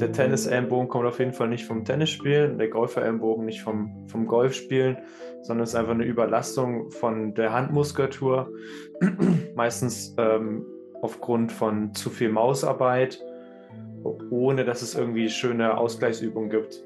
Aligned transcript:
der 0.00 0.12
Tennis-Ellenbogen 0.12 0.88
kommt 0.88 1.06
auf 1.06 1.18
jeden 1.18 1.32
Fall 1.32 1.48
nicht 1.48 1.64
vom 1.64 1.84
Tennisspielen, 1.84 2.58
der 2.58 2.68
Golfer-Ellenbogen 2.68 3.44
nicht 3.44 3.62
vom, 3.62 4.06
vom 4.08 4.26
Golfspielen, 4.26 4.98
sondern 5.42 5.64
es 5.64 5.70
ist 5.70 5.74
einfach 5.76 5.92
eine 5.92 6.04
Überlastung 6.04 6.90
von 6.90 7.34
der 7.34 7.52
Handmuskulatur, 7.52 8.50
meistens 9.54 10.14
ähm, 10.18 10.64
aufgrund 11.02 11.52
von 11.52 11.94
zu 11.94 12.10
viel 12.10 12.30
Mausarbeit, 12.30 13.24
ohne 14.30 14.64
dass 14.64 14.82
es 14.82 14.94
irgendwie 14.94 15.28
schöne 15.28 15.76
Ausgleichsübungen 15.76 16.50
gibt. 16.50 16.84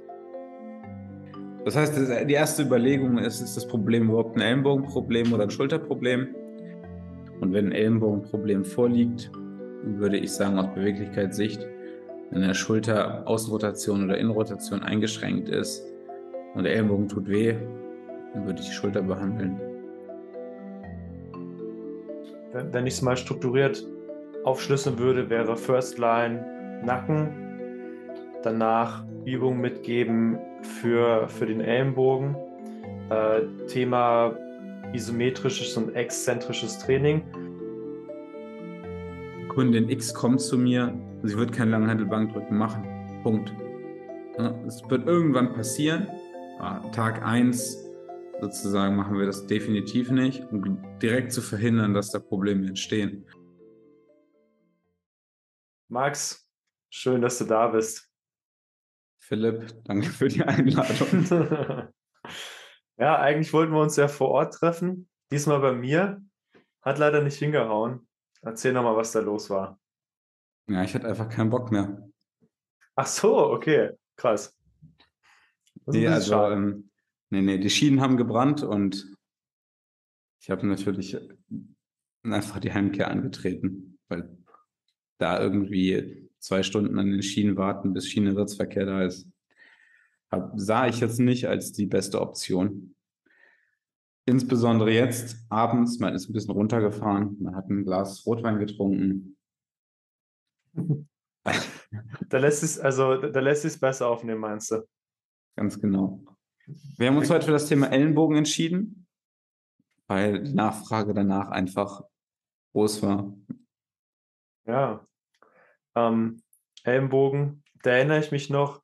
Das 1.64 1.76
heißt, 1.76 1.94
die 2.28 2.32
erste 2.32 2.62
Überlegung 2.62 3.18
ist, 3.18 3.40
ist 3.40 3.56
das 3.56 3.68
Problem 3.68 4.08
überhaupt 4.08 4.36
ein 4.36 4.40
Ellenbogenproblem 4.40 5.32
oder 5.32 5.44
ein 5.44 5.50
Schulterproblem? 5.50 6.34
Und 7.40 7.52
wenn 7.52 7.66
ein 7.66 7.72
Ellenbogenproblem 7.72 8.64
vorliegt, 8.64 9.30
würde 9.84 10.16
ich 10.16 10.32
sagen, 10.32 10.58
aus 10.58 10.74
Beweglichkeitssicht, 10.74 11.66
wenn 12.32 12.42
der 12.42 12.54
Schulter 12.54 13.26
Außenrotation 13.26 14.04
oder 14.04 14.16
Innenrotation 14.16 14.82
eingeschränkt 14.82 15.50
ist 15.50 15.84
und 16.54 16.64
der 16.64 16.72
Ellenbogen 16.72 17.06
tut 17.06 17.28
weh, 17.28 17.54
dann 18.32 18.46
würde 18.46 18.60
ich 18.60 18.68
die 18.68 18.74
Schulter 18.74 19.02
behandeln. 19.02 19.60
Wenn 22.52 22.86
ich 22.86 22.94
es 22.94 23.02
mal 23.02 23.16
strukturiert 23.16 23.86
aufschlüsseln 24.44 24.98
würde, 24.98 25.28
wäre 25.28 25.56
First 25.56 25.98
Line 25.98 26.80
Nacken, 26.84 27.28
danach 28.42 29.04
Übungen 29.24 29.60
mitgeben 29.60 30.38
für, 30.62 31.28
für 31.28 31.46
den 31.46 31.60
Ellenbogen, 31.60 32.34
äh, 33.10 33.42
Thema 33.66 34.36
isometrisches 34.92 35.76
und 35.76 35.94
exzentrisches 35.94 36.78
Training. 36.78 37.22
Kundin 39.54 39.90
X 39.90 40.14
kommt 40.14 40.40
zu 40.40 40.56
mir, 40.56 40.98
sie 41.22 41.36
wird 41.36 41.52
kein 41.52 41.68
Langhandelbankdrücken 41.68 42.56
machen. 42.56 43.20
Punkt. 43.22 43.52
Es 44.66 44.82
wird 44.88 45.06
irgendwann 45.06 45.52
passieren. 45.52 46.08
Ah, 46.58 46.78
Tag 46.90 47.22
1 47.22 47.90
sozusagen 48.40 48.96
machen 48.96 49.18
wir 49.18 49.26
das 49.26 49.46
definitiv 49.46 50.10
nicht, 50.10 50.42
um 50.50 50.98
direkt 51.00 51.32
zu 51.32 51.42
verhindern, 51.42 51.92
dass 51.92 52.10
da 52.10 52.18
Probleme 52.18 52.66
entstehen. 52.66 53.26
Max, 55.88 56.48
schön, 56.88 57.20
dass 57.20 57.36
du 57.36 57.44
da 57.44 57.68
bist. 57.68 58.10
Philipp, 59.20 59.84
danke 59.84 60.08
für 60.08 60.28
die 60.28 60.42
Einladung. 60.42 61.26
ja, 62.96 63.18
eigentlich 63.18 63.52
wollten 63.52 63.74
wir 63.74 63.82
uns 63.82 63.96
ja 63.96 64.08
vor 64.08 64.30
Ort 64.30 64.54
treffen. 64.54 65.10
Diesmal 65.30 65.60
bei 65.60 65.72
mir. 65.72 66.22
Hat 66.80 66.98
leider 66.98 67.22
nicht 67.22 67.36
hingehauen. 67.36 68.08
Erzähl 68.42 68.72
nochmal, 68.72 68.96
was 68.96 69.12
da 69.12 69.20
los 69.20 69.48
war. 69.50 69.78
Ja, 70.68 70.82
ich 70.82 70.94
hatte 70.94 71.08
einfach 71.08 71.28
keinen 71.28 71.50
Bock 71.50 71.72
mehr. 71.72 72.08
Ach 72.94 73.06
so, 73.06 73.50
okay. 73.50 73.92
Krass. 74.16 74.54
Nee, 75.86 76.06
also, 76.06 76.34
ähm, 76.34 76.90
nee, 77.30 77.40
nee, 77.40 77.58
die 77.58 77.70
Schienen 77.70 78.00
haben 78.00 78.16
gebrannt 78.16 78.62
und 78.62 79.16
ich 80.40 80.50
habe 80.50 80.66
natürlich 80.66 81.16
einfach 82.22 82.60
die 82.60 82.72
Heimkehr 82.72 83.10
angetreten, 83.10 83.98
weil 84.08 84.36
da 85.18 85.40
irgendwie 85.40 86.30
zwei 86.38 86.62
Stunden 86.62 86.98
an 86.98 87.10
den 87.10 87.22
Schienen 87.22 87.56
warten, 87.56 87.92
bis 87.92 88.08
Schienenersatzverkehr 88.08 88.86
da 88.86 89.04
ist, 89.04 89.28
hab, 90.30 90.52
sah 90.56 90.88
ich 90.88 91.00
jetzt 91.00 91.20
nicht 91.20 91.46
als 91.46 91.72
die 91.72 91.86
beste 91.86 92.20
Option. 92.20 92.94
Insbesondere 94.24 94.92
jetzt 94.92 95.36
abends, 95.48 95.98
man 95.98 96.14
ist 96.14 96.28
ein 96.28 96.32
bisschen 96.32 96.52
runtergefahren, 96.52 97.36
man 97.40 97.56
hat 97.56 97.68
ein 97.68 97.84
Glas 97.84 98.24
Rotwein 98.24 98.58
getrunken. 98.58 99.36
da 102.28 102.38
lässt 102.38 102.62
es, 102.62 102.78
also 102.78 103.16
da 103.16 103.40
lässt 103.40 103.64
es 103.64 103.78
besser 103.78 104.08
aufnehmen, 104.08 104.40
meinst 104.40 104.70
du? 104.70 104.86
Ganz 105.56 105.80
genau. 105.80 106.24
Wir 106.96 107.08
haben 107.08 107.16
uns 107.16 107.30
heute 107.30 107.46
für 107.46 107.52
das 107.52 107.66
Thema 107.66 107.90
Ellenbogen 107.90 108.36
entschieden, 108.36 109.06
weil 110.06 110.44
die 110.44 110.54
Nachfrage 110.54 111.14
danach 111.14 111.50
einfach 111.50 112.02
groß 112.72 113.02
war. 113.02 113.36
Ja, 114.66 115.04
ähm, 115.96 116.42
Ellenbogen, 116.84 117.64
da 117.82 117.90
erinnere 117.90 118.20
ich 118.20 118.30
mich 118.30 118.48
noch, 118.48 118.82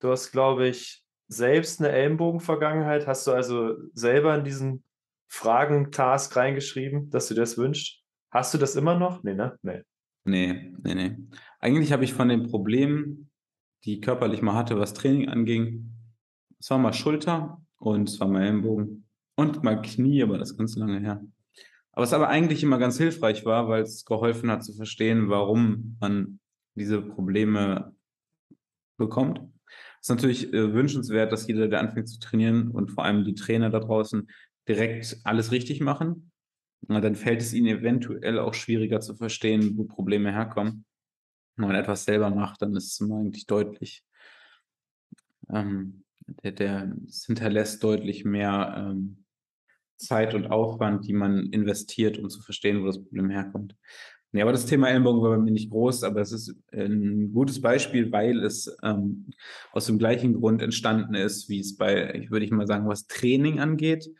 du 0.00 0.10
hast, 0.10 0.30
glaube 0.30 0.68
ich, 0.68 1.05
selbst 1.28 1.80
eine 1.80 1.90
Ellenbogen-Vergangenheit. 1.90 3.06
Hast 3.06 3.26
du 3.26 3.32
also 3.32 3.74
selber 3.94 4.36
in 4.36 4.44
diesen 4.44 4.84
Fragen-Task 5.28 6.36
reingeschrieben, 6.36 7.10
dass 7.10 7.28
du 7.28 7.34
dir 7.34 7.40
das 7.40 7.58
wünschst? 7.58 8.02
Hast 8.30 8.54
du 8.54 8.58
das 8.58 8.76
immer 8.76 8.98
noch? 8.98 9.22
Nee, 9.22 9.34
ne? 9.34 9.58
Nee. 9.62 9.82
Nee, 10.24 10.72
nee, 10.82 10.94
nee. 10.94 11.16
Eigentlich 11.60 11.92
habe 11.92 12.04
ich 12.04 12.12
von 12.12 12.28
den 12.28 12.48
Problemen, 12.50 13.30
die 13.84 13.94
ich 13.94 14.02
körperlich 14.02 14.42
mal 14.42 14.54
hatte, 14.54 14.78
was 14.78 14.94
Training 14.94 15.28
anging, 15.28 15.92
es 16.58 16.70
war 16.70 16.78
mal 16.78 16.92
Schulter 16.92 17.62
und 17.78 18.08
es 18.08 18.18
war 18.18 18.28
mal 18.28 18.42
Ellenbogen 18.42 19.06
und 19.36 19.62
mal 19.62 19.80
Knie, 19.82 20.22
aber 20.22 20.38
das 20.38 20.52
ist 20.52 20.58
ganz 20.58 20.76
lange 20.76 21.00
her. 21.00 21.24
Aber 21.92 22.04
es 22.04 22.12
aber 22.12 22.28
eigentlich 22.28 22.62
immer 22.62 22.78
ganz 22.78 22.98
hilfreich 22.98 23.44
war, 23.46 23.68
weil 23.68 23.82
es 23.82 24.04
geholfen 24.04 24.50
hat 24.50 24.64
zu 24.64 24.74
verstehen, 24.74 25.30
warum 25.30 25.96
man 26.00 26.40
diese 26.74 27.00
Probleme 27.00 27.94
bekommt. 28.98 29.40
Ist 30.06 30.10
natürlich 30.10 30.52
äh, 30.52 30.72
wünschenswert, 30.72 31.32
dass 31.32 31.48
jeder, 31.48 31.66
der 31.66 31.80
anfängt 31.80 32.08
zu 32.08 32.20
trainieren 32.20 32.70
und 32.70 32.92
vor 32.92 33.04
allem 33.04 33.24
die 33.24 33.34
Trainer 33.34 33.70
da 33.70 33.80
draußen 33.80 34.30
direkt 34.68 35.16
alles 35.24 35.50
richtig 35.50 35.80
machen. 35.80 36.30
Na, 36.86 37.00
dann 37.00 37.16
fällt 37.16 37.40
es 37.40 37.52
ihnen 37.52 37.66
eventuell 37.66 38.38
auch 38.38 38.54
schwieriger 38.54 39.00
zu 39.00 39.16
verstehen, 39.16 39.76
wo 39.76 39.82
Probleme 39.82 40.30
herkommen. 40.30 40.84
Wenn 41.56 41.66
man 41.66 41.76
etwas 41.76 42.04
selber 42.04 42.30
macht, 42.30 42.62
dann 42.62 42.76
ist 42.76 43.00
es 43.00 43.10
eigentlich 43.10 43.46
deutlich, 43.46 44.04
ähm, 45.50 46.04
der, 46.44 46.52
der, 46.52 46.96
hinterlässt 47.26 47.82
deutlich 47.82 48.24
mehr 48.24 48.76
ähm, 48.78 49.24
Zeit 49.96 50.34
und 50.34 50.46
Aufwand, 50.46 51.06
die 51.06 51.12
man 51.12 51.46
investiert, 51.50 52.18
um 52.18 52.28
zu 52.28 52.40
verstehen, 52.42 52.82
wo 52.82 52.86
das 52.86 53.02
Problem 53.02 53.30
herkommt. 53.30 53.76
Nee, 54.32 54.42
aber 54.42 54.52
das 54.52 54.66
Thema 54.66 54.88
Ellenbogen 54.88 55.22
war 55.22 55.30
bei 55.30 55.38
mir 55.38 55.52
nicht 55.52 55.70
groß, 55.70 56.02
aber 56.02 56.20
es 56.20 56.32
ist 56.32 56.54
ein 56.72 57.32
gutes 57.32 57.60
Beispiel, 57.60 58.12
weil 58.12 58.44
es 58.44 58.76
ähm, 58.82 59.30
aus 59.72 59.86
dem 59.86 59.98
gleichen 59.98 60.34
Grund 60.34 60.60
entstanden 60.60 61.14
ist, 61.14 61.48
wie 61.48 61.60
es 61.60 61.76
bei, 61.76 62.12
ich 62.14 62.30
würde 62.30 62.44
ich 62.44 62.50
mal 62.50 62.66
sagen, 62.66 62.88
was 62.88 63.06
Training 63.06 63.60
angeht, 63.60 64.10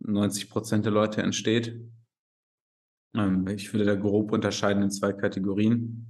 90 0.00 0.50
Prozent 0.50 0.84
der 0.86 0.92
Leute 0.92 1.22
entsteht. 1.22 1.80
Ähm, 3.14 3.46
ich 3.48 3.72
würde 3.72 3.84
da 3.84 3.94
grob 3.94 4.32
unterscheiden 4.32 4.82
in 4.82 4.90
zwei 4.90 5.12
Kategorien. 5.12 6.08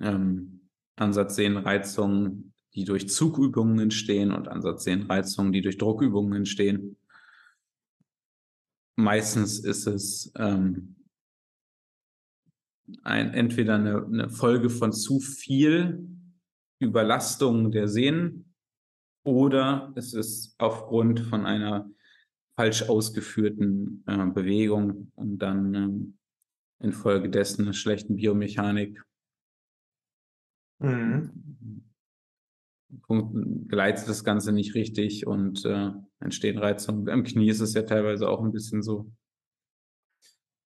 Ähm, 0.00 0.68
Ansatzsehnenreizungen, 0.96 2.52
die 2.74 2.84
durch 2.84 3.08
Zugübungen 3.08 3.78
entstehen 3.78 4.32
und 4.32 4.48
Ansatzsehnenreizungen, 4.48 5.52
die 5.52 5.62
durch 5.62 5.78
Druckübungen 5.78 6.34
entstehen. 6.34 6.96
Meistens 8.96 9.58
ist 9.58 9.86
es 9.86 10.32
ähm, 10.36 10.96
ein, 13.02 13.34
entweder 13.34 13.74
eine, 13.74 14.04
eine 14.04 14.30
Folge 14.30 14.70
von 14.70 14.92
zu 14.92 15.20
viel 15.20 16.08
Überlastung 16.80 17.70
der 17.70 17.88
Sehnen 17.88 18.54
oder 19.24 19.92
es 19.96 20.14
ist 20.14 20.54
aufgrund 20.58 21.20
von 21.20 21.46
einer 21.46 21.90
falsch 22.56 22.88
ausgeführten 22.88 24.02
äh, 24.06 24.26
Bewegung 24.26 25.12
und 25.14 25.38
dann 25.38 25.74
ähm, 25.74 26.18
infolgedessen 26.78 27.64
einer 27.64 27.74
schlechten 27.74 28.16
Biomechanik 28.16 29.02
mhm. 30.78 31.85
Gleitet 33.68 34.08
das 34.08 34.24
Ganze 34.24 34.52
nicht 34.52 34.74
richtig 34.74 35.26
und 35.26 35.64
äh, 35.64 35.90
entstehen 36.20 36.58
Reizungen. 36.58 37.08
Im 37.08 37.24
Knie 37.24 37.48
ist 37.48 37.60
es 37.60 37.74
ja 37.74 37.82
teilweise 37.82 38.28
auch 38.28 38.42
ein 38.42 38.52
bisschen 38.52 38.82
so. 38.82 39.10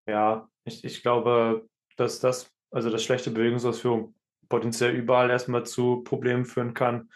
Ja, 0.07 0.49
ich, 0.65 0.85
ich 0.85 1.03
glaube, 1.03 1.67
dass 1.97 2.21
das, 2.21 2.51
also 2.71 2.91
das 2.91 3.03
schlechte 3.03 3.31
Bewegungsausführung 3.31 4.15
potenziell 4.49 4.95
überall 4.95 5.31
erstmal 5.31 5.65
zu 5.65 6.03
Problemen 6.03 6.45
führen 6.45 6.75
kann. 6.75 7.09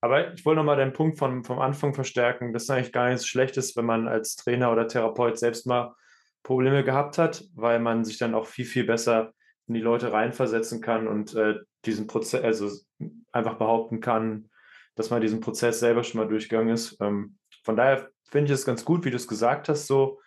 Aber 0.00 0.34
ich 0.34 0.44
wollte 0.44 0.58
nochmal 0.58 0.76
den 0.76 0.92
Punkt 0.92 1.18
von, 1.18 1.44
vom 1.44 1.60
Anfang 1.60 1.94
verstärken, 1.94 2.52
dass 2.52 2.64
es 2.64 2.70
eigentlich 2.70 2.92
gar 2.92 3.08
nichts 3.08 3.26
Schlechtes, 3.26 3.76
wenn 3.76 3.86
man 3.86 4.08
als 4.08 4.36
Trainer 4.36 4.72
oder 4.72 4.88
Therapeut 4.88 5.38
selbst 5.38 5.66
mal 5.66 5.94
Probleme 6.42 6.82
gehabt 6.82 7.18
hat, 7.18 7.44
weil 7.54 7.78
man 7.78 8.04
sich 8.04 8.18
dann 8.18 8.34
auch 8.34 8.46
viel, 8.46 8.64
viel 8.64 8.84
besser 8.84 9.32
in 9.68 9.74
die 9.74 9.80
Leute 9.80 10.12
reinversetzen 10.12 10.80
kann 10.80 11.06
und 11.06 11.34
äh, 11.34 11.54
diesen 11.84 12.06
Prozess, 12.08 12.42
also 12.42 12.70
einfach 13.30 13.54
behaupten 13.58 14.00
kann, 14.00 14.50
dass 14.94 15.10
man 15.10 15.20
diesen 15.20 15.40
Prozess 15.40 15.80
selber 15.80 16.04
schon 16.04 16.20
mal 16.20 16.28
durchgegangen 16.28 16.74
ist. 16.74 17.00
Ähm, 17.00 17.38
von 17.64 17.76
daher 17.76 18.10
finde 18.30 18.52
ich 18.52 18.58
es 18.58 18.66
ganz 18.66 18.84
gut, 18.84 19.04
wie 19.04 19.10
du 19.10 19.16
es 19.16 19.28
gesagt 19.28 19.68
hast, 19.68 19.86
so 19.86 20.20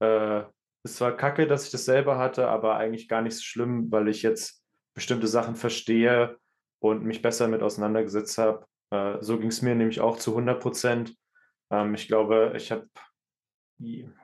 äh, 0.00 0.42
ist 0.84 0.96
zwar 0.96 1.16
kacke, 1.16 1.46
dass 1.46 1.64
ich 1.64 1.70
das 1.70 1.84
selber 1.84 2.18
hatte, 2.18 2.48
aber 2.48 2.76
eigentlich 2.76 3.08
gar 3.08 3.22
nicht 3.22 3.36
so 3.36 3.42
schlimm, 3.42 3.90
weil 3.90 4.08
ich 4.08 4.22
jetzt 4.22 4.62
bestimmte 4.94 5.26
Sachen 5.26 5.56
verstehe 5.56 6.38
und 6.80 7.04
mich 7.04 7.22
besser 7.22 7.48
mit 7.48 7.62
auseinandergesetzt 7.62 8.38
habe. 8.38 8.66
Äh, 8.90 9.18
so 9.20 9.38
ging 9.38 9.48
es 9.48 9.62
mir 9.62 9.74
nämlich 9.74 10.00
auch 10.00 10.16
zu 10.16 10.30
100 10.32 10.60
Prozent. 10.60 11.16
Ähm, 11.70 11.94
ich 11.94 12.08
glaube, 12.08 12.52
ich 12.56 12.72
habe 12.72 12.88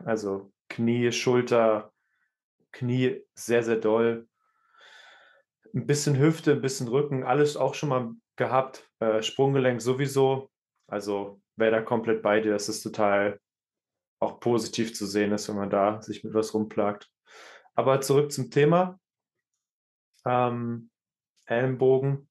also 0.05 0.53
Knie, 0.69 1.13
Schulter, 1.13 1.93
Knie 2.73 3.23
sehr, 3.35 3.63
sehr 3.63 3.77
doll. 3.77 4.27
Ein 5.75 5.87
bisschen 5.87 6.19
Hüfte, 6.19 6.53
ein 6.53 6.61
bisschen 6.61 6.89
Rücken, 6.89 7.25
alles 7.25 7.57
auch 7.57 7.75
schon 7.75 7.89
mal 7.89 8.13
gehabt. 8.37 8.89
Äh, 9.01 9.23
Sprunggelenk 9.23 9.83
sowieso. 9.83 10.51
Also 10.87 11.41
wäre 11.57 11.73
da 11.73 11.83
komplett 11.83 12.23
bei 12.23 12.41
dir. 12.41 12.53
Das 12.53 12.69
ist 12.69 12.83
total 12.83 13.41
auch 14.21 14.41
positiv 14.41 14.95
zu 14.95 15.07
sehen 15.07 15.33
ist, 15.33 15.49
wenn 15.49 15.57
man 15.57 15.71
da 15.71 16.01
sich 16.01 16.25
mit 16.25 16.35
was 16.35 16.55
rumplagt. 16.55 17.11
Aber 17.75 18.01
zurück 18.01 18.33
zum 18.33 18.51
Thema. 18.51 18.99
Ähm, 20.25 20.91
Ellenbogen. 21.47 22.29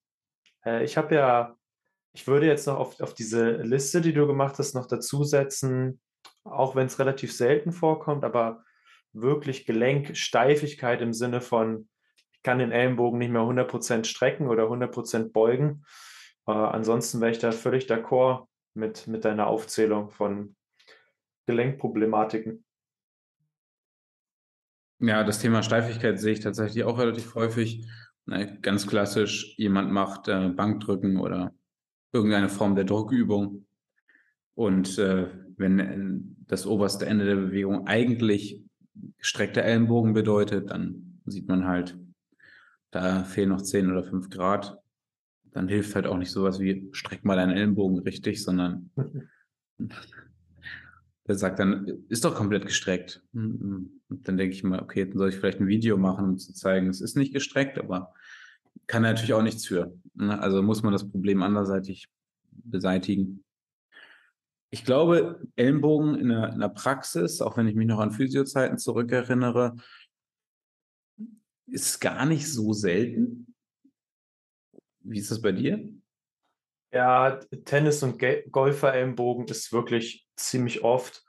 Äh, 0.64 0.84
ich 0.84 0.96
habe 0.96 1.14
ja, 1.14 1.56
ich 2.12 2.26
würde 2.26 2.46
jetzt 2.46 2.66
noch 2.66 2.78
auf, 2.78 3.00
auf 3.00 3.14
diese 3.14 3.52
Liste, 3.58 4.00
die 4.00 4.12
du 4.12 4.26
gemacht 4.26 4.58
hast, 4.58 4.74
noch 4.74 4.86
dazusetzen, 4.86 6.00
auch 6.44 6.74
wenn 6.74 6.86
es 6.86 6.98
relativ 6.98 7.32
selten 7.32 7.72
vorkommt, 7.72 8.24
aber 8.24 8.64
wirklich 9.12 9.66
Gelenksteifigkeit 9.66 11.00
im 11.00 11.12
Sinne 11.12 11.40
von, 11.40 11.88
kann 12.44 12.58
den 12.58 12.70
Ellenbogen 12.70 13.18
nicht 13.18 13.32
mehr 13.32 13.42
100% 13.42 14.04
strecken 14.04 14.46
oder 14.46 14.64
100% 14.64 15.32
beugen. 15.32 15.84
Äh, 16.46 16.52
ansonsten 16.52 17.20
wäre 17.20 17.32
ich 17.32 17.38
da 17.38 17.50
völlig 17.50 17.90
d'accord 17.90 18.46
mit, 18.74 19.08
mit 19.08 19.24
deiner 19.24 19.48
Aufzählung 19.48 20.10
von 20.10 20.54
Gelenkproblematiken. 21.46 22.64
Ja, 25.00 25.24
das 25.24 25.40
Thema 25.40 25.62
Steifigkeit 25.62 26.20
sehe 26.20 26.34
ich 26.34 26.40
tatsächlich 26.40 26.84
auch 26.84 26.98
relativ 26.98 27.34
häufig. 27.34 27.86
Ganz 28.62 28.86
klassisch, 28.86 29.54
jemand 29.58 29.90
macht 29.90 30.28
äh, 30.28 30.48
Bankdrücken 30.48 31.18
oder 31.18 31.52
irgendeine 32.12 32.48
Form 32.48 32.74
der 32.74 32.84
Druckübung. 32.84 33.66
Und 34.54 34.98
äh, 34.98 35.28
wenn 35.56 35.78
äh, 35.78 36.20
das 36.46 36.66
oberste 36.66 37.06
Ende 37.06 37.26
der 37.26 37.36
Bewegung 37.36 37.86
eigentlich 37.86 38.62
gestreckter 39.18 39.62
Ellenbogen 39.62 40.14
bedeutet, 40.14 40.70
dann 40.70 41.20
sieht 41.26 41.48
man 41.48 41.66
halt, 41.66 41.98
da 42.94 43.24
fehlen 43.24 43.48
noch 43.48 43.60
10 43.60 43.90
oder 43.90 44.04
5 44.04 44.30
Grad. 44.30 44.78
Dann 45.50 45.66
hilft 45.66 45.96
halt 45.96 46.06
auch 46.06 46.16
nicht 46.16 46.30
sowas 46.30 46.60
wie, 46.60 46.88
streck 46.92 47.24
mal 47.24 47.34
deinen 47.34 47.50
Ellenbogen 47.50 47.98
richtig, 47.98 48.42
sondern 48.42 48.90
der 49.78 51.34
sagt 51.34 51.58
dann, 51.58 52.04
ist 52.08 52.24
doch 52.24 52.36
komplett 52.36 52.66
gestreckt. 52.66 53.20
Und 53.32 54.00
dann 54.08 54.36
denke 54.36 54.54
ich 54.54 54.62
mal, 54.62 54.80
okay, 54.80 55.06
dann 55.06 55.18
soll 55.18 55.30
ich 55.30 55.36
vielleicht 55.36 55.60
ein 55.60 55.66
Video 55.66 55.96
machen, 55.96 56.24
um 56.24 56.38
zu 56.38 56.52
zeigen, 56.54 56.88
es 56.88 57.00
ist 57.00 57.16
nicht 57.16 57.34
gestreckt, 57.34 57.78
aber 57.78 58.14
kann 58.86 59.02
natürlich 59.02 59.34
auch 59.34 59.42
nichts 59.42 59.66
für. 59.66 59.92
Ne? 60.14 60.40
Also 60.40 60.62
muss 60.62 60.84
man 60.84 60.92
das 60.92 61.10
Problem 61.10 61.42
anderseitig 61.42 62.08
beseitigen. 62.52 63.44
Ich 64.70 64.84
glaube, 64.84 65.40
Ellenbogen 65.56 66.14
in 66.14 66.28
der, 66.28 66.52
in 66.52 66.60
der 66.60 66.68
Praxis, 66.68 67.40
auch 67.40 67.56
wenn 67.56 67.66
ich 67.66 67.74
mich 67.74 67.88
noch 67.88 67.98
an 67.98 68.12
Physiozeiten 68.12 68.78
zurückerinnere, 68.78 69.74
ist 71.66 72.00
gar 72.00 72.26
nicht 72.26 72.52
so 72.52 72.72
selten. 72.72 73.54
Wie 75.00 75.18
ist 75.18 75.30
das 75.30 75.40
bei 75.40 75.52
dir? 75.52 75.88
Ja, 76.92 77.38
Tennis- 77.64 78.02
und 78.02 78.20
Golfer-Ellenbogen 78.50 79.46
ist 79.48 79.72
wirklich 79.72 80.26
ziemlich 80.36 80.84
oft. 80.84 81.24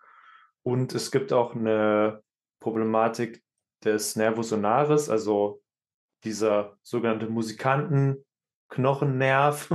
Und 0.64 0.94
es 0.94 1.12
gibt 1.12 1.32
auch 1.34 1.56
eine 1.56 2.22
Problematik 2.60 3.44
des 3.84 4.16
Nervus 4.16 4.50
sonaris, 4.50 5.10
also 5.10 5.62
dieser 6.24 6.78
sogenannte 6.82 7.30
Musikantenknochennerv. 7.30 9.70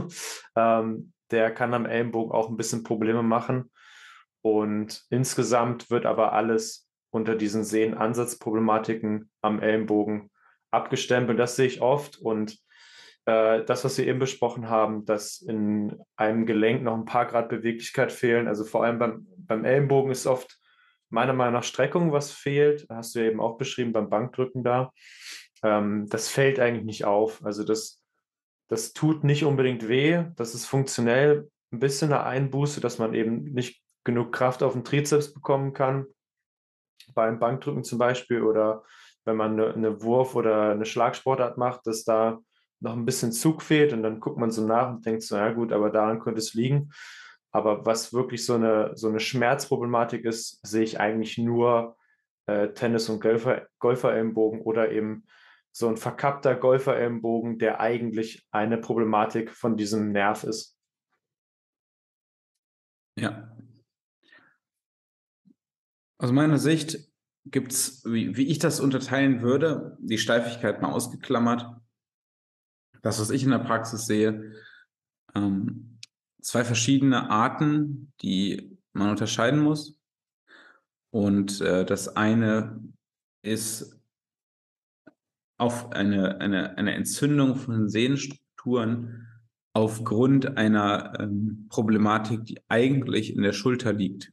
ähm, 0.56 1.12
der 1.30 1.52
kann 1.52 1.74
am 1.74 1.86
Ellenbogen 1.86 2.32
auch 2.32 2.48
ein 2.48 2.56
bisschen 2.56 2.82
Probleme 2.82 3.22
machen. 3.22 3.70
Und 4.42 5.04
insgesamt 5.10 5.90
wird 5.90 6.06
aber 6.06 6.32
alles 6.32 6.88
unter 7.10 7.36
diesen 7.36 7.64
Sehnenansatzproblematiken 7.64 9.30
am 9.42 9.60
Ellenbogen 9.60 10.30
abgestempelt. 10.70 11.38
Das 11.38 11.56
sehe 11.56 11.66
ich 11.66 11.80
oft. 11.80 12.18
Und 12.18 12.58
äh, 13.26 13.64
das, 13.64 13.84
was 13.84 13.98
wir 13.98 14.06
eben 14.06 14.18
besprochen 14.18 14.68
haben, 14.68 15.04
dass 15.04 15.40
in 15.40 15.98
einem 16.16 16.46
Gelenk 16.46 16.82
noch 16.82 16.94
ein 16.94 17.04
paar 17.04 17.26
Grad 17.26 17.48
Beweglichkeit 17.48 18.12
fehlen. 18.12 18.48
Also 18.48 18.64
vor 18.64 18.84
allem 18.84 18.98
beim, 18.98 19.26
beim 19.36 19.64
Ellenbogen 19.64 20.10
ist 20.10 20.26
oft 20.26 20.58
meiner 21.10 21.32
Meinung 21.32 21.54
nach 21.54 21.64
Streckung, 21.64 22.12
was 22.12 22.32
fehlt. 22.32 22.86
Hast 22.88 23.14
du 23.14 23.20
ja 23.20 23.26
eben 23.26 23.40
auch 23.40 23.58
beschrieben 23.58 23.92
beim 23.92 24.08
Bankdrücken 24.08 24.64
da. 24.64 24.92
Ähm, 25.62 26.06
das 26.08 26.28
fällt 26.28 26.58
eigentlich 26.58 26.84
nicht 26.84 27.04
auf. 27.04 27.44
Also 27.44 27.64
das, 27.64 28.02
das 28.68 28.92
tut 28.92 29.24
nicht 29.24 29.44
unbedingt 29.44 29.88
weh. 29.88 30.24
Das 30.36 30.54
ist 30.54 30.66
funktionell 30.66 31.48
ein 31.72 31.78
bisschen 31.78 32.12
eine 32.12 32.24
Einbuße, 32.24 32.80
dass 32.80 32.98
man 32.98 33.14
eben 33.14 33.52
nicht 33.52 33.82
genug 34.04 34.32
Kraft 34.32 34.62
auf 34.62 34.72
den 34.72 34.84
Trizeps 34.84 35.32
bekommen 35.32 35.72
kann. 35.72 36.06
Beim 37.14 37.38
Bankdrücken 37.38 37.84
zum 37.84 37.98
Beispiel 37.98 38.42
oder 38.42 38.84
wenn 39.24 39.36
man 39.36 39.52
eine, 39.52 39.74
eine 39.74 40.02
Wurf- 40.02 40.34
oder 40.34 40.70
eine 40.70 40.86
Schlagsportart 40.86 41.58
macht, 41.58 41.86
dass 41.86 42.04
da 42.04 42.38
noch 42.80 42.94
ein 42.94 43.04
bisschen 43.04 43.32
Zug 43.32 43.62
fehlt 43.62 43.92
und 43.92 44.02
dann 44.02 44.20
guckt 44.20 44.38
man 44.38 44.50
so 44.50 44.66
nach 44.66 44.90
und 44.90 45.04
denkt 45.04 45.22
so, 45.22 45.36
ja 45.36 45.52
gut, 45.52 45.72
aber 45.72 45.90
daran 45.90 46.18
könnte 46.18 46.38
es 46.38 46.54
liegen. 46.54 46.90
Aber 47.52 47.84
was 47.84 48.12
wirklich 48.12 48.46
so 48.46 48.54
eine, 48.54 48.92
so 48.96 49.08
eine 49.08 49.20
Schmerzproblematik 49.20 50.24
ist, 50.24 50.64
sehe 50.66 50.82
ich 50.82 51.00
eigentlich 51.00 51.36
nur 51.36 51.96
äh, 52.46 52.68
Tennis- 52.68 53.08
und 53.08 53.20
Golfer, 53.20 53.66
Golferellenbogen 53.80 54.62
oder 54.62 54.90
eben 54.90 55.24
so 55.72 55.88
ein 55.88 55.96
verkappter 55.96 56.54
Golferellenbogen, 56.54 57.58
der 57.58 57.80
eigentlich 57.80 58.46
eine 58.50 58.78
Problematik 58.78 59.50
von 59.50 59.76
diesem 59.76 60.12
Nerv 60.12 60.44
ist. 60.44 60.76
Ja. 63.16 63.56
Aus 66.18 66.32
meiner 66.32 66.58
Sicht 66.58 67.09
gibt 67.50 67.72
es, 67.72 68.04
wie, 68.04 68.36
wie 68.36 68.46
ich 68.46 68.58
das 68.58 68.80
unterteilen 68.80 69.42
würde, 69.42 69.96
die 70.00 70.18
Steifigkeit 70.18 70.82
mal 70.82 70.92
ausgeklammert, 70.92 71.66
das, 73.02 73.20
was 73.20 73.30
ich 73.30 73.44
in 73.44 73.50
der 73.50 73.58
Praxis 73.58 74.06
sehe, 74.06 74.54
ähm, 75.34 75.98
zwei 76.40 76.64
verschiedene 76.64 77.30
Arten, 77.30 78.12
die 78.22 78.78
man 78.92 79.10
unterscheiden 79.10 79.60
muss. 79.60 79.98
Und 81.10 81.60
äh, 81.60 81.84
das 81.84 82.16
eine 82.16 82.80
ist 83.42 83.98
auf 85.58 85.92
eine, 85.92 86.40
eine, 86.40 86.76
eine 86.78 86.94
Entzündung 86.94 87.56
von 87.56 87.88
Sehnenstrukturen 87.88 89.26
aufgrund 89.72 90.56
einer 90.56 91.18
ähm, 91.20 91.66
Problematik, 91.68 92.44
die 92.44 92.60
eigentlich 92.68 93.34
in 93.34 93.42
der 93.42 93.52
Schulter 93.52 93.92
liegt. 93.92 94.32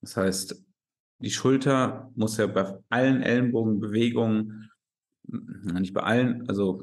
Das 0.00 0.16
heißt, 0.16 0.64
die 1.18 1.30
Schulter 1.30 2.10
muss 2.14 2.36
ja 2.36 2.46
bei 2.46 2.78
allen 2.88 3.22
Ellenbogenbewegungen, 3.22 4.70
nicht 5.26 5.94
bei 5.94 6.02
allen, 6.02 6.48
also 6.48 6.82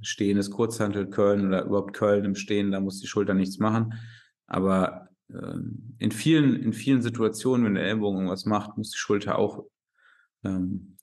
stehendes 0.00 0.50
Kurzhantel 0.50 1.08
Curlen 1.10 1.48
oder 1.48 1.64
überhaupt 1.64 1.94
Curlen 1.94 2.24
im 2.24 2.34
Stehen, 2.34 2.72
da 2.72 2.80
muss 2.80 3.00
die 3.00 3.06
Schulter 3.06 3.34
nichts 3.34 3.58
machen. 3.58 3.94
Aber 4.46 5.08
äh, 5.28 5.58
in, 5.98 6.10
vielen, 6.10 6.56
in 6.56 6.72
vielen 6.72 7.02
Situationen, 7.02 7.66
wenn 7.66 7.74
der 7.74 7.84
Ellbogen 7.84 8.20
irgendwas 8.20 8.46
macht, 8.46 8.76
muss 8.78 8.90
die 8.90 8.98
Schulter 8.98 9.38
auch 9.38 9.66
ähm, 10.44 10.96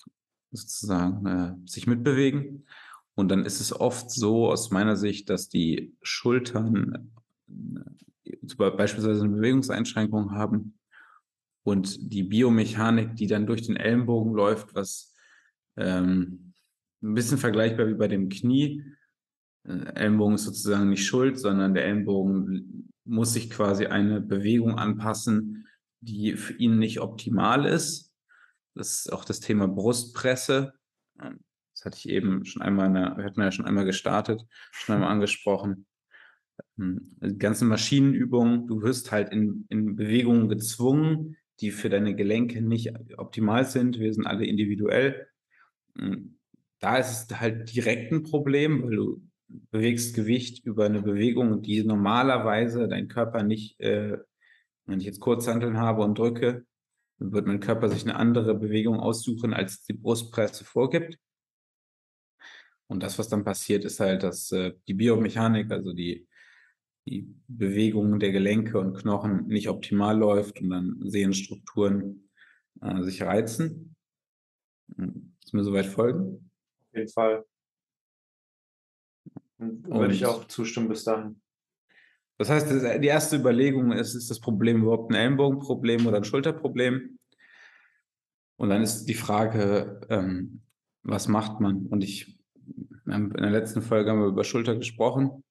sozusagen 0.52 1.26
äh, 1.28 1.70
sich 1.70 1.86
mitbewegen. 1.86 2.66
Und 3.14 3.30
dann 3.30 3.46
ist 3.46 3.60
es 3.60 3.78
oft 3.78 4.10
so 4.12 4.50
aus 4.50 4.72
meiner 4.72 4.96
Sicht, 4.96 5.30
dass 5.30 5.50
die 5.50 5.96
Schultern 6.02 7.12
äh, 7.50 8.72
beispielsweise 8.72 9.24
eine 9.24 9.36
Bewegungseinschränkung 9.36 10.32
haben 10.32 10.77
und 11.68 12.14
die 12.14 12.24
Biomechanik, 12.24 13.18
die 13.18 13.28
dann 13.28 13.46
durch 13.46 13.64
den 13.64 13.76
Ellenbogen 13.76 14.34
läuft, 14.34 14.74
was 14.74 15.14
ähm, 15.76 16.54
ein 17.04 17.14
bisschen 17.14 17.38
vergleichbar 17.38 17.88
wie 17.88 17.96
bei 17.96 18.08
dem 18.08 18.30
Knie. 18.30 18.86
Äh, 19.66 19.94
Ellenbogen 19.96 20.36
ist 20.36 20.46
sozusagen 20.46 20.88
nicht 20.88 21.06
schuld, 21.06 21.38
sondern 21.38 21.74
der 21.74 21.84
Ellenbogen 21.84 22.90
muss 23.04 23.34
sich 23.34 23.50
quasi 23.50 23.86
eine 23.86 24.22
Bewegung 24.22 24.80
anpassen, 24.80 25.68
die 26.00 26.38
für 26.38 26.54
ihn 26.54 26.80
nicht 26.80 27.02
optimal 27.02 27.66
ist. 27.66 28.14
Das 28.74 29.00
ist 29.00 29.12
auch 29.12 29.26
das 29.26 29.42
Thema 29.42 29.68
Brustpresse. 29.68 30.72
Ähm, 31.22 31.42
das 31.76 31.84
hatte 31.84 31.98
ich 31.98 32.08
eben 32.08 32.46
schon 32.46 32.62
einmal, 32.62 32.94
wir 33.18 33.26
hatten 33.26 33.42
ja 33.42 33.52
schon 33.52 33.66
einmal 33.66 33.84
gestartet, 33.84 34.42
schon 34.72 34.96
einmal 34.96 35.12
angesprochen. 35.12 35.86
Ähm, 36.80 37.14
die 37.22 37.38
ganzen 37.38 37.68
Maschinenübungen, 37.68 38.68
du 38.68 38.82
wirst 38.84 39.12
halt 39.12 39.34
in, 39.34 39.66
in 39.68 39.98
Bewegungen 39.98 40.48
gezwungen, 40.48 41.36
die 41.60 41.72
für 41.72 41.90
deine 41.90 42.16
Gelenke 42.16 42.62
nicht 42.62 42.92
optimal 43.18 43.66
sind. 43.66 44.00
Wir 44.00 44.14
sind 44.14 44.28
alle 44.28 44.46
individuell. 44.46 45.28
Ähm, 46.00 46.38
da 46.80 46.98
ist 46.98 47.32
es 47.32 47.40
halt 47.40 47.74
direkt 47.74 48.12
ein 48.12 48.24
Problem, 48.24 48.84
weil 48.84 48.96
du 48.96 49.22
bewegst 49.48 50.16
Gewicht 50.16 50.64
über 50.66 50.86
eine 50.86 51.02
Bewegung, 51.02 51.62
die 51.62 51.84
normalerweise 51.84 52.88
dein 52.88 53.08
Körper 53.08 53.44
nicht, 53.44 53.80
äh, 53.80 54.18
wenn 54.86 55.00
ich 55.00 55.06
jetzt 55.06 55.20
Kurzhanteln 55.20 55.78
habe 55.78 56.04
und 56.04 56.18
drücke, 56.18 56.66
dann 57.20 57.32
wird 57.32 57.48
mein 57.48 57.60
Körper 57.60 57.90
sich 57.90 58.04
eine 58.04 58.16
andere 58.16 58.56
Bewegung 58.56 59.00
aussuchen, 59.00 59.54
als 59.54 59.84
die 59.84 59.94
Brustpresse 59.94 60.64
vorgibt. 60.64 61.18
Und 62.88 63.04
das, 63.04 63.18
was 63.20 63.28
dann 63.28 63.44
passiert, 63.44 63.84
ist 63.86 64.00
halt, 64.00 64.24
dass 64.24 64.52
äh, 64.52 64.74
die 64.88 64.94
Biomechanik, 64.94 65.72
also 65.72 65.94
die, 65.94 66.27
die 67.08 67.34
Bewegung 67.48 68.20
der 68.20 68.32
Gelenke 68.32 68.80
und 68.80 68.98
Knochen 68.98 69.48
nicht 69.48 69.70
optimal 69.70 70.18
läuft 70.18 70.62
und 70.62 70.70
dann 70.70 71.00
Sehnenstrukturen 71.04 72.30
äh, 72.82 73.02
sich 73.04 73.22
reizen. 73.22 73.96
Hm, 74.96 75.34
ist 75.44 75.54
mir 75.54 75.64
soweit 75.64 75.86
folgen? 75.86 76.48
jeden 76.98 77.10
Fall. 77.10 77.46
Würde 79.58 80.14
ich 80.14 80.26
auch 80.26 80.46
zustimmen 80.46 80.90
bis 80.90 81.04
dahin. 81.04 81.42
Das 82.38 82.50
heißt, 82.50 82.70
die 83.02 83.08
erste 83.08 83.38
Überlegung 83.38 83.92
ist, 83.92 84.14
ist 84.14 84.30
das 84.30 84.40
Problem 84.40 84.84
überhaupt 84.84 85.12
ein 85.12 85.16
Ellenbogenproblem 85.16 86.06
oder 86.06 86.18
ein 86.18 86.24
Schulterproblem? 86.24 87.18
Und 88.58 88.70
dann 88.70 88.84
ist 88.84 89.06
die 89.06 89.16
Frage, 89.16 90.02
ähm, 90.10 90.62
was 91.02 91.28
macht 91.28 91.60
man? 91.60 91.88
Und 91.88 92.04
ich, 92.04 92.40
in 93.06 93.30
der 93.32 93.50
letzten 93.50 93.82
Folge 93.82 94.12
haben 94.12 94.20
wir 94.20 94.28
über 94.28 94.44
Schulter 94.44 94.76
gesprochen. 94.76 95.44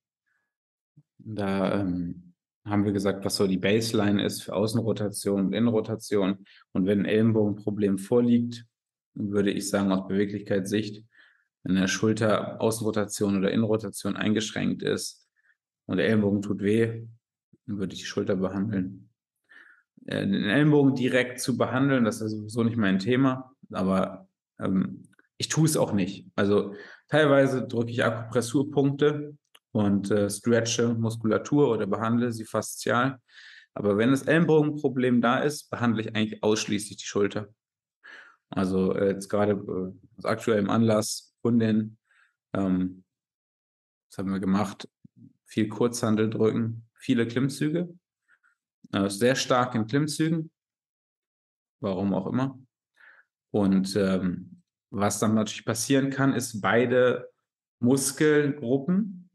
Da 1.29 1.81
ähm, 1.81 2.35
haben 2.65 2.85
wir 2.85 2.93
gesagt, 2.93 3.25
was 3.25 3.35
so 3.35 3.49
die 3.49 3.59
Baseline 3.59 4.25
ist 4.25 4.43
für 4.43 4.55
Außenrotation 4.55 5.47
und 5.47 5.53
Innenrotation. 5.53 6.47
Und 6.73 6.87
wenn 6.87 7.01
ein 7.01 7.05
Ellenbogenproblem 7.05 7.99
vorliegt, 7.99 8.65
würde 9.15 9.51
ich 9.51 9.69
sagen, 9.69 9.91
aus 9.91 10.07
Beweglichkeitssicht, 10.07 11.05
wenn 11.65 11.75
der 11.75 11.89
Schulter 11.89 12.61
Außenrotation 12.61 13.39
oder 13.39 13.51
Innenrotation 13.51 14.17
eingeschränkt 14.17 14.85
ist 14.85 15.29
und 15.87 15.97
der 15.97 16.07
Ellenbogen 16.07 16.43
tut 16.43 16.63
weh, 16.63 17.09
dann 17.67 17.79
würde 17.79 17.95
ich 17.95 18.01
die 18.01 18.07
Schulter 18.07 18.37
behandeln. 18.37 19.11
Äh, 20.07 20.27
den 20.27 20.45
Ellenbogen 20.45 20.95
direkt 20.95 21.41
zu 21.41 21.57
behandeln, 21.57 22.05
das 22.05 22.21
ist 22.21 22.31
sowieso 22.31 22.63
nicht 22.63 22.77
mein 22.77 23.01
Thema, 23.01 23.53
aber 23.73 24.29
ähm, 24.61 25.09
ich 25.39 25.49
tue 25.49 25.65
es 25.65 25.77
auch 25.77 25.93
nicht. 25.93 26.29
Also 26.37 26.75
teilweise 27.09 27.67
drücke 27.67 27.91
ich 27.91 28.05
Akupressurpunkte 28.05 29.37
und 29.77 30.11
äh, 30.11 30.31
stretche 30.31 30.95
Muskulatur 30.95 31.71
oder 31.71 31.87
behandle 31.87 32.33
sie 32.33 32.47
faszial. 32.47 33.21
Aber 33.75 33.99
wenn 33.99 34.11
das 34.11 34.23
Ellenbogenproblem 34.23 35.21
da 35.21 35.41
ist, 35.41 35.69
behandle 35.69 36.01
ich 36.01 36.17
eigentlich 36.17 36.43
ausschließlich 36.43 36.97
die 36.97 37.05
Schulter. 37.05 37.49
Also 38.49 38.95
äh, 38.95 39.09
jetzt 39.11 39.29
gerade 39.29 39.53
äh, 39.53 40.17
aus 40.17 40.25
aktuellem 40.25 40.71
Anlass, 40.71 41.35
Kundin, 41.43 41.99
ähm, 42.55 43.05
was 44.09 44.17
haben 44.17 44.33
wir 44.33 44.41
gemacht? 44.41 44.89
Viel 45.45 45.69
Kurzhandel 45.69 46.31
drücken, 46.31 46.89
viele 46.95 47.29
Klimmzüge, 47.29 47.95
äh, 48.93 49.11
sehr 49.11 49.35
stark 49.35 49.75
in 49.75 49.87
Klimmzügen, 49.87 50.51
warum 51.81 52.15
auch 52.15 52.29
immer. 52.29 52.59
Und 53.51 53.95
ähm, 53.95 54.63
was 54.89 55.19
dann 55.19 55.35
natürlich 55.35 55.67
passieren 55.67 56.09
kann, 56.09 56.33
ist, 56.33 56.63
beide 56.63 57.29
Muskelgruppen 57.79 59.26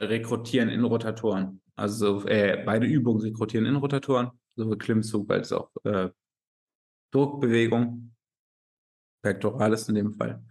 rekrutieren 0.00 0.68
in 0.68 0.84
Rotatoren. 0.84 1.60
Also 1.74 2.24
äh, 2.26 2.62
beide 2.64 2.86
Übungen 2.86 3.20
rekrutieren 3.20 3.66
in 3.66 3.76
Rotatoren, 3.76 4.30
sowohl 4.54 4.78
Klimmzug 4.78 5.30
als 5.30 5.52
auch 5.52 5.70
äh, 5.84 6.10
Druckbewegung, 7.10 8.14
Pectoralis 9.22 9.88
in 9.88 9.94
dem 9.94 10.12
Fall. 10.14 10.42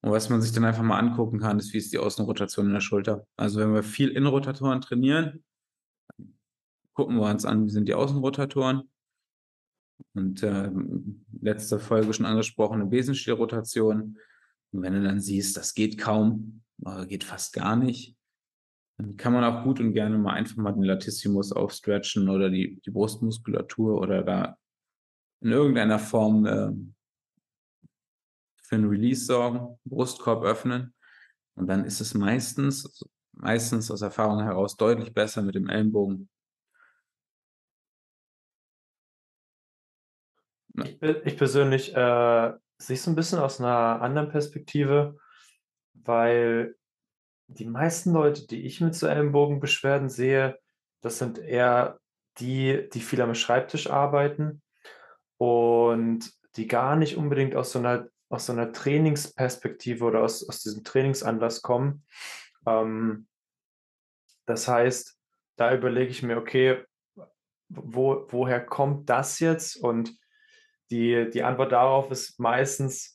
Und 0.00 0.10
was 0.10 0.28
man 0.28 0.42
sich 0.42 0.52
dann 0.52 0.64
einfach 0.64 0.82
mal 0.82 0.98
angucken 0.98 1.40
kann, 1.40 1.58
ist, 1.58 1.72
wie 1.72 1.78
ist 1.78 1.92
die 1.92 1.98
Außenrotation 1.98 2.66
in 2.66 2.74
der 2.74 2.80
Schulter. 2.80 3.26
Also 3.36 3.60
wenn 3.60 3.72
wir 3.72 3.82
viel 3.82 4.10
Innenrotatoren 4.10 4.80
trainieren, 4.80 5.42
gucken 6.92 7.16
wir 7.16 7.30
uns 7.30 7.44
an, 7.44 7.64
wie 7.64 7.70
sind 7.70 7.88
die 7.88 7.94
Außenrotatoren. 7.94 8.90
Und 10.14 10.42
äh, 10.42 10.70
letzte 11.40 11.78
Folge 11.78 12.12
schon 12.12 12.26
angesprochene 12.26 12.86
Besenstielrotation. 12.86 14.18
Und 14.72 14.82
wenn 14.82 14.92
du 14.92 15.02
dann 15.02 15.20
siehst, 15.20 15.56
das 15.56 15.74
geht 15.74 15.98
kaum, 15.98 16.62
geht 17.08 17.24
fast 17.24 17.52
gar 17.54 17.76
nicht, 17.76 18.16
kann 19.16 19.32
man 19.32 19.44
auch 19.44 19.64
gut 19.64 19.80
und 19.80 19.92
gerne 19.92 20.18
mal 20.18 20.34
einfach 20.34 20.56
mal 20.56 20.72
den 20.72 20.84
Latissimus 20.84 21.52
aufstretchen 21.52 22.28
oder 22.28 22.48
die, 22.48 22.80
die 22.84 22.90
Brustmuskulatur 22.90 24.00
oder 24.00 24.22
da 24.22 24.56
in 25.40 25.50
irgendeiner 25.50 25.98
Form 25.98 26.46
äh, 26.46 26.70
für 28.62 28.76
ein 28.76 28.88
Release 28.88 29.26
sorgen, 29.26 29.78
Brustkorb 29.84 30.44
öffnen. 30.44 30.94
Und 31.54 31.66
dann 31.66 31.84
ist 31.84 32.00
es 32.00 32.14
meistens, 32.14 33.04
meistens 33.32 33.90
aus 33.90 34.02
Erfahrung 34.02 34.42
heraus 34.42 34.76
deutlich 34.76 35.12
besser 35.12 35.42
mit 35.42 35.54
dem 35.54 35.68
Ellenbogen. 35.68 36.28
Ich, 40.82 41.00
ich 41.02 41.36
persönlich 41.36 41.94
äh, 41.94 42.52
sehe 42.78 42.96
es 42.96 43.06
ein 43.06 43.14
bisschen 43.14 43.38
aus 43.38 43.60
einer 43.60 44.02
anderen 44.02 44.28
Perspektive, 44.30 45.16
weil 45.92 46.74
die 47.46 47.66
meisten 47.66 48.12
Leute, 48.12 48.46
die 48.46 48.62
ich 48.62 48.80
mit 48.80 48.94
so 48.94 49.06
Ellenbogenbeschwerden 49.06 50.08
sehe, 50.08 50.58
das 51.00 51.18
sind 51.18 51.38
eher 51.38 51.98
die, 52.38 52.88
die 52.92 53.00
viel 53.00 53.20
am 53.20 53.34
Schreibtisch 53.34 53.90
arbeiten 53.90 54.62
und 55.36 56.32
die 56.56 56.66
gar 56.66 56.96
nicht 56.96 57.16
unbedingt 57.16 57.54
aus 57.54 57.72
so 57.72 57.78
einer, 57.78 58.08
aus 58.28 58.46
so 58.46 58.52
einer 58.52 58.72
Trainingsperspektive 58.72 60.04
oder 60.04 60.22
aus, 60.22 60.48
aus 60.48 60.60
diesem 60.60 60.84
Trainingsanlass 60.84 61.62
kommen. 61.62 62.04
Ähm, 62.66 63.26
das 64.46 64.68
heißt, 64.68 65.16
da 65.56 65.74
überlege 65.74 66.10
ich 66.10 66.22
mir, 66.22 66.36
okay, 66.36 66.84
wo, 67.68 68.26
woher 68.28 68.64
kommt 68.64 69.08
das 69.08 69.40
jetzt? 69.40 69.76
Und 69.76 70.16
die, 70.90 71.30
die 71.30 71.42
Antwort 71.42 71.72
darauf 71.72 72.10
ist 72.10 72.38
meistens, 72.38 73.13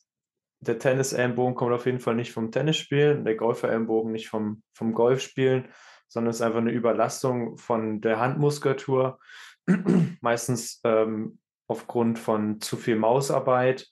der 0.60 0.78
Tennis-Ellenbogen 0.78 1.54
kommt 1.54 1.72
auf 1.72 1.86
jeden 1.86 2.00
Fall 2.00 2.14
nicht 2.14 2.32
vom 2.32 2.52
Tennisspielen, 2.52 3.24
der 3.24 3.34
Golfer-Ellenbogen 3.34 4.12
nicht 4.12 4.28
vom, 4.28 4.62
vom 4.74 4.92
Golfspielen, 4.92 5.68
sondern 6.06 6.30
es 6.30 6.36
ist 6.36 6.42
einfach 6.42 6.58
eine 6.58 6.72
Überlastung 6.72 7.56
von 7.56 8.00
der 8.00 8.20
Handmuskulatur, 8.20 9.18
meistens 10.20 10.80
ähm, 10.84 11.38
aufgrund 11.66 12.18
von 12.18 12.60
zu 12.60 12.76
viel 12.76 12.96
Mausarbeit, 12.96 13.88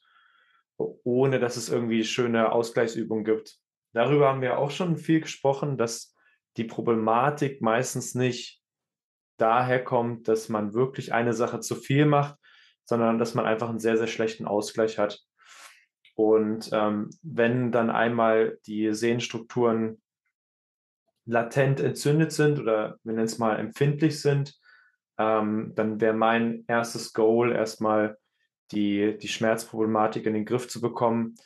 ohne 0.77 1.39
dass 1.39 1.57
es 1.57 1.69
irgendwie 1.71 2.05
schöne 2.05 2.53
Ausgleichsübungen 2.53 3.25
gibt. 3.25 3.59
Darüber 3.93 4.29
haben 4.29 4.43
wir 4.43 4.59
auch 4.59 4.71
schon 4.71 4.97
viel 4.97 5.21
gesprochen, 5.21 5.79
dass 5.79 6.15
die 6.57 6.65
Problematik 6.65 7.63
meistens 7.63 8.15
nicht 8.15 8.61
daher 9.39 9.83
kommt, 9.83 10.29
dass 10.29 10.49
man 10.49 10.75
wirklich 10.75 11.15
eine 11.15 11.33
Sache 11.33 11.61
zu 11.61 11.77
viel 11.77 12.05
macht, 12.05 12.37
sondern 12.85 13.19
dass 13.19 13.35
man 13.35 13.47
einfach 13.47 13.69
einen 13.69 13.79
sehr, 13.79 13.97
sehr 13.97 14.07
schlechten 14.07 14.47
Ausgleich 14.47 14.99
hat. 14.99 15.27
Und 16.19 16.71
ähm, 16.73 17.11
wenn 17.23 17.71
dann 17.71 17.91
einmal 17.91 18.59
die 18.67 18.93
Sehnenstrukturen 18.93 20.03
latent 21.27 21.79
entzündet 21.79 22.33
sind 22.33 22.59
oder 22.59 22.99
wir 23.05 23.13
nennen 23.13 23.27
es 23.27 23.39
mal 23.39 23.57
empfindlich 23.61 24.21
sind, 24.21 24.59
ähm, 25.17 25.75
dann 25.77 26.01
wäre 26.01 26.15
mein 26.15 26.65
erstes 26.67 27.13
Goal 27.13 27.53
erstmal 27.53 28.19
die, 28.73 29.17
die 29.17 29.29
Schmerzproblematik 29.29 30.27
in 30.27 30.35
den 30.35 30.45
Griff 30.45 30.67
zu 30.67 30.81
bekommen, 30.81 31.37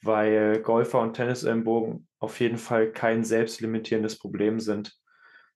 weil 0.00 0.62
Golfer 0.62 1.00
und 1.00 1.12
Tennisellenbogen 1.12 2.08
auf 2.18 2.40
jeden 2.40 2.56
Fall 2.56 2.90
kein 2.90 3.24
selbstlimitierendes 3.24 4.18
Problem 4.18 4.60
sind. 4.60 4.96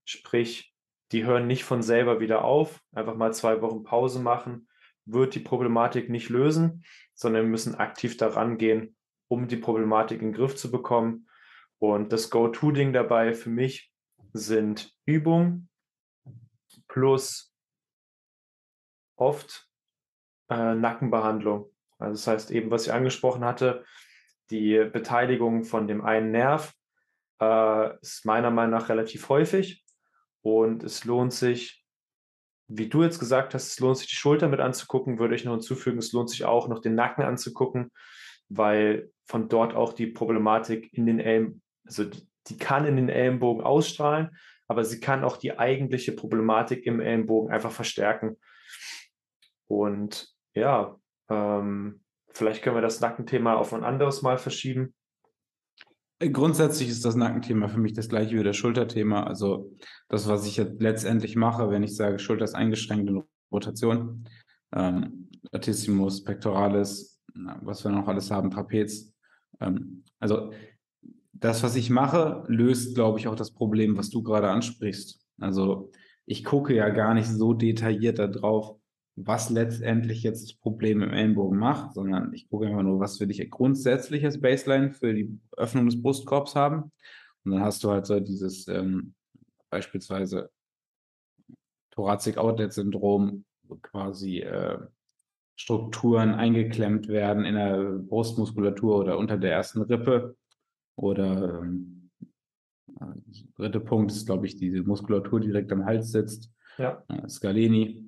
Sprich, 0.04 0.74
die 1.12 1.24
hören 1.24 1.46
nicht 1.46 1.64
von 1.64 1.82
selber 1.82 2.20
wieder 2.20 2.44
auf, 2.44 2.82
einfach 2.92 3.16
mal 3.16 3.32
zwei 3.32 3.62
Wochen 3.62 3.84
Pause 3.84 4.20
machen, 4.20 4.68
wird 5.06 5.34
die 5.34 5.40
Problematik 5.40 6.10
nicht 6.10 6.28
lösen, 6.28 6.84
sondern 7.16 7.42
wir 7.42 7.50
müssen 7.50 7.74
aktiv 7.74 8.16
daran 8.16 8.58
gehen, 8.58 8.94
um 9.28 9.48
die 9.48 9.56
Problematik 9.56 10.22
in 10.22 10.28
den 10.28 10.34
Griff 10.34 10.54
zu 10.54 10.70
bekommen. 10.70 11.28
Und 11.78 12.12
das 12.12 12.30
Go-To-Ding 12.30 12.92
dabei 12.92 13.34
für 13.34 13.50
mich 13.50 13.92
sind 14.32 14.94
Übungen 15.04 15.68
plus 16.86 17.52
oft 19.16 19.68
äh, 20.50 20.74
Nackenbehandlung. 20.74 21.72
Also 21.98 22.12
das 22.12 22.26
heißt 22.26 22.50
eben, 22.50 22.70
was 22.70 22.86
ich 22.86 22.92
angesprochen 22.92 23.44
hatte, 23.44 23.84
die 24.50 24.88
Beteiligung 24.92 25.64
von 25.64 25.88
dem 25.88 26.04
einen 26.04 26.30
Nerv 26.30 26.74
äh, 27.40 27.98
ist 28.00 28.24
meiner 28.24 28.50
Meinung 28.50 28.78
nach 28.78 28.88
relativ 28.88 29.28
häufig 29.28 29.84
und 30.42 30.84
es 30.84 31.04
lohnt 31.04 31.32
sich, 31.32 31.85
wie 32.68 32.88
du 32.88 33.02
jetzt 33.02 33.18
gesagt 33.18 33.54
hast, 33.54 33.68
es 33.68 33.80
lohnt 33.80 33.98
sich, 33.98 34.08
die 34.08 34.16
Schulter 34.16 34.48
mit 34.48 34.60
anzugucken, 34.60 35.18
würde 35.18 35.34
ich 35.34 35.44
noch 35.44 35.52
hinzufügen, 35.52 35.98
es 35.98 36.12
lohnt 36.12 36.30
sich 36.30 36.44
auch 36.44 36.68
noch 36.68 36.80
den 36.80 36.94
Nacken 36.94 37.24
anzugucken, 37.24 37.92
weil 38.48 39.10
von 39.26 39.48
dort 39.48 39.74
auch 39.74 39.92
die 39.92 40.06
Problematik 40.06 40.92
in 40.92 41.06
den 41.06 41.20
Ellenbogen, 41.20 41.62
also 41.84 42.04
die, 42.04 42.28
die 42.48 42.58
kann 42.58 42.86
in 42.86 42.96
den 42.96 43.08
Ellenbogen 43.08 43.62
ausstrahlen, 43.62 44.36
aber 44.68 44.84
sie 44.84 45.00
kann 45.00 45.24
auch 45.24 45.36
die 45.36 45.58
eigentliche 45.58 46.12
Problematik 46.12 46.86
im 46.86 47.00
Ellenbogen 47.00 47.52
einfach 47.52 47.72
verstärken. 47.72 48.36
Und 49.68 50.28
ja, 50.54 50.98
ähm, 51.28 52.02
vielleicht 52.30 52.62
können 52.62 52.76
wir 52.76 52.82
das 52.82 53.00
Nackenthema 53.00 53.54
auf 53.54 53.72
ein 53.72 53.84
anderes 53.84 54.22
Mal 54.22 54.38
verschieben. 54.38 54.94
Grundsätzlich 56.18 56.88
ist 56.88 57.04
das 57.04 57.14
Nackenthema 57.14 57.68
für 57.68 57.78
mich 57.78 57.92
das 57.92 58.08
gleiche 58.08 58.38
wie 58.38 58.42
das 58.42 58.56
Schulterthema. 58.56 59.24
Also 59.24 59.72
das, 60.08 60.28
was 60.28 60.46
ich 60.46 60.56
jetzt 60.56 60.80
letztendlich 60.80 61.36
mache, 61.36 61.68
wenn 61.70 61.82
ich 61.82 61.94
sage, 61.94 62.18
Schulter 62.18 62.44
ist 62.44 62.54
eingeschränkt 62.54 63.10
in 63.10 63.22
Rotation, 63.52 64.24
ähm, 64.74 65.28
Latissimus, 65.52 66.24
Pectoralis, 66.24 67.22
was 67.34 67.84
wir 67.84 67.90
noch 67.90 68.08
alles 68.08 68.30
haben, 68.30 68.50
Trapez. 68.50 69.12
Ähm, 69.60 70.04
also 70.18 70.52
das, 71.34 71.62
was 71.62 71.76
ich 71.76 71.90
mache, 71.90 72.44
löst, 72.48 72.94
glaube 72.94 73.18
ich, 73.18 73.28
auch 73.28 73.34
das 73.34 73.52
Problem, 73.52 73.98
was 73.98 74.08
du 74.08 74.22
gerade 74.22 74.48
ansprichst. 74.48 75.20
Also 75.38 75.90
ich 76.24 76.44
gucke 76.44 76.74
ja 76.74 76.88
gar 76.88 77.12
nicht 77.12 77.28
so 77.28 77.52
detailliert 77.52 78.18
darauf, 78.18 78.76
was 79.16 79.48
letztendlich 79.48 80.22
jetzt 80.22 80.42
das 80.42 80.52
Problem 80.52 81.02
im 81.02 81.10
Ellenbogen 81.10 81.58
macht, 81.58 81.94
sondern 81.94 82.32
ich 82.34 82.48
gucke 82.48 82.66
einfach 82.66 82.82
nur, 82.82 83.00
was 83.00 83.18
will 83.18 83.30
ich 83.30 83.50
grundsätzlich 83.50 84.24
als 84.24 84.40
Baseline 84.40 84.92
für 84.92 85.14
die 85.14 85.38
Öffnung 85.56 85.86
des 85.86 86.00
Brustkorbs 86.00 86.54
haben. 86.54 86.92
Und 87.44 87.52
dann 87.52 87.62
hast 87.62 87.82
du 87.82 87.90
halt 87.90 88.04
so 88.06 88.20
dieses 88.20 88.68
ähm, 88.68 89.14
beispielsweise 89.70 90.50
Thoracic 91.92 92.36
Outlet 92.36 92.74
Syndrom, 92.74 93.44
wo 93.62 93.76
quasi 93.76 94.40
äh, 94.40 94.78
Strukturen 95.56 96.34
eingeklemmt 96.34 97.08
werden 97.08 97.46
in 97.46 97.54
der 97.54 97.78
Brustmuskulatur 98.06 98.98
oder 98.98 99.16
unter 99.16 99.38
der 99.38 99.52
ersten 99.52 99.80
Rippe. 99.80 100.36
Oder 100.96 101.62
ähm, 101.62 102.10
dritte 103.56 103.80
Punkt 103.80 104.12
ist, 104.12 104.26
glaube 104.26 104.46
ich, 104.46 104.56
diese 104.56 104.82
Muskulatur 104.82 105.40
die 105.40 105.48
direkt 105.48 105.72
am 105.72 105.86
Hals 105.86 106.10
sitzt. 106.12 106.50
Ja. 106.76 107.02
Äh, 107.08 107.28
Scaleni. 107.28 108.05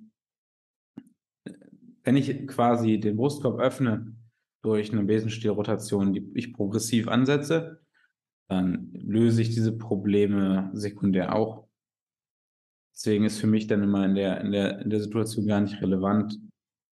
Wenn 2.09 2.17
ich 2.17 2.49
quasi 2.49 2.99
den 2.99 3.19
Brustkorb 3.19 3.61
öffne 3.61 4.17
durch 4.65 4.91
eine 4.91 5.05
Besenstielrotation, 5.05 6.15
die 6.15 6.27
ich 6.35 6.55
progressiv 6.55 7.07
ansetze, 7.07 7.85
dann 8.49 8.91
löse 8.95 9.43
ich 9.43 9.50
diese 9.50 9.77
Probleme 9.77 10.71
sekundär 10.73 11.37
auch. 11.37 11.69
Deswegen 12.95 13.27
ist 13.27 13.38
für 13.38 13.47
mich 13.47 13.67
dann 13.67 13.83
immer 13.83 14.07
in 14.07 14.15
der, 14.15 14.41
in 14.41 14.53
der, 14.53 14.79
in 14.79 14.88
der 14.88 15.00
Situation 15.00 15.47
gar 15.47 15.61
nicht 15.61 15.83
relevant, 15.83 16.35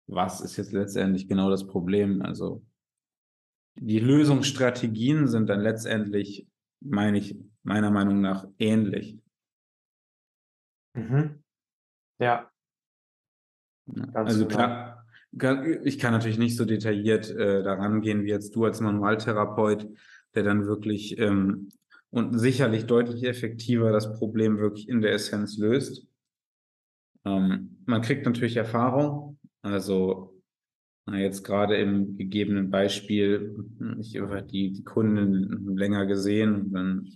was 0.06 0.42
ist 0.42 0.58
jetzt 0.58 0.72
letztendlich 0.72 1.26
genau 1.28 1.48
das 1.48 1.66
Problem. 1.66 2.20
Also 2.20 2.62
die 3.78 4.00
Lösungsstrategien 4.00 5.28
sind 5.28 5.48
dann 5.48 5.62
letztendlich, 5.62 6.46
meine 6.84 7.16
ich, 7.16 7.40
meiner 7.62 7.90
Meinung 7.90 8.20
nach 8.20 8.46
ähnlich. 8.58 9.18
Mhm. 10.94 11.42
Ja. 12.20 12.52
Ganz 13.94 14.14
also 14.14 14.46
genau. 14.46 14.56
klar, 14.56 14.95
ich 15.84 15.98
kann 15.98 16.12
natürlich 16.12 16.38
nicht 16.38 16.56
so 16.56 16.64
detailliert 16.64 17.30
äh, 17.30 17.62
daran 17.62 18.00
gehen 18.00 18.24
wie 18.24 18.30
jetzt 18.30 18.54
du 18.56 18.64
als 18.64 18.80
Manualtherapeut, 18.80 19.88
der 20.34 20.42
dann 20.42 20.66
wirklich 20.66 21.18
ähm, 21.18 21.68
und 22.10 22.38
sicherlich 22.38 22.86
deutlich 22.86 23.24
effektiver 23.24 23.92
das 23.92 24.18
Problem 24.18 24.58
wirklich 24.58 24.88
in 24.88 25.02
der 25.02 25.12
Essenz 25.12 25.58
löst. 25.58 26.06
Ähm, 27.24 27.82
man 27.84 28.00
kriegt 28.00 28.24
natürlich 28.24 28.56
Erfahrung, 28.56 29.38
also 29.62 30.32
jetzt 31.12 31.44
gerade 31.44 31.76
im 31.76 32.16
gegebenen 32.16 32.70
Beispiel, 32.70 33.54
ich 34.00 34.18
habe 34.18 34.42
die, 34.42 34.72
die 34.72 34.84
Kunden 34.84 35.76
länger 35.76 36.06
gesehen 36.06 36.72
dann, 36.72 37.08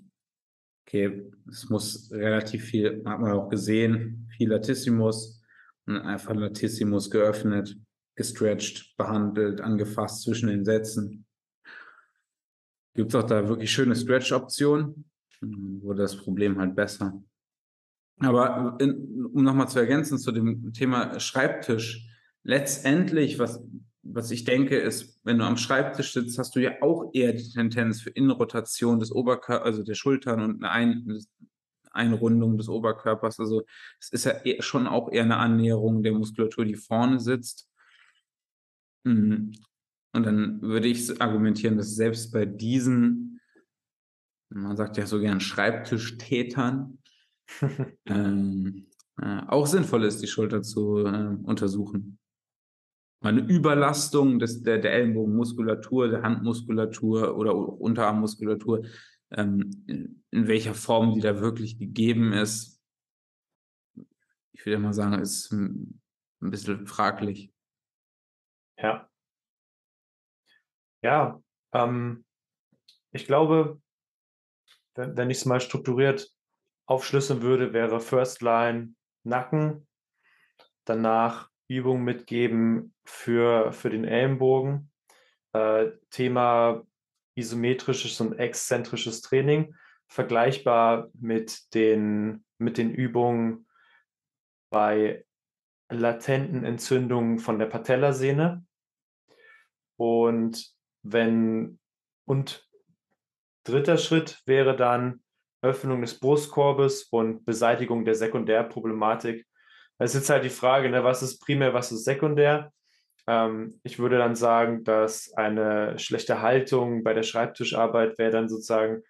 okay, 0.86 1.30
es 1.48 1.68
muss 1.70 2.10
relativ 2.12 2.64
viel, 2.64 3.02
hat 3.04 3.20
man 3.20 3.32
auch 3.32 3.48
gesehen, 3.48 4.28
viel 4.36 4.50
Latissimus 4.50 5.42
und 5.86 5.96
einfach 5.96 6.34
Latissimus 6.34 7.10
geöffnet, 7.10 7.76
gestretched, 8.20 8.94
behandelt, 8.98 9.62
angefasst 9.62 10.24
zwischen 10.24 10.48
den 10.48 10.62
Sätzen. 10.62 11.24
Gibt 12.94 13.14
es 13.14 13.14
auch 13.14 13.26
da 13.26 13.48
wirklich 13.48 13.72
schöne 13.72 13.96
Stretch-Optionen, 13.96 15.06
wurde 15.40 16.02
das 16.02 16.18
Problem 16.18 16.58
halt 16.58 16.76
besser. 16.76 17.22
Aber 18.18 18.76
in, 18.78 19.24
um 19.32 19.42
nochmal 19.42 19.70
zu 19.70 19.78
ergänzen 19.78 20.18
zu 20.18 20.32
dem 20.32 20.70
Thema 20.74 21.18
Schreibtisch, 21.18 22.06
letztendlich, 22.42 23.38
was, 23.38 23.64
was 24.02 24.30
ich 24.30 24.44
denke, 24.44 24.76
ist, 24.76 25.18
wenn 25.24 25.38
du 25.38 25.46
am 25.46 25.56
Schreibtisch 25.56 26.12
sitzt, 26.12 26.38
hast 26.38 26.54
du 26.54 26.60
ja 26.60 26.72
auch 26.82 27.10
eher 27.14 27.32
die 27.32 27.50
Tendenz 27.50 28.02
für 28.02 28.10
Innenrotation 28.10 29.00
des 29.00 29.12
Oberkörpers, 29.12 29.64
also 29.64 29.82
der 29.82 29.94
Schultern 29.94 30.42
und 30.42 30.62
eine 30.62 30.70
Ein 30.70 31.18
Einrundung 31.92 32.58
des 32.58 32.68
Oberkörpers. 32.68 33.40
Also 33.40 33.62
es 33.98 34.10
ist 34.10 34.24
ja 34.24 34.32
eher, 34.32 34.62
schon 34.62 34.86
auch 34.86 35.10
eher 35.10 35.24
eine 35.24 35.38
Annäherung 35.38 36.02
der 36.02 36.12
Muskulatur, 36.12 36.66
die 36.66 36.76
vorne 36.76 37.18
sitzt. 37.18 37.69
Mhm. 39.04 39.52
Und 40.12 40.26
dann 40.26 40.60
würde 40.60 40.88
ich 40.88 41.20
argumentieren, 41.20 41.76
dass 41.76 41.94
selbst 41.94 42.32
bei 42.32 42.44
diesen, 42.44 43.40
man 44.48 44.76
sagt 44.76 44.96
ja 44.96 45.06
so 45.06 45.20
gern 45.20 45.40
Schreibtischtätern, 45.40 46.98
ähm, 48.06 48.86
äh, 49.20 49.42
auch 49.46 49.66
sinnvoll 49.66 50.04
ist, 50.04 50.22
die 50.22 50.26
Schulter 50.26 50.62
zu 50.62 50.98
äh, 50.98 51.36
untersuchen 51.42 52.18
eine 53.22 53.40
Überlastung 53.40 54.38
des, 54.38 54.62
der, 54.62 54.78
der 54.78 54.94
Ellenbogenmuskulatur, 54.94 56.08
der 56.08 56.22
Handmuskulatur 56.22 57.36
oder 57.36 57.54
Unterarmmuskulatur, 57.54 58.86
ähm, 59.32 59.84
in, 59.86 60.24
in, 60.30 60.48
welcher 60.48 60.74
Form 60.74 61.14
die 61.14 61.20
da 61.20 61.40
wirklich 61.40 61.78
gegeben 61.78 62.32
ist, 62.32 62.80
ich 64.52 64.66
würde 64.66 64.78
mal 64.78 64.92
sagen, 64.92 65.20
ist 65.20 65.52
ein, 65.52 66.00
ein 66.40 66.50
bisschen 66.50 66.86
fraglich. 66.86 67.52
Ja. 68.82 69.08
Ja, 71.02 71.42
ähm, 71.72 72.24
ich 73.12 73.26
glaube, 73.26 73.80
wenn, 74.94 75.16
wenn 75.16 75.30
ich 75.30 75.38
es 75.38 75.44
mal 75.46 75.60
strukturiert 75.60 76.30
aufschlüsseln 76.86 77.42
würde, 77.42 77.72
wäre 77.72 78.00
First 78.00 78.42
Line 78.42 78.94
Nacken, 79.22 79.86
danach 80.84 81.50
Übung 81.68 82.02
mitgeben 82.02 82.94
für, 83.04 83.72
für 83.72 83.90
den 83.90 84.04
Ellenbogen. 84.04 84.90
Äh, 85.52 85.92
Thema 86.10 86.82
isometrisches 87.36 88.20
und 88.20 88.38
exzentrisches 88.38 89.22
Training, 89.22 89.74
vergleichbar 90.08 91.10
mit 91.14 91.74
den, 91.74 92.44
mit 92.58 92.76
den 92.76 92.90
Übungen 92.90 93.66
bei 94.70 95.24
latenten 95.88 96.64
Entzündungen 96.64 97.38
von 97.38 97.58
der 97.58 97.66
Patellasehne. 97.66 98.64
Und 100.00 100.72
wenn, 101.02 101.78
und 102.24 102.66
dritter 103.64 103.98
Schritt 103.98 104.40
wäre 104.46 104.76
dann 104.76 105.20
Öffnung 105.62 106.00
des 106.00 106.18
Brustkorbes 106.18 107.04
und 107.04 107.44
Beseitigung 107.44 108.04
der 108.04 108.14
Sekundärproblematik 108.14 109.46
es 110.00 110.14
ist 110.14 110.22
jetzt 110.22 110.30
halt 110.30 110.44
die 110.44 110.48
Frage, 110.48 110.88
ne, 110.88 111.04
was 111.04 111.22
ist 111.22 111.40
primär, 111.40 111.74
was 111.74 111.92
ist 111.92 112.04
sekundär? 112.04 112.72
Ähm, 113.26 113.78
ich 113.82 113.98
würde 113.98 114.16
dann 114.16 114.34
sagen, 114.34 114.82
dass 114.82 115.30
eine 115.36 115.98
schlechte 115.98 116.40
Haltung 116.40 117.04
bei 117.04 117.12
der 117.12 117.22
Schreibtischarbeit 117.22 118.16
wäre 118.18 118.30
dann 118.30 118.48
sozusagen 118.48 119.02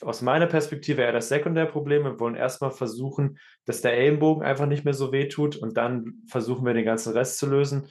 aus 0.00 0.22
meiner 0.22 0.46
Perspektive 0.46 1.02
eher 1.02 1.12
das 1.12 1.28
Sekundärproblem. 1.28 2.04
Wir 2.04 2.18
wollen 2.18 2.34
erstmal 2.34 2.70
versuchen, 2.70 3.38
dass 3.66 3.82
der 3.82 3.92
Ellenbogen 3.92 4.42
einfach 4.42 4.64
nicht 4.64 4.86
mehr 4.86 4.94
so 4.94 5.12
weh 5.12 5.28
tut 5.28 5.56
und 5.56 5.76
dann 5.76 6.22
versuchen 6.28 6.64
wir 6.64 6.72
den 6.72 6.86
ganzen 6.86 7.12
Rest 7.12 7.36
zu 7.36 7.46
lösen. 7.46 7.88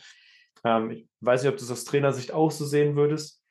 Ähm, 0.63 0.91
ich 0.91 1.07
weiß 1.21 1.43
nicht, 1.43 1.51
ob 1.51 1.57
du 1.57 1.63
es 1.63 1.71
aus 1.71 1.85
Trainersicht 1.85 2.31
auch 2.31 2.51
so 2.51 2.65
sehen 2.65 2.95
würdest, 2.95 3.43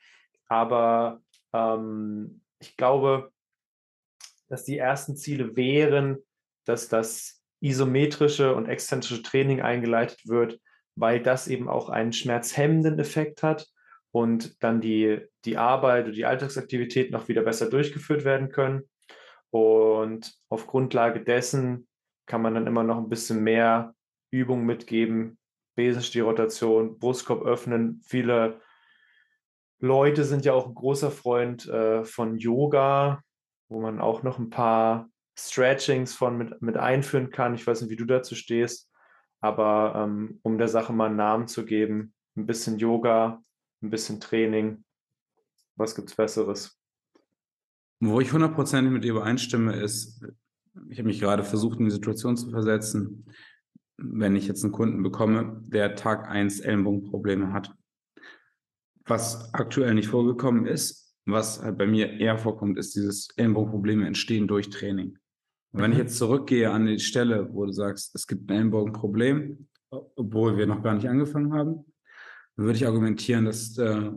aber 0.47 1.23
ähm, 1.53 2.43
ich 2.59 2.77
glaube, 2.77 3.33
dass 4.49 4.65
die 4.65 4.79
ersten 4.79 5.17
Ziele 5.17 5.57
wären, 5.57 6.19
dass 6.65 6.89
das 6.89 7.43
isometrische 7.61 8.55
und 8.55 8.69
exzentrische 8.69 9.23
Training 9.23 9.61
eingeleitet 9.61 10.27
wird, 10.27 10.61
weil 10.97 11.23
das 11.23 11.49
eben 11.49 11.69
auch 11.69 11.89
einen 11.89 12.13
schmerzhemmenden 12.13 12.99
Effekt 12.99 13.43
hat 13.43 13.69
und 14.13 14.63
dann 14.63 14.81
die, 14.81 15.21
die 15.45 15.57
Arbeit 15.57 16.07
und 16.07 16.15
die 16.15 16.25
Alltagsaktivität 16.25 17.11
noch 17.11 17.29
wieder 17.29 17.43
besser 17.43 17.71
durchgeführt 17.71 18.25
werden 18.25 18.51
können. 18.51 18.89
Und 19.51 20.35
auf 20.49 20.67
Grundlage 20.67 21.23
dessen 21.23 21.89
kann 22.27 22.43
man 22.43 22.55
dann 22.55 22.67
immer 22.67 22.83
noch 22.83 22.99
ein 22.99 23.09
bisschen 23.09 23.43
mehr 23.43 23.95
Übung 24.31 24.65
mitgeben, 24.65 25.39
Besenstielrotation, 25.81 26.99
Brustkorb 26.99 27.43
öffnen. 27.43 28.03
Viele 28.05 28.61
Leute 29.79 30.25
sind 30.25 30.45
ja 30.45 30.53
auch 30.53 30.67
ein 30.67 30.75
großer 30.75 31.11
Freund 31.11 31.67
äh, 31.69 32.05
von 32.05 32.37
Yoga, 32.37 33.23
wo 33.71 33.81
man 33.81 33.99
auch 33.99 34.23
noch 34.23 34.39
ein 34.39 34.51
paar 34.51 35.09
Stretchings 35.39 36.13
von 36.13 36.37
mit, 36.37 36.61
mit 36.61 36.77
einführen 36.77 37.31
kann. 37.31 37.55
Ich 37.55 37.67
weiß 37.67 37.81
nicht, 37.81 37.91
wie 37.91 37.97
du 37.97 38.05
dazu 38.05 38.35
stehst, 38.35 38.91
aber 39.41 39.95
ähm, 39.97 40.39
um 40.43 40.59
der 40.59 40.69
Sache 40.69 40.93
mal 40.93 41.07
einen 41.07 41.17
Namen 41.17 41.49
zu 41.49 41.65
geben, 41.65 42.13
ein 42.37 42.45
bisschen 42.45 42.79
Yoga, 42.79 43.43
ein 43.83 43.89
bisschen 43.89 44.21
Training. 44.21 44.85
Was 45.77 45.95
gibt 45.95 46.11
es 46.11 46.15
Besseres? 46.15 46.79
Wo 48.01 48.21
ich 48.21 48.35
hundertprozentig 48.35 48.93
mit 48.93 49.05
dir 49.05 49.13
übereinstimme, 49.13 49.77
ist, 49.77 50.27
ich 50.91 50.99
habe 50.99 51.09
mich 51.09 51.21
gerade 51.21 51.43
versucht, 51.43 51.79
in 51.79 51.87
die 51.87 51.91
Situation 51.91 52.37
zu 52.37 52.51
versetzen, 52.51 53.25
wenn 54.03 54.37
ich 54.37 54.47
jetzt 54.47 54.65
einen 54.65 54.73
Kunden 54.73 55.03
bekomme, 55.03 55.63
der 55.67 55.95
Tag 55.95 56.29
1 56.29 56.61
Ellenbogenprobleme 56.61 57.53
hat. 57.53 57.75
Was 59.05 59.53
aktuell 59.55 59.95
nicht 59.95 60.09
vorgekommen 60.09 60.67
ist, 60.67 61.17
was 61.27 61.63
halt 61.63 61.79
bei 61.79 61.87
mir 61.87 62.11
eher 62.19 62.39
vorkommt, 62.39 62.79
ist 62.79 62.95
dieses 62.95 63.29
Ellenbogenprobleme 63.37 64.07
entstehen 64.07 64.49
durch 64.49 64.71
Training. 64.71 65.19
Und 65.73 65.83
wenn 65.83 65.93
ich 65.93 65.99
mhm. 65.99 66.05
jetzt 66.05 66.19
zurückgehe 66.19 66.71
an 66.71 66.87
die 66.87 66.99
Stelle, 66.99 67.53
wo 67.53 67.67
du 67.67 67.73
sagst, 67.73 68.15
es 68.15 68.27
gibt 68.27 68.51
ein 68.51 68.57
Ellenbogenproblem, 68.57 69.69
obwohl 69.91 70.57
wir 70.57 70.67
noch 70.67 70.83
gar 70.83 70.95
nicht 70.95 71.09
angefangen 71.09 71.53
haben, 71.53 71.85
dann 72.57 72.67
würde 72.67 72.77
ich 72.77 72.87
argumentieren, 72.87 73.45
dass, 73.45 73.77
äh, 73.79 74.11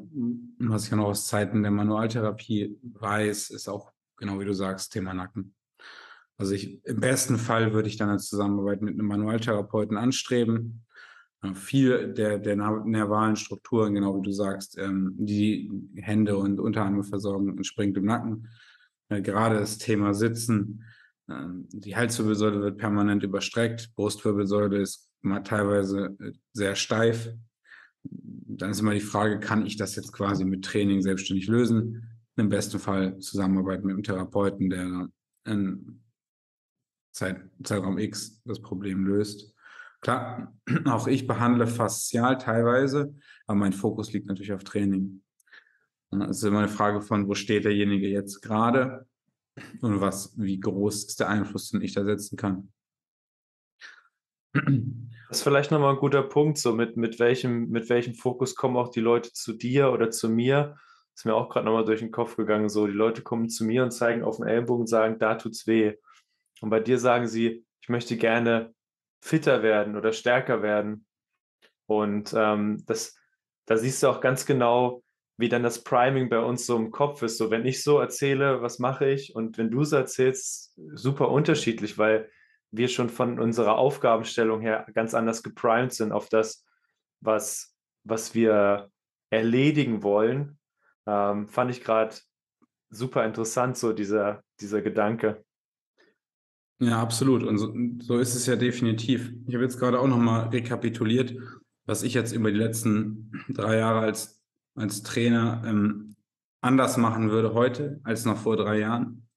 was 0.60 0.86
ich 0.86 0.92
ja 0.92 0.98
noch 0.98 1.06
aus 1.06 1.28
Zeiten 1.28 1.62
der 1.62 1.72
Manualtherapie 1.72 2.78
weiß, 2.82 3.52
ist 3.52 3.68
auch, 3.68 3.92
genau 4.18 4.40
wie 4.40 4.46
du 4.46 4.54
sagst, 4.54 4.92
Thema 4.92 5.14
Nacken. 5.14 5.56
Also 6.38 6.54
ich, 6.54 6.84
im 6.86 7.00
besten 7.00 7.38
Fall 7.38 7.74
würde 7.74 7.88
ich 7.88 7.98
dann 7.98 8.10
eine 8.10 8.18
Zusammenarbeit 8.18 8.82
mit 8.82 8.94
einem 8.94 9.08
Manualtherapeuten 9.08 9.98
anstreben. 9.98 10.84
Äh, 11.42 11.54
viel 11.54 12.14
der, 12.14 12.40
der 12.40 12.56
nervalen 12.56 13.36
Strukturen, 13.36 13.94
genau 13.94 14.18
wie 14.18 14.26
du 14.26 14.32
sagst, 14.32 14.78
ähm, 14.78 15.14
die 15.18 15.72
Hände 15.96 16.38
und 16.38 16.60
Unterarme 16.60 17.04
versorgen, 17.04 17.50
entspringt 17.50 17.98
im 17.98 18.06
Nacken. 18.06 18.48
äh, 19.10 19.22
gerade 19.22 19.60
das 19.60 19.78
Thema 19.78 20.14
Sitzen, 20.14 20.84
äh, 21.28 21.48
die 21.72 21.96
Halswirbelsäule 21.96 22.62
wird 22.62 22.78
permanent 22.78 23.24
überstreckt, 23.24 23.92
Brustwirbelsäule 23.96 24.82
ist 24.82 25.10
teilweise 25.44 26.16
äh, 26.20 26.32
sehr 26.54 26.76
steif. 26.76 27.30
Dann 28.04 28.72
ist 28.72 28.82
immer 28.82 28.94
die 28.94 29.00
Frage, 29.00 29.40
kann 29.40 29.66
ich 29.66 29.78
das 29.78 29.96
jetzt 29.96 30.12
quasi 30.12 30.44
mit 30.44 30.66
Training 30.66 31.02
selbstständig 31.02 31.48
lösen? 31.48 32.10
Im 32.36 32.50
besten 32.50 32.80
Fall 32.80 33.20
Zusammenarbeit 33.20 33.84
mit 33.84 33.94
einem 33.94 34.04
Therapeuten, 34.04 34.70
der 34.70 35.08
in 35.46 36.03
Zeit, 37.14 37.42
Zeitraum 37.64 37.98
X 37.98 38.42
das 38.44 38.62
Problem 38.62 39.06
löst. 39.06 39.54
Klar, 40.02 40.54
auch 40.86 41.08
ich 41.08 41.28
behandle 41.28 41.68
faszial 41.68 42.38
teilweise, 42.38 43.16
aber 43.48 43.58
mein 43.58 43.74
Fokus 43.74 44.12
liegt 44.12 44.28
natürlich 44.28 44.54
auf 44.54 44.64
Training. 44.64 45.22
Es 46.30 46.38
ist 46.38 46.44
immer 46.44 46.60
eine 46.60 46.68
Frage 46.68 47.02
von, 47.02 47.28
wo 47.28 47.34
steht 47.34 47.66
derjenige 47.66 48.08
jetzt 48.08 48.42
gerade 48.42 49.08
und 49.82 50.02
was, 50.02 50.34
wie 50.38 50.60
groß 50.60 51.06
ist 51.06 51.20
der 51.20 51.30
Einfluss, 51.30 51.70
den 51.70 51.82
ich 51.82 51.94
da 51.94 52.04
setzen 52.04 52.38
kann. 52.38 52.72
Das 55.30 55.40
ist 55.40 55.46
vielleicht 55.46 55.72
nochmal 55.72 55.96
ein 55.96 56.00
guter 56.00 56.22
Punkt, 56.22 56.60
so 56.60 56.76
mit, 56.76 56.96
mit, 56.96 57.20
welchem, 57.20 57.70
mit 57.70 57.90
welchem 57.90 58.14
Fokus 58.14 58.56
kommen 58.56 58.78
auch 58.78 58.90
die 58.90 59.00
Leute 59.00 59.34
zu 59.34 59.54
dir 59.54 59.92
oder 59.92 60.12
zu 60.12 60.30
mir. 60.30 60.76
Das 61.14 61.22
ist 61.22 61.26
mir 61.26 61.34
auch 61.34 61.50
gerade 61.50 61.66
nochmal 61.66 61.86
durch 61.86 62.02
den 62.02 62.12
Kopf 62.12 62.36
gegangen. 62.36 62.70
So, 62.70 62.86
die 62.86 62.94
Leute 62.94 63.24
kommen 63.24 63.50
zu 63.50 63.66
mir 63.66 63.82
und 63.82 63.90
zeigen 63.90 64.24
auf 64.24 64.38
den 64.38 64.46
Ellenbogen 64.46 64.82
und 64.82 64.88
sagen, 64.88 65.18
da 65.18 65.34
tut's 65.34 65.66
weh. 65.66 65.96
Und 66.64 66.70
bei 66.70 66.80
dir 66.80 66.98
sagen 66.98 67.28
sie, 67.28 67.66
ich 67.82 67.90
möchte 67.90 68.16
gerne 68.16 68.74
fitter 69.22 69.64
werden 69.64 69.98
oder 69.98 70.14
stärker 70.14 70.62
werden. 70.62 71.06
Und 71.88 72.34
ähm, 72.38 72.82
das, 72.86 73.18
da 73.66 73.76
siehst 73.76 74.02
du 74.02 74.08
auch 74.08 74.22
ganz 74.22 74.46
genau, 74.46 75.04
wie 75.36 75.50
dann 75.50 75.62
das 75.62 75.84
Priming 75.84 76.30
bei 76.30 76.40
uns 76.40 76.66
so 76.66 76.78
im 76.78 76.90
Kopf 76.90 77.22
ist. 77.22 77.38
So, 77.38 77.52
wenn 77.52 77.66
ich 77.66 77.84
so 77.84 78.00
erzähle, 78.00 78.62
was 78.62 78.80
mache 78.80 79.10
ich? 79.10 79.36
Und 79.36 79.58
wenn 79.58 79.72
du 79.72 79.84
so 79.84 79.98
erzählst, 79.98 80.80
super 80.94 81.28
unterschiedlich, 81.28 81.98
weil 81.98 82.32
wir 82.72 82.88
schon 82.88 83.10
von 83.10 83.42
unserer 83.42 83.78
Aufgabenstellung 83.78 84.62
her 84.62 84.88
ganz 84.94 85.14
anders 85.14 85.44
geprimed 85.44 85.92
sind 85.92 86.14
auf 86.14 86.30
das, 86.30 86.64
was, 87.20 87.76
was 88.06 88.36
wir 88.36 88.90
erledigen 89.32 90.02
wollen. 90.02 90.58
Ähm, 91.08 91.50
fand 91.50 91.72
ich 91.72 91.84
gerade 91.84 92.16
super 92.90 93.26
interessant, 93.26 93.78
so 93.78 93.92
dieser, 93.92 94.46
dieser 94.62 94.82
Gedanke. 94.82 95.44
Ja, 96.80 97.02
absolut. 97.02 97.44
Und 97.44 97.58
so, 97.58 97.74
so 98.00 98.18
ist 98.18 98.36
es 98.36 98.46
ja 98.46 98.56
definitiv. 98.56 99.34
Ich 99.48 99.54
habe 99.54 99.64
jetzt 99.64 99.80
gerade 99.80 100.00
auch 100.00 100.08
nochmal 100.08 100.50
rekapituliert, 100.50 101.36
was 101.86 102.04
ich 102.04 102.14
jetzt 102.14 102.34
über 102.34 102.52
die 102.52 102.58
letzten 102.58 103.32
drei 103.50 103.78
Jahre 103.78 104.00
als 104.00 104.44
als 104.76 105.04
Trainer 105.04 105.62
ähm, 105.66 106.16
anders 106.62 106.98
machen 106.98 107.30
würde 107.30 107.54
heute 107.54 108.00
als 108.04 108.26
noch 108.26 108.38
vor 108.38 108.58
drei 108.58 108.80
Jahren. 108.80 109.28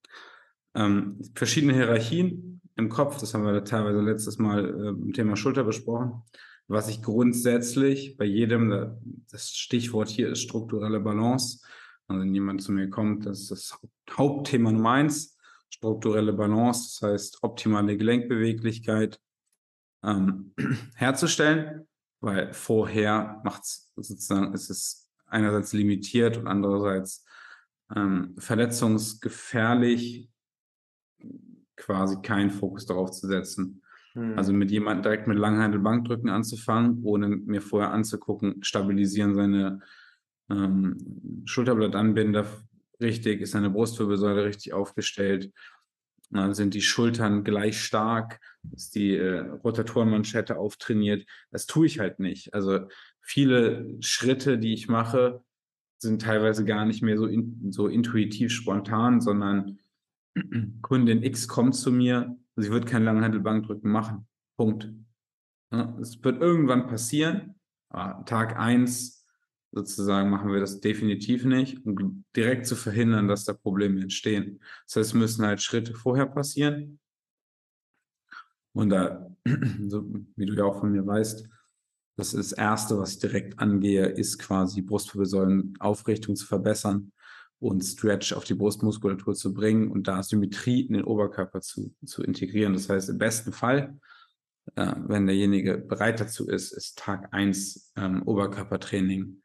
Ähm, 0.75 1.21
verschiedene 1.35 1.75
Hierarchien 1.75 2.61
im 2.77 2.89
Kopf, 2.89 3.19
das 3.19 3.35
haben 3.35 3.45
wir 3.45 3.65
teilweise 3.65 4.01
letztes 4.01 4.39
Mal 4.39 4.65
äh, 4.65 4.89
im 4.89 5.13
Thema 5.13 5.37
Schulter 5.37 5.65
besprochen. 5.65 6.23
Was 6.69 6.89
ich 6.89 7.03
grundsätzlich 7.03 8.17
bei 8.17 8.25
jedem, 8.25 8.99
das 9.31 9.51
Stichwort 9.51 10.09
hier 10.09 10.31
ist 10.31 10.41
strukturelle 10.41 11.01
Balance. 11.01 11.65
Also 12.09 12.23
wenn 12.23 12.35
jemand 12.35 12.63
zu 12.63 12.73
mir 12.73 12.91
kommt, 12.91 13.25
das 13.25 13.43
ist 13.43 13.51
das 13.51 13.79
Hauptthema 14.11 14.73
Nummer 14.73 14.91
eins, 14.91 15.36
strukturelle 15.71 16.33
Balance, 16.33 17.01
das 17.01 17.11
heißt 17.11 17.43
optimale 17.43 17.97
Gelenkbeweglichkeit 17.97 19.21
ähm, 20.05 20.53
herzustellen, 20.95 21.87
weil 22.21 22.53
vorher 22.53 23.41
macht 23.45 23.63
es 23.65 23.93
sozusagen, 23.97 24.53
ist 24.55 24.71
es 24.71 25.11
einerseits 25.27 25.73
limitiert 25.73 26.37
und 26.37 26.47
andererseits 26.47 27.25
ähm, 27.95 28.35
verletzungsgefährlich, 28.39 30.31
quasi 31.77 32.21
keinen 32.23 32.51
Fokus 32.51 32.87
darauf 32.87 33.11
zu 33.11 33.27
setzen. 33.27 33.83
Hm. 34.15 34.39
Also 34.39 34.53
mit 34.53 34.71
jemandem 34.71 35.03
direkt 35.03 35.29
mit 35.29 35.39
Langhandel-Bankdrücken 35.39 36.31
anzufangen, 36.31 37.01
ohne 37.03 37.29
mir 37.29 37.61
vorher 37.61 37.93
anzugucken, 37.93 38.63
stabilisieren 38.63 39.35
seine 39.35 39.81
ähm, 40.51 41.43
Schulterblattanbinder 41.45 42.47
richtig, 43.01 43.41
ist 43.41 43.53
seine 43.53 43.71
Brustwirbelsäule 43.71 44.45
richtig 44.45 44.73
aufgestellt, 44.73 45.53
äh, 46.35 46.53
sind 46.53 46.75
die 46.75 46.83
Schultern 46.83 47.45
gleich 47.45 47.81
stark, 47.81 48.41
ist 48.75 48.95
die 48.95 49.17
äh, 49.17 49.41
Rotatorenmanschette 49.41 50.59
auftrainiert. 50.59 51.27
Das 51.51 51.67
tue 51.67 51.87
ich 51.87 51.99
halt 51.99 52.19
nicht. 52.19 52.55
Also 52.55 52.89
viele 53.21 53.97
Schritte, 54.01 54.59
die 54.59 54.75
ich 54.75 54.89
mache, 54.89 55.43
sind 55.99 56.23
teilweise 56.23 56.65
gar 56.65 56.85
nicht 56.85 57.03
mehr 57.03 57.17
so, 57.17 57.27
in, 57.27 57.73
so 57.73 57.89
intuitiv 57.89 58.53
spontan, 58.53 59.21
sondern 59.21 59.79
Kundin 60.83 61.23
X 61.23 61.49
kommt 61.49 61.75
zu 61.75 61.93
mir, 61.93 62.37
sie 62.57 62.71
wird 62.71 62.87
kein 62.87 63.05
Langhandelbankdrücken 63.05 63.91
machen. 63.91 64.27
Punkt. 64.57 64.93
Ja, 65.73 65.97
es 66.01 66.23
wird 66.23 66.41
irgendwann 66.41 66.87
passieren. 66.87 67.55
Tag 67.91 68.59
1 68.59 69.16
sozusagen 69.73 70.31
machen 70.31 70.53
wir 70.53 70.61
das 70.61 70.81
definitiv 70.81 71.45
nicht, 71.45 71.85
um 71.85 72.25
direkt 72.35 72.67
zu 72.67 72.77
verhindern, 72.77 73.29
dass 73.29 73.45
da 73.45 73.53
Probleme 73.53 74.01
entstehen. 74.01 74.61
Das 74.87 74.97
heißt, 74.97 75.09
es 75.11 75.15
müssen 75.15 75.45
halt 75.45 75.61
Schritte 75.61 75.95
vorher 75.95 76.27
passieren. 76.27 76.99
Und 78.73 78.91
da, 78.91 79.31
so 79.89 80.05
wie 80.37 80.47
du 80.47 80.55
ja 80.55 80.65
auch 80.65 80.81
von 80.81 80.93
mir 80.93 81.07
weißt, 81.07 81.49
das 82.17 82.33
ist 82.33 82.53
das 82.53 82.59
Erste, 82.59 82.99
was 82.99 83.13
ich 83.13 83.19
direkt 83.19 83.59
angehe, 83.59 84.07
ist 84.07 84.39
quasi 84.39 84.81
Brustwirbelsäulenaufrichtung 84.81 86.35
zu 86.35 86.47
verbessern 86.47 87.13
und 87.59 87.83
Stretch 87.83 88.33
auf 88.33 88.45
die 88.45 88.55
Brustmuskulatur 88.55 89.35
zu 89.35 89.53
bringen 89.53 89.91
und 89.91 90.09
da 90.09 90.23
Symmetrie 90.23 90.83
in 90.83 90.95
den 90.95 91.05
Oberkörper 91.05 91.61
zu, 91.61 91.95
zu 92.05 92.23
integrieren. 92.23 92.73
Das 92.73 92.89
heißt, 92.89 93.11
im 93.11 93.19
besten 93.19 93.53
Fall, 93.53 93.99
äh, 94.77 94.95
wenn 95.07 95.27
derjenige 95.27 95.79
bereit 95.79 96.21
dazu 96.21 96.49
ist, 96.49 96.73
ist 96.73 96.99
Tag 96.99 97.33
eins 97.33 97.93
ähm, 97.97 98.23
Oberkörpertraining, 98.23 99.43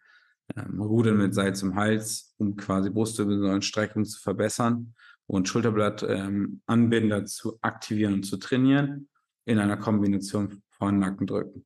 ähm, 0.56 0.82
Rudern 0.82 1.18
mit 1.18 1.34
Seil 1.34 1.56
zum 1.56 1.76
Hals, 1.76 2.34
um 2.38 2.56
quasi 2.56 2.90
Brustwirbelsäulenstreckung 2.90 4.06
zu 4.06 4.20
verbessern 4.20 4.94
und 5.28 5.48
Schulterblattanbinder 5.48 7.18
ähm, 7.18 7.28
zu 7.28 7.58
aktivieren 7.62 8.16
und 8.16 8.24
zu 8.24 8.38
trainieren 8.38 9.10
in 9.46 9.60
einer 9.60 9.78
Kombination 9.78 10.62
von 10.70 11.00
Nackendrücken 11.00 11.66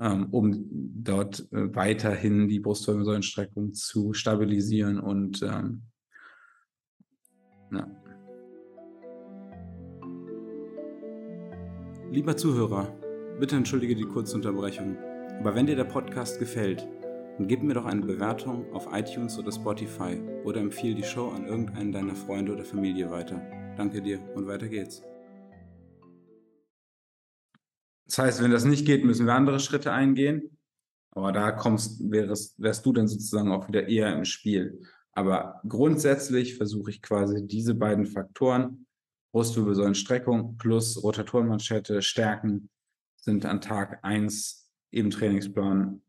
ähm, 0.00 0.28
um 0.30 0.64
dort 0.70 1.40
äh, 1.52 1.74
weiterhin 1.74 2.48
die 2.48 2.60
Brustwirbelsäulenstreckung 2.60 3.74
zu 3.74 4.12
stabilisieren 4.12 5.00
und 5.00 5.42
ähm, 5.42 5.82
ja. 7.72 7.86
Lieber 12.10 12.36
Zuhörer, 12.36 12.96
bitte 13.38 13.56
entschuldige 13.56 13.94
die 13.94 14.06
kurze 14.06 14.36
Unterbrechung. 14.36 14.96
Aber 15.40 15.54
wenn 15.54 15.66
dir 15.66 15.76
der 15.76 15.84
Podcast 15.84 16.38
gefällt, 16.38 16.88
dann 17.38 17.46
gib 17.46 17.62
mir 17.62 17.74
doch 17.74 17.84
eine 17.84 18.00
Bewertung 18.00 18.70
auf 18.72 18.88
iTunes 18.92 19.38
oder 19.38 19.52
Spotify 19.52 20.20
oder 20.44 20.60
empfehle 20.60 20.96
die 20.96 21.04
Show 21.04 21.28
an 21.28 21.46
irgendeinen 21.46 21.92
deiner 21.92 22.16
Freunde 22.16 22.52
oder 22.52 22.64
Familie 22.64 23.12
weiter. 23.12 23.40
Danke 23.76 24.02
dir 24.02 24.20
und 24.34 24.48
weiter 24.48 24.66
geht's. 24.66 25.02
Das 28.06 28.18
heißt, 28.18 28.42
wenn 28.42 28.50
das 28.50 28.64
nicht 28.64 28.86
geht, 28.86 29.04
müssen 29.04 29.26
wir 29.26 29.34
andere 29.34 29.60
Schritte 29.60 29.92
eingehen. 29.92 30.58
Aber 31.12 31.30
da 31.30 31.52
kommst, 31.52 32.10
wärst, 32.10 32.60
wärst 32.60 32.84
du 32.84 32.92
dann 32.92 33.06
sozusagen 33.06 33.52
auch 33.52 33.68
wieder 33.68 33.86
eher 33.86 34.12
im 34.12 34.24
Spiel. 34.24 34.80
Aber 35.12 35.60
grundsätzlich 35.68 36.56
versuche 36.56 36.90
ich 36.90 37.02
quasi 37.02 37.46
diese 37.46 37.74
beiden 37.74 38.06
Faktoren, 38.06 38.86
Brustwirbelsäulenstreckung 39.32 40.56
plus 40.58 41.00
Rotatorenmanschette, 41.02 42.02
Stärken, 42.02 42.68
sind 43.16 43.46
an 43.46 43.60
Tag 43.60 44.00
eins 44.02 44.72
im 44.90 45.10
Trainingsplan, 45.10 46.02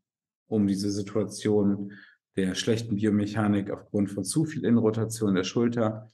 um 0.50 0.66
diese 0.66 0.90
Situation 0.90 1.92
der 2.36 2.54
schlechten 2.54 2.96
Biomechanik 2.96 3.70
aufgrund 3.70 4.10
von 4.10 4.24
zu 4.24 4.44
viel 4.44 4.64
Innenrotation 4.64 5.34
der 5.34 5.44
Schulter, 5.44 6.08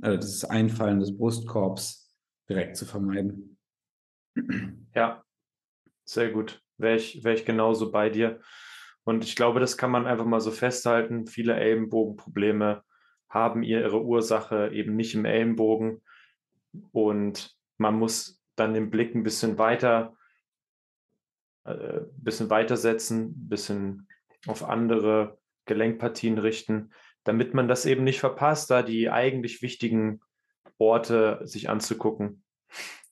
also 0.00 0.16
das 0.16 0.44
Einfallen 0.44 1.00
des 1.00 1.16
Brustkorbs 1.16 2.14
direkt 2.48 2.76
zu 2.76 2.86
vermeiden. 2.86 3.58
Ja, 4.94 5.22
sehr 6.04 6.30
gut. 6.30 6.62
Wäre 6.78 6.96
ich, 6.96 7.22
wär 7.22 7.34
ich 7.34 7.44
genauso 7.44 7.90
bei 7.90 8.10
dir. 8.10 8.40
Und 9.04 9.24
ich 9.24 9.36
glaube, 9.36 9.60
das 9.60 9.76
kann 9.76 9.90
man 9.90 10.06
einfach 10.06 10.24
mal 10.24 10.40
so 10.40 10.50
festhalten. 10.50 11.26
Viele 11.26 11.54
Ellenbogenprobleme 11.54 12.82
haben 13.28 13.62
ihre 13.62 14.02
Ursache 14.02 14.70
eben 14.72 14.96
nicht 14.96 15.14
im 15.14 15.24
Ellenbogen. 15.24 16.02
Und 16.92 17.56
man 17.78 17.98
muss 17.98 18.40
dann 18.56 18.74
den 18.74 18.90
Blick 18.90 19.14
ein 19.14 19.22
bisschen 19.22 19.58
weiter, 19.58 20.16
äh, 21.64 22.00
bisschen 22.16 22.50
weitersetzen, 22.50 23.28
ein 23.28 23.48
bisschen 23.48 24.08
auf 24.46 24.68
andere 24.68 25.38
Gelenkpartien 25.66 26.38
richten, 26.38 26.90
damit 27.24 27.54
man 27.54 27.68
das 27.68 27.86
eben 27.86 28.04
nicht 28.04 28.20
verpasst, 28.20 28.70
da 28.70 28.82
die 28.82 29.10
eigentlich 29.10 29.62
wichtigen 29.62 30.20
Orte 30.78 31.40
sich 31.44 31.68
anzugucken. 31.68 32.42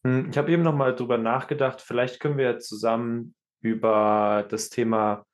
Hm, 0.05 0.31
ich 0.31 0.39
habe 0.39 0.51
eben 0.51 0.63
noch 0.63 0.75
mal 0.75 0.95
drüber 0.95 1.19
nachgedacht, 1.19 1.81
vielleicht 1.81 2.21
können 2.21 2.39
wir 2.39 2.59
zusammen 2.59 3.35
über 3.61 4.47
das 4.49 4.71
Thema 4.71 5.27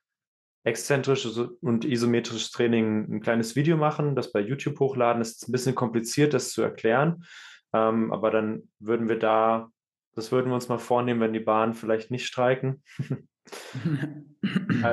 exzentrisches 0.65 1.39
und 1.39 1.85
isometrisches 1.85 2.51
Training 2.51 3.07
ein 3.09 3.21
kleines 3.21 3.55
Video 3.55 3.77
machen, 3.77 4.17
das 4.17 4.33
bei 4.33 4.41
YouTube 4.41 4.81
hochladen. 4.81 5.21
Das 5.21 5.31
ist 5.31 5.49
ein 5.49 5.53
bisschen 5.53 5.77
kompliziert, 5.77 6.35
das 6.35 6.51
zu 6.51 6.61
erklären. 6.61 7.25
Ähm, 7.73 8.13
aber 8.13 8.33
dann 8.33 8.69
würden 8.81 9.09
wir 9.09 9.19
da, 9.19 9.71
das 10.17 10.33
würden 10.33 10.49
wir 10.49 10.55
uns 10.55 10.69
mal 10.69 10.79
vornehmen, 10.79 11.21
wenn 11.21 11.35
die 11.35 11.41
Bahn 11.41 11.75
vielleicht 11.75 12.11
nicht 12.11 12.27
streiken. 12.27 12.83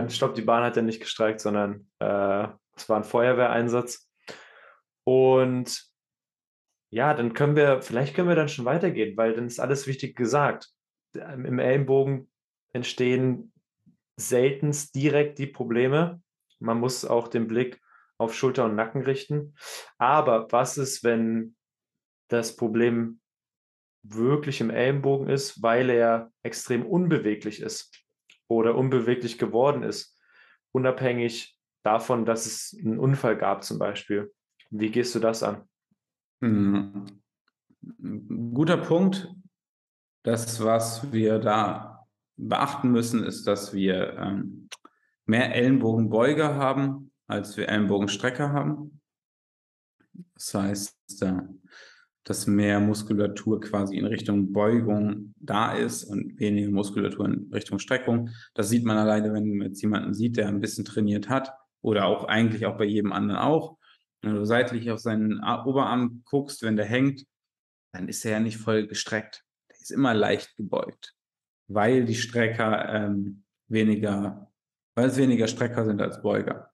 ich 0.07 0.17
glaube, 0.19 0.33
die 0.35 0.41
Bahn 0.41 0.63
hat 0.63 0.75
ja 0.75 0.81
nicht 0.81 0.99
gestreikt, 0.99 1.39
sondern 1.39 1.87
äh, 1.99 2.47
es 2.75 2.89
war 2.89 2.97
ein 2.97 3.05
Feuerwehreinsatz. 3.05 4.09
Und 5.05 5.81
ja, 6.91 7.13
dann 7.13 7.33
können 7.33 7.55
wir, 7.55 7.81
vielleicht 7.81 8.15
können 8.15 8.27
wir 8.27 8.35
dann 8.35 8.49
schon 8.49 8.65
weitergehen, 8.65 9.15
weil 9.15 9.33
dann 9.33 9.47
ist 9.47 9.59
alles 9.59 9.87
wichtig 9.87 10.15
gesagt. 10.15 10.69
Im 11.13 11.57
Ellenbogen 11.57 12.29
entstehen 12.73 13.53
seltenst 14.17 14.93
direkt 14.93 15.39
die 15.39 15.47
Probleme. 15.47 16.21
Man 16.59 16.79
muss 16.79 17.05
auch 17.05 17.29
den 17.29 17.47
Blick 17.47 17.81
auf 18.17 18.35
Schulter 18.35 18.65
und 18.65 18.75
Nacken 18.75 19.03
richten. 19.03 19.55
Aber 19.97 20.51
was 20.51 20.77
ist, 20.77 21.03
wenn 21.03 21.55
das 22.27 22.55
Problem 22.55 23.21
wirklich 24.03 24.61
im 24.61 24.69
Ellenbogen 24.69 25.29
ist, 25.29 25.61
weil 25.61 25.89
er 25.89 26.31
extrem 26.43 26.85
unbeweglich 26.85 27.61
ist 27.61 28.03
oder 28.47 28.75
unbeweglich 28.75 29.37
geworden 29.37 29.83
ist, 29.83 30.21
unabhängig 30.71 31.57
davon, 31.83 32.25
dass 32.25 32.45
es 32.45 32.77
einen 32.77 32.99
Unfall 32.99 33.37
gab 33.37 33.63
zum 33.63 33.79
Beispiel. 33.79 34.33
Wie 34.69 34.91
gehst 34.91 35.15
du 35.15 35.19
das 35.19 35.43
an? 35.43 35.67
Hm. 36.41 37.05
Guter 38.53 38.77
Punkt. 38.77 39.33
Das, 40.23 40.63
was 40.63 41.11
wir 41.11 41.39
da 41.39 42.07
beachten 42.37 42.91
müssen, 42.91 43.23
ist, 43.23 43.45
dass 43.45 43.73
wir 43.73 44.17
ähm, 44.17 44.69
mehr 45.25 45.53
Ellenbogenbeuger 45.53 46.55
haben, 46.55 47.11
als 47.27 47.57
wir 47.57 47.67
Ellenbogenstrecker 47.67 48.53
haben. 48.53 49.01
Das 50.35 50.53
heißt, 50.53 50.97
dass 52.23 52.47
mehr 52.47 52.79
Muskulatur 52.79 53.59
quasi 53.59 53.97
in 53.97 54.05
Richtung 54.05 54.53
Beugung 54.53 55.33
da 55.39 55.73
ist 55.73 56.05
und 56.05 56.39
weniger 56.39 56.71
Muskulatur 56.71 57.25
in 57.25 57.49
Richtung 57.53 57.79
Streckung. 57.79 58.29
Das 58.53 58.69
sieht 58.69 58.85
man 58.85 58.97
alleine, 58.97 59.33
wenn 59.33 59.57
man 59.57 59.67
jetzt 59.67 59.81
jemanden 59.81 60.13
sieht, 60.13 60.37
der 60.37 60.47
ein 60.47 60.61
bisschen 60.61 60.85
trainiert 60.85 61.29
hat 61.29 61.53
oder 61.81 62.05
auch 62.05 62.23
eigentlich 62.25 62.65
auch 62.65 62.77
bei 62.77 62.85
jedem 62.85 63.11
anderen 63.11 63.41
auch. 63.41 63.77
Wenn 64.21 64.35
du 64.35 64.45
seitlich 64.45 64.89
auf 64.89 64.99
seinen 64.99 65.43
Oberarm 65.43 66.23
guckst, 66.25 66.63
wenn 66.63 66.77
der 66.77 66.85
hängt, 66.85 67.25
dann 67.91 68.07
ist 68.07 68.23
er 68.25 68.31
ja 68.31 68.39
nicht 68.39 68.57
voll 68.57 68.87
gestreckt. 68.87 69.43
Der 69.69 69.79
ist 69.79 69.91
immer 69.91 70.13
leicht 70.13 70.55
gebeugt, 70.55 71.13
weil 71.67 72.05
die 72.05 72.15
Strecker 72.15 72.87
ähm, 72.89 73.43
weniger, 73.67 74.49
weil 74.95 75.09
es 75.09 75.17
weniger 75.17 75.47
Strecker 75.47 75.83
sind 75.83 76.01
als 76.01 76.21
Beuger. 76.21 76.72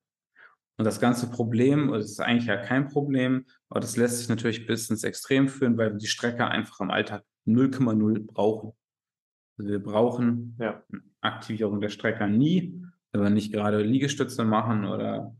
Und 0.79 0.85
das 0.85 1.01
ganze 1.01 1.29
Problem, 1.29 1.91
das 1.91 2.05
ist 2.09 2.21
eigentlich 2.21 2.45
ja 2.45 2.55
kein 2.55 2.87
Problem, 2.87 3.45
aber 3.67 3.81
das 3.81 3.97
lässt 3.97 4.19
sich 4.19 4.29
natürlich 4.29 4.65
bis 4.65 4.89
ins 4.89 5.03
Extrem 5.03 5.49
führen, 5.49 5.77
weil 5.77 5.91
wir 5.91 5.97
die 5.97 6.07
Strecker 6.07 6.49
einfach 6.49 6.79
im 6.79 6.89
Alltag 6.89 7.25
0,0 7.45 8.25
brauchen. 8.25 8.71
Also 9.57 9.71
wir 9.71 9.83
brauchen 9.83 10.55
ja. 10.57 10.81
Aktivierung 11.19 11.81
der 11.81 11.89
Strecker 11.89 12.27
nie, 12.27 12.81
wenn 13.11 13.21
wir 13.21 13.29
nicht 13.29 13.51
gerade 13.51 13.81
Liegestütze 13.81 14.45
machen 14.45 14.85
oder 14.85 15.35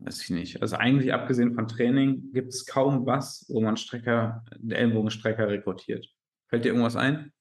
weiß 0.00 0.22
ich 0.22 0.28
nicht. 0.28 0.60
Also 0.60 0.76
eigentlich 0.76 1.14
abgesehen 1.14 1.54
von 1.54 1.66
Training 1.66 2.30
gibt 2.34 2.52
es 2.52 2.66
kaum 2.66 3.06
was, 3.06 3.46
wo 3.48 3.62
man 3.62 3.78
Strecker, 3.78 4.44
Ellenbogenstrecker 4.68 5.48
rekrutiert. 5.48 6.06
Fällt 6.48 6.66
dir 6.66 6.72
irgendwas 6.72 6.96
ein? 6.96 7.32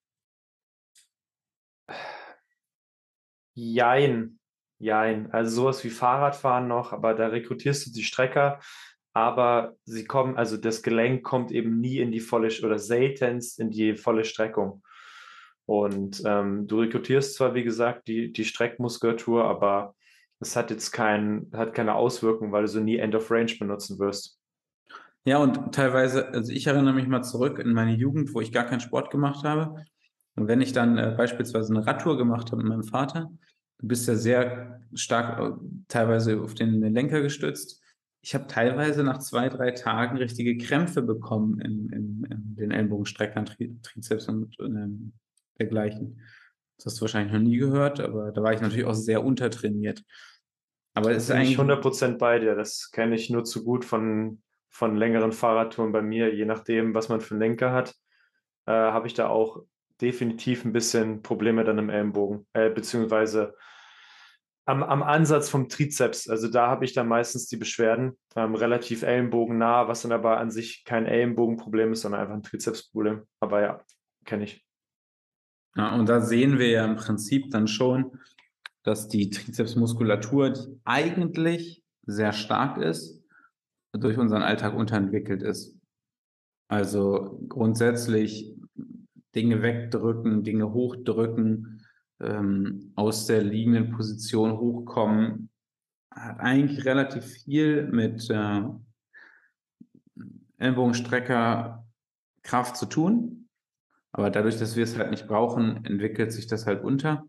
Jein. 3.53 4.39
Jein. 4.81 5.31
Also 5.31 5.61
sowas 5.61 5.83
wie 5.83 5.91
Fahrradfahren 5.91 6.67
noch, 6.67 6.91
aber 6.91 7.13
da 7.13 7.27
rekrutierst 7.27 7.85
du 7.85 7.91
die 7.91 8.03
Strecker, 8.03 8.59
aber 9.13 9.75
sie 9.85 10.05
kommen, 10.05 10.37
also 10.37 10.57
das 10.57 10.81
Gelenk 10.81 11.23
kommt 11.23 11.51
eben 11.51 11.79
nie 11.79 11.99
in 11.99 12.11
die 12.11 12.19
volle 12.19 12.49
oder 12.63 12.79
seltenst 12.79 13.59
in 13.59 13.69
die 13.69 13.95
volle 13.95 14.25
Streckung. 14.25 14.81
Und 15.67 16.23
ähm, 16.25 16.65
du 16.65 16.79
rekrutierst 16.79 17.35
zwar, 17.35 17.53
wie 17.53 17.63
gesagt, 17.63 18.07
die, 18.07 18.33
die 18.33 18.43
Streckmuskulatur, 18.43 19.45
aber 19.45 19.93
es 20.39 20.55
hat 20.55 20.71
jetzt 20.71 20.91
kein, 20.91 21.51
hat 21.53 21.75
keine 21.75 21.93
Auswirkung, 21.93 22.51
weil 22.51 22.63
du 22.63 22.67
so 22.67 22.79
nie 22.79 22.97
End 22.97 23.13
of 23.13 23.29
Range 23.29 23.53
benutzen 23.59 23.99
wirst. 23.99 24.39
Ja, 25.25 25.37
und 25.37 25.75
teilweise, 25.75 26.29
also 26.29 26.51
ich 26.51 26.65
erinnere 26.65 26.95
mich 26.95 27.05
mal 27.05 27.21
zurück 27.21 27.59
in 27.59 27.73
meine 27.73 27.93
Jugend, 27.95 28.33
wo 28.33 28.41
ich 28.41 28.51
gar 28.51 28.65
keinen 28.65 28.79
Sport 28.79 29.11
gemacht 29.11 29.43
habe. 29.45 29.85
Und 30.35 30.47
wenn 30.47 30.59
ich 30.59 30.73
dann 30.73 30.97
äh, 30.97 31.13
beispielsweise 31.15 31.71
eine 31.71 31.85
Radtour 31.85 32.17
gemacht 32.17 32.51
habe 32.51 32.63
mit 32.63 32.69
meinem 32.69 32.83
Vater, 32.83 33.29
du 33.81 33.87
bist 33.87 34.07
ja 34.07 34.15
sehr 34.15 34.79
stark 34.93 35.39
äh, 35.39 35.51
teilweise 35.87 36.39
auf 36.41 36.53
den 36.53 36.81
Lenker 36.93 37.21
gestützt. 37.21 37.81
Ich 38.21 38.35
habe 38.35 38.47
teilweise 38.47 39.03
nach 39.03 39.17
zwei, 39.17 39.49
drei 39.49 39.71
Tagen 39.71 40.17
richtige 40.17 40.57
Krämpfe 40.57 41.01
bekommen 41.01 41.59
in, 41.59 41.89
in, 41.89 42.27
in 42.29 42.55
den 42.55 42.71
Ellenbogenstreckern, 42.71 43.45
Tri 43.45 43.75
Trizeps 43.81 44.27
und 44.27 44.55
ähm, 44.59 45.13
dergleichen. 45.59 46.21
Das 46.77 46.85
hast 46.85 46.97
du 46.97 47.01
wahrscheinlich 47.01 47.33
noch 47.33 47.39
nie 47.39 47.57
gehört, 47.57 47.99
aber 47.99 48.31
da 48.31 48.43
war 48.43 48.53
ich 48.53 48.61
natürlich 48.61 48.85
auch 48.85 48.93
sehr 48.93 49.23
untertrainiert. 49.23 50.03
Aber 50.93 51.11
es 51.11 51.23
ist 51.23 51.31
eigentlich 51.31 51.57
100% 51.57 52.17
bei 52.17 52.39
dir. 52.39 52.55
Das 52.55 52.91
kenne 52.91 53.15
ich 53.15 53.29
nur 53.29 53.43
zu 53.43 53.63
gut 53.63 53.85
von, 53.85 54.41
von 54.69 54.95
längeren 54.95 55.31
Fahrradtouren 55.31 55.91
bei 55.91 56.01
mir. 56.01 56.33
Je 56.33 56.45
nachdem, 56.45 56.93
was 56.93 57.09
man 57.09 57.21
für 57.21 57.33
einen 57.33 57.41
Lenker 57.41 57.71
hat, 57.71 57.95
äh, 58.65 58.71
habe 58.71 59.07
ich 59.07 59.13
da 59.13 59.29
auch 59.29 59.63
definitiv 60.01 60.65
ein 60.65 60.73
bisschen 60.73 61.21
Probleme 61.21 61.63
dann 61.63 61.77
im 61.77 61.89
Ellenbogen, 61.89 62.45
äh, 62.53 62.69
beziehungsweise 62.69 63.55
am, 64.71 64.83
am 64.83 65.03
Ansatz 65.03 65.49
vom 65.49 65.67
Trizeps. 65.67 66.29
Also 66.29 66.47
da 66.47 66.67
habe 66.67 66.85
ich 66.85 66.93
dann 66.93 67.07
meistens 67.07 67.47
die 67.47 67.57
Beschwerden, 67.57 68.17
ähm, 68.35 68.55
relativ 68.55 69.03
ellenbogennah, 69.03 69.87
was 69.89 70.03
dann 70.03 70.13
aber 70.13 70.37
an 70.37 70.49
sich 70.49 70.85
kein 70.85 71.05
Ellenbogenproblem 71.05 71.91
ist, 71.91 72.01
sondern 72.01 72.21
einfach 72.21 72.35
ein 72.35 72.43
Trizepsproblem. 72.43 73.23
Aber 73.41 73.61
ja, 73.61 73.81
kenne 74.25 74.45
ich. 74.45 74.65
Ja, 75.75 75.93
und 75.93 76.07
da 76.07 76.21
sehen 76.21 76.57
wir 76.57 76.69
ja 76.69 76.85
im 76.85 76.95
Prinzip 76.95 77.51
dann 77.51 77.67
schon, 77.67 78.17
dass 78.83 79.09
die 79.09 79.29
Trizepsmuskulatur, 79.29 80.51
die 80.51 80.79
eigentlich 80.85 81.83
sehr 82.05 82.31
stark 82.31 82.77
ist, 82.77 83.21
durch 83.93 84.17
unseren 84.17 84.41
Alltag 84.41 84.73
unterentwickelt 84.73 85.43
ist. 85.43 85.77
Also 86.69 87.41
grundsätzlich 87.49 88.55
Dinge 89.35 89.61
wegdrücken, 89.61 90.43
Dinge 90.43 90.71
hochdrücken, 90.71 91.80
ähm, 92.21 92.91
aus 92.95 93.25
der 93.27 93.43
liegenden 93.43 93.91
Position 93.91 94.57
hochkommen, 94.57 95.49
hat 96.11 96.39
eigentlich 96.39 96.85
relativ 96.85 97.25
viel 97.25 97.87
mit 97.87 98.29
äh, 98.29 98.61
Ellbogenstrecker 100.57 101.85
zu 102.73 102.85
tun. 102.85 103.49
Aber 104.11 104.29
dadurch, 104.29 104.57
dass 104.57 104.75
wir 104.75 104.83
es 104.83 104.97
halt 104.97 105.11
nicht 105.11 105.27
brauchen, 105.27 105.85
entwickelt 105.85 106.33
sich 106.33 106.47
das 106.47 106.65
halt 106.65 106.83
unter 106.83 107.25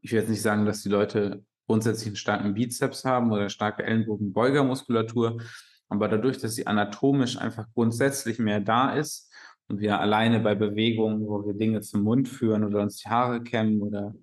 ich 0.00 0.12
will 0.12 0.20
jetzt 0.20 0.28
nicht 0.28 0.42
sagen, 0.42 0.64
dass 0.64 0.82
die 0.82 0.88
Leute 0.88 1.44
grundsätzlich 1.66 2.08
einen 2.08 2.16
starken 2.16 2.54
Bizeps 2.54 3.04
haben 3.04 3.30
oder 3.32 3.48
starke 3.48 3.84
Ellenbogenbeugermuskulatur, 3.84 5.42
aber 5.88 6.08
dadurch, 6.08 6.38
dass 6.38 6.54
sie 6.54 6.66
anatomisch 6.66 7.38
einfach 7.38 7.66
grundsätzlich 7.74 8.38
mehr 8.38 8.60
da 8.60 8.94
ist 8.94 9.32
und 9.68 9.80
wir 9.80 10.00
alleine 10.00 10.40
bei 10.40 10.54
Bewegungen, 10.54 11.26
wo 11.26 11.46
wir 11.46 11.54
Dinge 11.54 11.80
zum 11.80 12.02
Mund 12.02 12.28
führen 12.28 12.64
oder 12.64 12.80
uns 12.80 12.96
die 12.96 13.08
Haare 13.08 13.42
kämmen 13.42 13.82
oder 13.82 14.14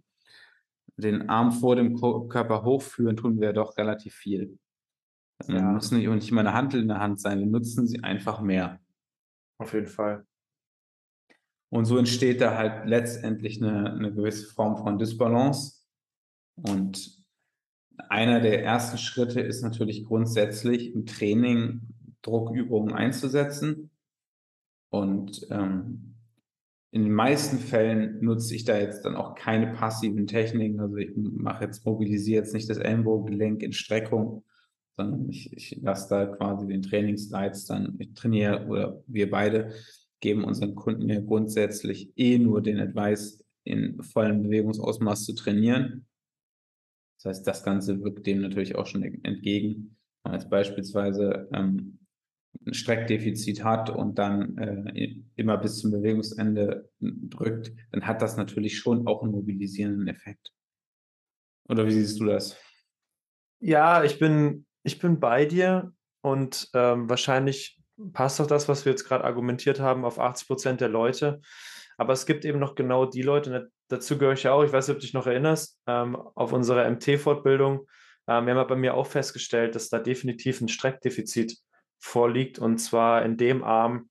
den 0.97 1.29
Arm 1.29 1.51
vor 1.51 1.75
dem 1.75 1.95
Körper 1.95 2.63
hochführen, 2.63 3.17
tun 3.17 3.39
wir 3.39 3.53
doch 3.53 3.77
relativ 3.77 4.15
viel. 4.15 4.57
Ja. 5.47 5.55
Wir 5.55 5.61
müssen 5.63 5.97
nicht, 5.97 6.07
nicht 6.07 6.31
immer 6.31 6.41
eine 6.41 6.53
Handel 6.53 6.81
in 6.81 6.87
der 6.87 6.99
Hand 6.99 7.19
sein, 7.19 7.39
wir 7.39 7.47
nutzen 7.47 7.85
sie 7.87 8.03
einfach 8.03 8.41
mehr. 8.41 8.79
Auf 9.57 9.73
jeden 9.73 9.87
Fall. 9.87 10.25
Und 11.69 11.85
so 11.85 11.97
entsteht 11.97 12.41
da 12.41 12.57
halt 12.57 12.87
letztendlich 12.87 13.61
eine, 13.61 13.91
eine 13.93 14.13
gewisse 14.13 14.45
Form 14.45 14.77
von 14.77 14.97
Disbalance. 14.97 15.83
Und 16.55 17.23
einer 18.09 18.39
der 18.39 18.63
ersten 18.63 18.97
Schritte 18.97 19.41
ist 19.41 19.61
natürlich 19.61 20.05
grundsätzlich 20.05 20.93
im 20.93 21.05
Training 21.05 21.81
Druckübungen 22.21 22.93
einzusetzen. 22.93 23.91
Und 24.89 25.47
ähm, 25.49 26.15
in 26.91 27.03
den 27.03 27.13
meisten 27.13 27.59
Fällen 27.59 28.23
nutze 28.23 28.55
ich 28.55 28.63
da 28.63 28.77
jetzt 28.77 29.03
dann 29.03 29.15
auch 29.15 29.35
keine 29.35 29.73
passiven 29.73 30.27
Techniken. 30.27 30.79
Also 30.79 30.95
ich 30.95 31.11
mache 31.15 31.65
jetzt, 31.65 31.85
mobilisiere 31.85 32.43
jetzt 32.43 32.53
nicht 32.53 32.69
das 32.69 32.77
Ellenbogengelenk 32.77 33.61
in 33.63 33.73
Streckung, 33.73 34.45
sondern 34.95 35.27
ich, 35.29 35.51
ich 35.51 35.77
lasse 35.81 36.07
da 36.09 36.25
quasi 36.25 36.67
den 36.67 36.81
Trainingsreiz 36.81 37.65
dann, 37.65 37.95
ich 37.99 38.13
trainiere 38.13 38.65
oder 38.67 39.03
wir 39.07 39.29
beide 39.29 39.73
geben 40.21 40.45
unseren 40.45 40.75
Kunden 40.75 41.09
ja 41.09 41.19
grundsätzlich 41.19 42.13
eh 42.15 42.37
nur 42.37 42.61
den 42.61 42.79
Advice, 42.79 43.43
in 43.65 44.01
vollem 44.01 44.43
Bewegungsausmaß 44.43 45.25
zu 45.25 45.33
trainieren. 45.33 46.05
Das 47.17 47.25
heißt, 47.25 47.47
das 47.47 47.63
Ganze 47.63 48.01
wirkt 48.03 48.25
dem 48.25 48.41
natürlich 48.41 48.75
auch 48.75 48.85
schon 48.85 49.03
entgegen. 49.03 49.97
Jetzt 50.31 50.49
beispielsweise 50.49 51.49
ähm, 51.51 51.99
ein 52.65 52.73
Streckdefizit 52.73 53.63
hat 53.63 53.89
und 53.89 54.17
dann 54.17 54.57
äh, 54.57 55.15
immer 55.35 55.57
bis 55.57 55.79
zum 55.79 55.91
Bewegungsende 55.91 56.89
drückt, 56.99 57.71
dann 57.91 58.07
hat 58.07 58.21
das 58.21 58.37
natürlich 58.37 58.77
schon 58.77 59.07
auch 59.07 59.23
einen 59.23 59.31
mobilisierenden 59.31 60.07
Effekt. 60.07 60.51
Oder 61.67 61.85
wie 61.85 61.91
siehst 61.91 62.19
du 62.19 62.25
das? 62.25 62.57
Ja, 63.59 64.03
ich 64.03 64.19
bin, 64.19 64.65
ich 64.83 64.99
bin 64.99 65.19
bei 65.19 65.45
dir 65.45 65.93
und 66.21 66.69
ähm, 66.73 67.09
wahrscheinlich 67.09 67.79
passt 68.13 68.41
auch 68.41 68.47
das, 68.47 68.67
was 68.67 68.85
wir 68.85 68.91
jetzt 68.91 69.05
gerade 69.05 69.23
argumentiert 69.23 69.79
haben, 69.79 70.05
auf 70.05 70.19
80 70.19 70.47
Prozent 70.47 70.81
der 70.81 70.89
Leute. 70.89 71.41
Aber 71.97 72.13
es 72.13 72.25
gibt 72.25 72.45
eben 72.45 72.59
noch 72.59 72.75
genau 72.75 73.05
die 73.05 73.21
Leute, 73.21 73.71
dazu 73.87 74.17
gehöre 74.17 74.33
ich 74.33 74.43
ja 74.43 74.51
auch, 74.51 74.63
ich 74.63 74.73
weiß 74.73 74.87
nicht, 74.87 74.95
ob 74.95 74.99
du 74.99 75.05
dich 75.05 75.13
noch 75.13 75.27
erinnerst, 75.27 75.79
ähm, 75.87 76.15
auf 76.15 76.51
unserer 76.51 76.89
MT-Fortbildung, 76.89 77.87
ähm, 78.27 78.47
wir 78.47 78.55
haben 78.55 78.67
bei 78.67 78.75
mir 78.75 78.95
auch 78.95 79.07
festgestellt, 79.07 79.75
dass 79.75 79.89
da 79.89 79.99
definitiv 79.99 80.61
ein 80.61 80.67
Streckdefizit 80.67 81.57
vorliegt 82.05 82.59
und 82.59 82.77
zwar 82.77 83.25
in 83.25 83.35
dem 83.35 83.63
Arm, 83.63 84.09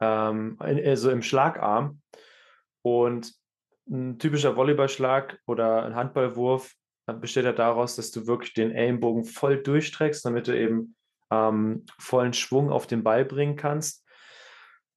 ähm, 0.00 0.56
also 0.58 1.10
im 1.10 1.22
Schlagarm. 1.22 2.00
Und 2.82 3.34
ein 3.88 4.18
typischer 4.18 4.56
Volleyballschlag 4.56 5.38
oder 5.46 5.84
ein 5.84 5.94
Handballwurf 5.94 6.72
äh, 7.06 7.12
besteht 7.12 7.44
ja 7.44 7.52
daraus, 7.52 7.94
dass 7.94 8.10
du 8.10 8.26
wirklich 8.26 8.54
den 8.54 8.72
Ellenbogen 8.72 9.24
voll 9.24 9.62
durchstreckst, 9.62 10.24
damit 10.24 10.48
du 10.48 10.58
eben 10.58 10.96
ähm, 11.30 11.84
vollen 11.98 12.32
Schwung 12.32 12.70
auf 12.70 12.86
den 12.86 13.02
Ball 13.02 13.24
bringen 13.24 13.56
kannst. 13.56 14.04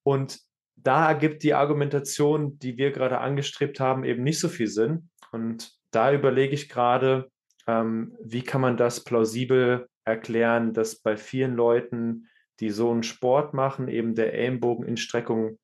Und 0.04 0.40
da 0.78 1.10
ergibt 1.10 1.44
die 1.44 1.54
Argumentation, 1.54 2.58
die 2.58 2.78
wir 2.78 2.92
gerade 2.92 3.20
angestrebt 3.20 3.82
haben, 3.82 4.06
eben 4.06 4.24
nicht 4.24 4.40
so 4.40 4.48
viel 4.48 4.68
Sinn. 4.68 5.10
Und 5.34 5.74
da 5.92 6.14
überlege 6.14 6.54
ich 6.54 6.70
gerade, 6.70 7.30
ähm, 7.68 8.16
wie 8.24 8.44
kann 8.44 8.62
man 8.62 8.78
das 8.78 9.04
plausibel 9.04 9.90
erklären, 10.06 10.74
dass 10.74 11.02
bei 11.02 11.18
vielen 11.18 11.56
Leuten, 11.56 12.29
die 12.60 12.70
so 12.70 12.92
einen 12.92 13.04
Sport 13.04 13.54
machen, 13.54 13.88
eben 13.88 14.16
der 14.16 14.34
Ellenbogen 14.34 14.86
in 14.86 14.98
Streckung 14.98 15.60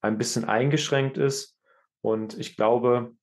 ein 0.00 0.18
bisschen 0.18 0.44
eingeschränkt 0.44 1.16
ist. 1.16 1.58
Und 2.02 2.38
ich 2.38 2.56
glaube, 2.56 3.14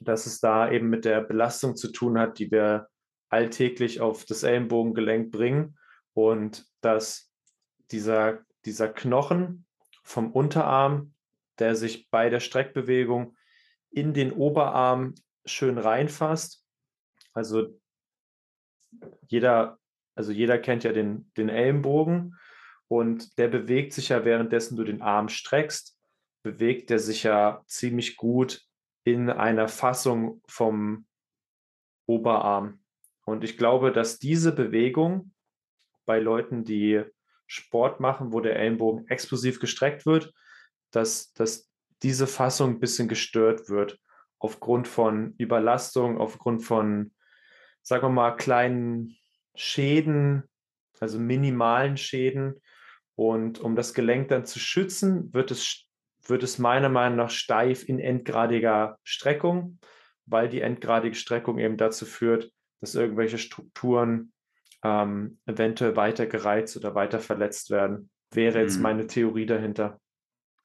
dass 0.00 0.26
es 0.26 0.40
da 0.40 0.70
eben 0.70 0.88
mit 0.88 1.04
der 1.04 1.20
Belastung 1.20 1.76
zu 1.76 1.90
tun 1.90 2.18
hat, 2.18 2.38
die 2.38 2.50
wir 2.50 2.88
alltäglich 3.28 4.00
auf 4.00 4.24
das 4.24 4.44
Ellenbogengelenk 4.44 5.32
bringen 5.32 5.76
und 6.12 6.66
dass 6.80 7.32
dieser, 7.90 8.44
dieser 8.64 8.88
Knochen 8.88 9.66
vom 10.04 10.30
Unterarm, 10.30 11.14
der 11.58 11.74
sich 11.74 12.10
bei 12.10 12.30
der 12.30 12.40
Streckbewegung 12.40 13.36
in 13.90 14.12
den 14.12 14.32
Oberarm 14.32 15.14
schön 15.44 15.78
reinfasst. 15.78 16.64
Also 17.32 17.80
jeder, 19.28 19.78
also 20.14 20.32
jeder 20.32 20.58
kennt 20.58 20.84
ja 20.84 20.92
den, 20.92 21.30
den 21.36 21.48
Ellenbogen 21.48 22.38
und 22.88 23.38
der 23.38 23.48
bewegt 23.48 23.92
sich 23.92 24.10
ja 24.10 24.24
währenddessen 24.24 24.76
du 24.76 24.84
den 24.84 25.02
Arm 25.02 25.28
streckst, 25.28 25.96
bewegt 26.42 26.90
der 26.90 26.98
sich 26.98 27.22
ja 27.22 27.62
ziemlich 27.66 28.16
gut 28.16 28.62
in 29.04 29.30
einer 29.30 29.68
Fassung 29.68 30.42
vom 30.46 31.06
Oberarm. 32.06 32.80
Und 33.24 33.44
ich 33.44 33.56
glaube, 33.56 33.92
dass 33.92 34.18
diese 34.18 34.52
Bewegung 34.52 35.32
bei 36.04 36.20
Leuten, 36.20 36.64
die 36.64 37.02
Sport 37.46 38.00
machen, 38.00 38.32
wo 38.32 38.40
der 38.40 38.56
Ellenbogen 38.56 39.08
explosiv 39.08 39.60
gestreckt 39.60 40.06
wird, 40.06 40.32
dass, 40.90 41.32
dass 41.32 41.70
diese 42.02 42.26
Fassung 42.26 42.72
ein 42.72 42.80
bisschen 42.80 43.08
gestört 43.08 43.68
wird 43.68 43.98
aufgrund 44.38 44.88
von 44.88 45.34
Überlastung, 45.38 46.18
aufgrund 46.18 46.62
von, 46.62 47.12
sagen 47.82 48.02
wir 48.02 48.10
mal, 48.10 48.36
kleinen 48.36 49.16
Schäden, 49.54 50.44
also 51.00 51.18
minimalen 51.18 51.96
Schäden. 51.96 52.60
Und 53.16 53.60
um 53.60 53.76
das 53.76 53.94
Gelenk 53.94 54.28
dann 54.28 54.44
zu 54.44 54.58
schützen, 54.58 55.32
wird 55.32 55.50
es, 55.50 55.86
wird 56.26 56.42
es 56.42 56.58
meiner 56.58 56.88
Meinung 56.88 57.18
nach 57.18 57.30
steif 57.30 57.88
in 57.88 57.98
endgradiger 57.98 58.98
Streckung, 59.04 59.78
weil 60.26 60.48
die 60.48 60.60
endgradige 60.60 61.14
Streckung 61.14 61.58
eben 61.58 61.76
dazu 61.76 62.06
führt, 62.06 62.50
dass 62.80 62.94
irgendwelche 62.94 63.38
Strukturen 63.38 64.32
ähm, 64.82 65.38
eventuell 65.46 65.96
weiter 65.96 66.26
gereizt 66.26 66.76
oder 66.76 66.94
weiter 66.94 67.20
verletzt 67.20 67.70
werden. 67.70 68.10
Wäre 68.32 68.60
jetzt 68.60 68.76
mhm. 68.76 68.82
meine 68.82 69.06
Theorie 69.06 69.46
dahinter. 69.46 70.00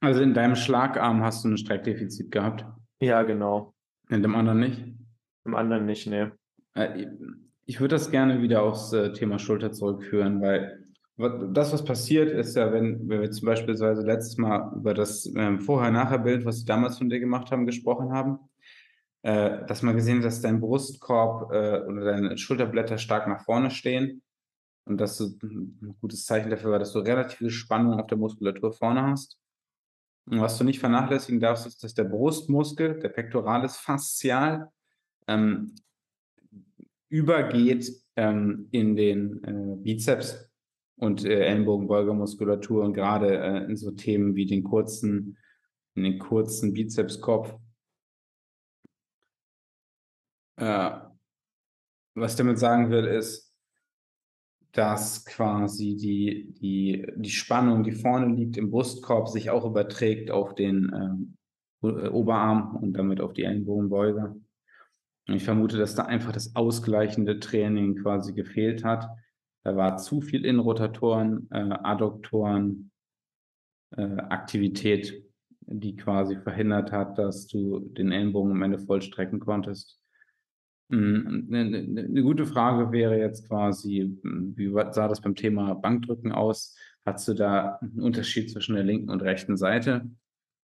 Also 0.02 0.22
in 0.22 0.34
deinem 0.34 0.56
Schlagarm 0.56 1.24
hast 1.24 1.44
du 1.44 1.50
ein 1.50 1.58
Streckdefizit 1.58 2.32
gehabt? 2.32 2.66
Ja, 3.00 3.24
genau. 3.24 3.74
In 4.10 4.22
dem 4.22 4.36
anderen 4.36 4.60
nicht? 4.60 4.84
Im 5.46 5.56
anderen 5.56 5.86
nicht, 5.86 6.08
nee. 6.08 6.30
Äh, 6.74 7.08
ich 7.70 7.80
würde 7.80 7.96
das 7.96 8.10
gerne 8.10 8.42
wieder 8.42 8.64
aufs 8.64 8.94
äh, 8.94 9.14
Thema 9.14 9.38
Schulter 9.38 9.72
zurückführen, 9.72 10.42
weil 10.42 10.88
das, 11.54 11.72
was 11.72 11.86
passiert, 11.86 12.32
ist 12.32 12.56
ja, 12.56 12.74
wenn, 12.74 13.08
wenn 13.08 13.22
wir 13.22 13.30
zum 13.30 13.46
Beispiel 13.46 13.76
letztes 13.76 14.38
Mal 14.38 14.74
über 14.76 14.96
das 14.96 15.32
ähm, 15.36 15.60
Vorher-Nachher-Bild, 15.60 16.46
was 16.46 16.62
sie 16.62 16.66
damals 16.66 16.98
von 16.98 17.10
dir 17.10 17.20
gemacht 17.20 17.52
haben, 17.52 17.68
gesprochen 17.68 18.12
haben, 18.12 18.40
äh, 19.22 19.68
dass 19.68 19.84
man 19.84 19.96
gesehen 19.96 20.18
hat, 20.18 20.26
dass 20.26 20.42
dein 20.42 20.62
Brustkorb 20.62 21.52
äh, 21.52 21.82
oder 21.82 22.06
deine 22.06 22.40
Schulterblätter 22.40 22.98
stark 22.98 23.28
nach 23.28 23.44
vorne 23.44 23.70
stehen. 23.70 24.24
Und 24.86 25.00
dass 25.00 25.20
du 25.20 25.38
ein 25.44 25.96
gutes 26.02 26.26
Zeichen 26.26 26.50
dafür 26.50 26.72
war, 26.72 26.80
dass 26.80 26.94
du 26.94 27.00
relativ 27.00 27.38
viel 27.38 27.52
Spannung 27.52 28.00
auf 28.00 28.08
der 28.08 28.18
Muskulatur 28.18 28.74
vorne 28.74 29.04
hast. 29.04 29.38
Und 30.26 30.42
was 30.42 30.58
du 30.58 30.64
nicht 30.64 30.80
vernachlässigen 30.80 31.40
darfst, 31.40 31.68
ist, 31.68 31.84
dass 31.84 31.94
der 31.94 32.06
Brustmuskel, 32.06 32.98
der 32.98 33.10
Pectoralis 33.10 33.78
fascial, 33.78 34.72
ähm, 35.28 35.76
übergeht 37.10 37.92
ähm, 38.16 38.68
in 38.72 38.96
den 38.96 39.44
äh, 39.44 39.76
Bizeps 39.78 40.50
und 40.96 41.26
äh, 41.26 41.46
Ellenbogenbeugermuskulatur 41.46 42.84
und 42.84 42.94
gerade 42.94 43.38
äh, 43.38 43.66
in 43.66 43.76
so 43.76 43.92
Themen 43.92 44.36
wie 44.36 44.46
den 44.46 44.64
kurzen, 44.64 45.38
in 45.96 46.04
den 46.04 46.20
kurzen 46.20 46.74
Bizepskopf 46.74 47.54
äh, 50.60 50.92
was 52.16 52.34
ich 52.34 52.38
damit 52.38 52.60
sagen 52.60 52.90
will, 52.90 53.06
ist, 53.06 53.54
dass 54.72 55.26
quasi 55.26 55.96
die, 55.96 56.54
die, 56.62 57.08
die 57.16 57.30
Spannung, 57.30 57.84
die 57.84 57.92
vorne 57.92 58.36
liegt 58.36 58.58
im 58.58 58.70
Brustkorb, 58.70 59.28
sich 59.30 59.50
auch 59.50 59.66
überträgt 59.66 60.30
auf 60.30 60.54
den 60.54 60.92
ähm, 60.94 61.38
Oberarm 61.82 62.76
und 62.76 62.94
damit 62.94 63.22
auf 63.22 63.34
die 63.34 63.44
Ellenbogenbeuge. 63.44 64.36
Und 65.30 65.36
ich 65.36 65.44
vermute, 65.44 65.78
dass 65.78 65.94
da 65.94 66.06
einfach 66.06 66.32
das 66.32 66.56
ausgleichende 66.56 67.40
Training 67.40 67.98
quasi 67.98 68.34
gefehlt 68.34 68.84
hat. 68.84 69.08
Da 69.64 69.76
war 69.76 69.98
zu 69.98 70.22
viel 70.22 70.44
Innenrotatoren, 70.44 71.48
äh, 71.52 71.70
Adduktoren, 71.84 72.90
äh, 73.96 74.02
Aktivität, 74.02 75.24
die 75.68 75.96
quasi 75.96 76.36
verhindert 76.38 76.92
hat, 76.92 77.20
dass 77.20 77.46
du 77.46 77.80
den 77.80 78.12
Ellenbogen 78.12 78.54
am 78.54 78.64
Ende 78.64 78.80
vollstrecken 78.80 79.40
konntest. 79.40 80.02
Eine, 80.92 81.46
eine, 81.52 81.78
eine 81.78 82.24
gute 82.24 82.48
Frage 82.48 82.92
wäre 82.92 83.20
jetzt 83.20 83.48
quasi, 83.48 84.18
wie 84.24 84.72
sah 84.92 85.08
das 85.08 85.22
beim 85.22 85.36
Thema 85.36 85.76
Bankdrücken 85.76 86.32
aus? 86.32 86.76
Hast 87.06 87.28
du 87.28 87.36
da 87.36 87.78
einen 87.84 88.02
Unterschied 88.02 88.50
zwischen 88.50 88.74
der 88.74 88.84
linken 88.84 89.12
und 89.12 89.22
rechten 89.22 89.58
Seite? 89.58 90.10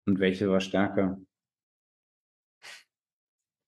Und 0.06 0.20
welche 0.20 0.48
war 0.48 0.60
stärker? 0.60 1.18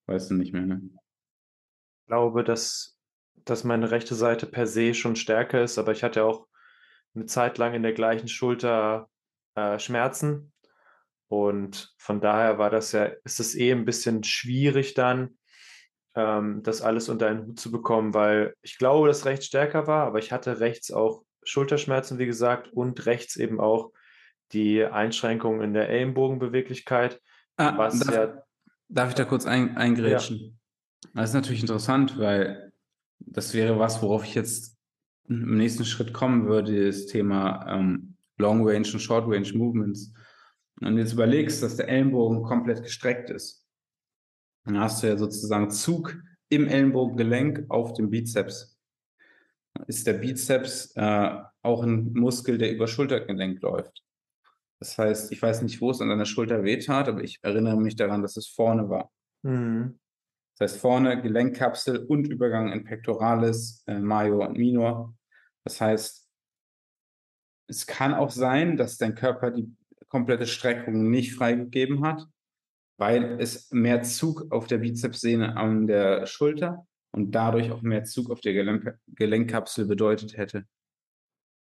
Weißt 0.07 0.31
du 0.31 0.35
nicht 0.35 0.53
mehr, 0.53 0.63
ne? 0.63 0.81
Ich 0.85 2.07
glaube, 2.07 2.45
dass, 2.45 2.97
dass 3.45 3.65
meine 3.65 3.91
rechte 3.91 4.15
Seite 4.15 4.47
per 4.47 4.67
se 4.67 4.95
schon 4.95 5.17
stärker 5.17 5.63
ist, 5.63 5.79
aber 5.79 5.93
ich 5.93 6.05
hatte 6.05 6.25
auch 6.25 6.47
eine 7.15 7.27
Zeit 7.27 7.59
lang 7.59 7.75
in 7.75 7.83
der 7.83 7.93
gleichen 7.93 8.29
Schulter 8.29 9.09
äh, 9.55 9.79
Schmerzen. 9.79 10.53
Und 11.29 11.95
von 11.99 12.21
daher 12.21 12.59
war 12.59 12.71
das 12.71 12.93
ja, 12.93 13.07
ist 13.25 13.41
es 13.41 13.57
eh 13.57 13.73
ein 13.73 13.85
bisschen 13.85 14.23
schwierig 14.23 14.95
dann, 14.95 15.39
ähm, 16.15 16.63
das 16.63 16.83
alles 16.83 17.09
unter 17.09 17.27
einen 17.27 17.47
Hut 17.47 17.59
zu 17.59 17.73
bekommen, 17.73 18.15
weil 18.15 18.55
ich 18.63 18.79
glaube, 18.79 19.09
dass 19.09 19.25
rechts 19.25 19.47
stärker 19.47 19.89
war, 19.89 20.07
aber 20.07 20.21
ich 20.21 20.31
hatte 20.31 20.61
rechts 20.61 20.93
auch 20.93 21.25
Schulterschmerzen, 21.43 22.19
wie 22.19 22.27
gesagt, 22.27 22.69
und 22.73 23.07
rechts 23.07 23.37
eben 23.37 23.61
auch 23.61 23.93
die 24.53 24.85
Einschränkungen 24.85 25.63
in 25.63 25.75
der 25.75 25.89
Ellenbogenbeweglichkeit. 25.89 27.21
Ah, 27.57 27.77
was 27.77 27.99
darf, 28.01 28.15
ja, 28.15 28.43
darf 28.89 29.11
ich 29.11 29.15
da 29.15 29.25
kurz 29.25 29.47
ein, 29.47 29.77
eingrätschen? 29.77 30.39
Ja. 30.39 31.11
Das 31.15 31.31
ist 31.31 31.35
natürlich 31.35 31.61
interessant, 31.61 32.19
weil 32.19 32.73
das 33.19 33.55
wäre 33.55 33.79
was, 33.79 34.03
worauf 34.03 34.25
ich 34.25 34.35
jetzt 34.35 34.77
im 35.29 35.57
nächsten 35.57 35.85
Schritt 35.85 36.13
kommen 36.13 36.47
würde, 36.47 36.87
das 36.87 37.07
Thema 37.07 37.67
ähm, 37.69 38.17
Long 38.39 38.67
Range 38.67 38.87
und 38.93 39.01
Short 39.01 39.27
Range 39.27 39.51
Movements. 39.55 40.13
Und 40.81 40.99
jetzt 40.99 41.15
überlegst, 41.15 41.63
dass 41.63 41.77
der 41.77 41.89
Ellenbogen 41.89 42.43
komplett 42.43 42.83
gestreckt 42.83 43.31
ist. 43.31 43.67
Dann 44.65 44.79
hast 44.79 45.03
du 45.03 45.07
ja 45.07 45.17
sozusagen 45.17 45.71
Zug 45.71 46.17
im 46.49 46.69
Ellenbogengelenk 46.69 47.65
auf 47.71 47.95
dem 47.95 48.11
Bizeps. 48.11 48.79
Ist 49.87 50.07
der 50.07 50.15
Bizeps 50.15 50.93
äh, 50.97 51.39
auch 51.63 51.83
ein 51.83 52.13
Muskel, 52.13 52.59
der 52.59 52.73
über 52.73 52.87
Schultergelenk 52.87 53.61
läuft. 53.63 54.06
Das 54.81 54.99
heißt, 54.99 55.33
ich 55.33 55.41
weiß 55.41 55.63
nicht, 55.63 55.81
wo 55.81 55.91
es 55.91 56.01
an 56.01 56.09
deiner 56.09 56.27
Schulter 56.27 56.63
wehtat, 56.63 57.09
aber 57.09 57.23
ich 57.23 57.39
erinnere 57.43 57.81
mich 57.81 57.97
daran, 57.97 58.23
dass 58.23 58.37
es 58.37 58.49
vorne 58.49 58.89
war. 58.89 59.11
Mhm. 59.43 59.99
Das 60.59 60.73
heißt, 60.73 60.81
vorne 60.81 61.21
Gelenkkapsel 61.21 61.99
und 62.07 62.27
Übergang 62.27 62.73
in 62.73 62.85
Pectoralis, 62.85 63.83
äh, 63.87 63.99
Major 63.99 64.49
und 64.49 64.59
Minor. 64.59 65.15
Das 65.65 65.81
heißt, 65.81 66.29
es 67.69 67.87
kann 67.87 68.15
auch 68.15 68.31
sein, 68.31 68.77
dass 68.77 68.97
dein 68.97 69.15
Körper 69.15 69.51
die 69.51 69.75
komplette 70.09 70.47
Streckung 70.47 71.11
nicht 71.11 71.35
freigegeben 71.35 72.05
hat 72.05 72.27
weil 72.99 73.41
es 73.41 73.71
mehr 73.73 74.03
Zug 74.03 74.51
auf 74.51 74.67
der 74.67 74.79
Bizepssehne 74.79 75.57
an 75.57 75.87
der 75.87 76.27
Schulter 76.27 76.87
und 77.13 77.33
dadurch 77.33 77.71
auch 77.71 77.83
mehr 77.83 78.05
Zug 78.05 78.31
auf 78.31 78.41
der 78.41 78.55
Gelenk 78.55 78.99
Gelenkkapsel 79.09 79.87
bedeutet 79.87 80.37
hätte. 80.37 80.65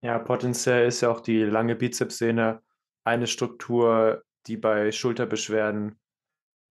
Ja, 0.02 0.18
potenziell 0.18 0.86
ist 0.86 1.00
ja 1.00 1.10
auch 1.10 1.20
die 1.20 1.42
lange 1.42 1.76
Bizepssehne 1.76 2.62
eine 3.06 3.28
Struktur, 3.28 4.24
die 4.46 4.56
bei 4.56 4.90
Schulterbeschwerden 4.90 5.98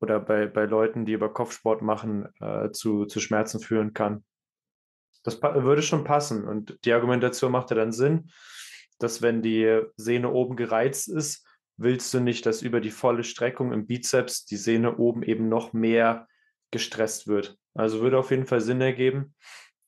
oder 0.01 0.19
bei, 0.19 0.47
bei 0.47 0.65
Leuten, 0.65 1.05
die 1.05 1.13
über 1.13 1.33
Kopfsport 1.33 1.81
machen, 1.81 2.27
äh, 2.41 2.71
zu, 2.71 3.05
zu 3.05 3.19
Schmerzen 3.19 3.59
führen 3.59 3.93
kann. 3.93 4.23
Das 5.23 5.41
würde 5.41 5.81
schon 5.81 6.03
passen. 6.03 6.47
Und 6.47 6.77
die 6.85 6.93
Argumentation 6.93 7.51
macht 7.51 7.71
ja 7.71 7.77
dann 7.77 7.93
Sinn, 7.93 8.29
dass 8.99 9.21
wenn 9.21 9.41
die 9.41 9.81
Sehne 9.95 10.31
oben 10.31 10.55
gereizt 10.55 11.07
ist, 11.07 11.47
willst 11.77 12.13
du 12.13 12.19
nicht, 12.19 12.45
dass 12.45 12.61
über 12.61 12.81
die 12.81 12.91
volle 12.91 13.23
Streckung 13.23 13.71
im 13.71 13.87
Bizeps 13.87 14.45
die 14.45 14.57
Sehne 14.57 14.97
oben 14.97 15.23
eben 15.23 15.49
noch 15.49 15.73
mehr 15.73 16.27
gestresst 16.69 17.27
wird. 17.27 17.57
Also 17.73 18.01
würde 18.01 18.19
auf 18.19 18.31
jeden 18.31 18.45
Fall 18.45 18.61
Sinn 18.61 18.81
ergeben. 18.81 19.33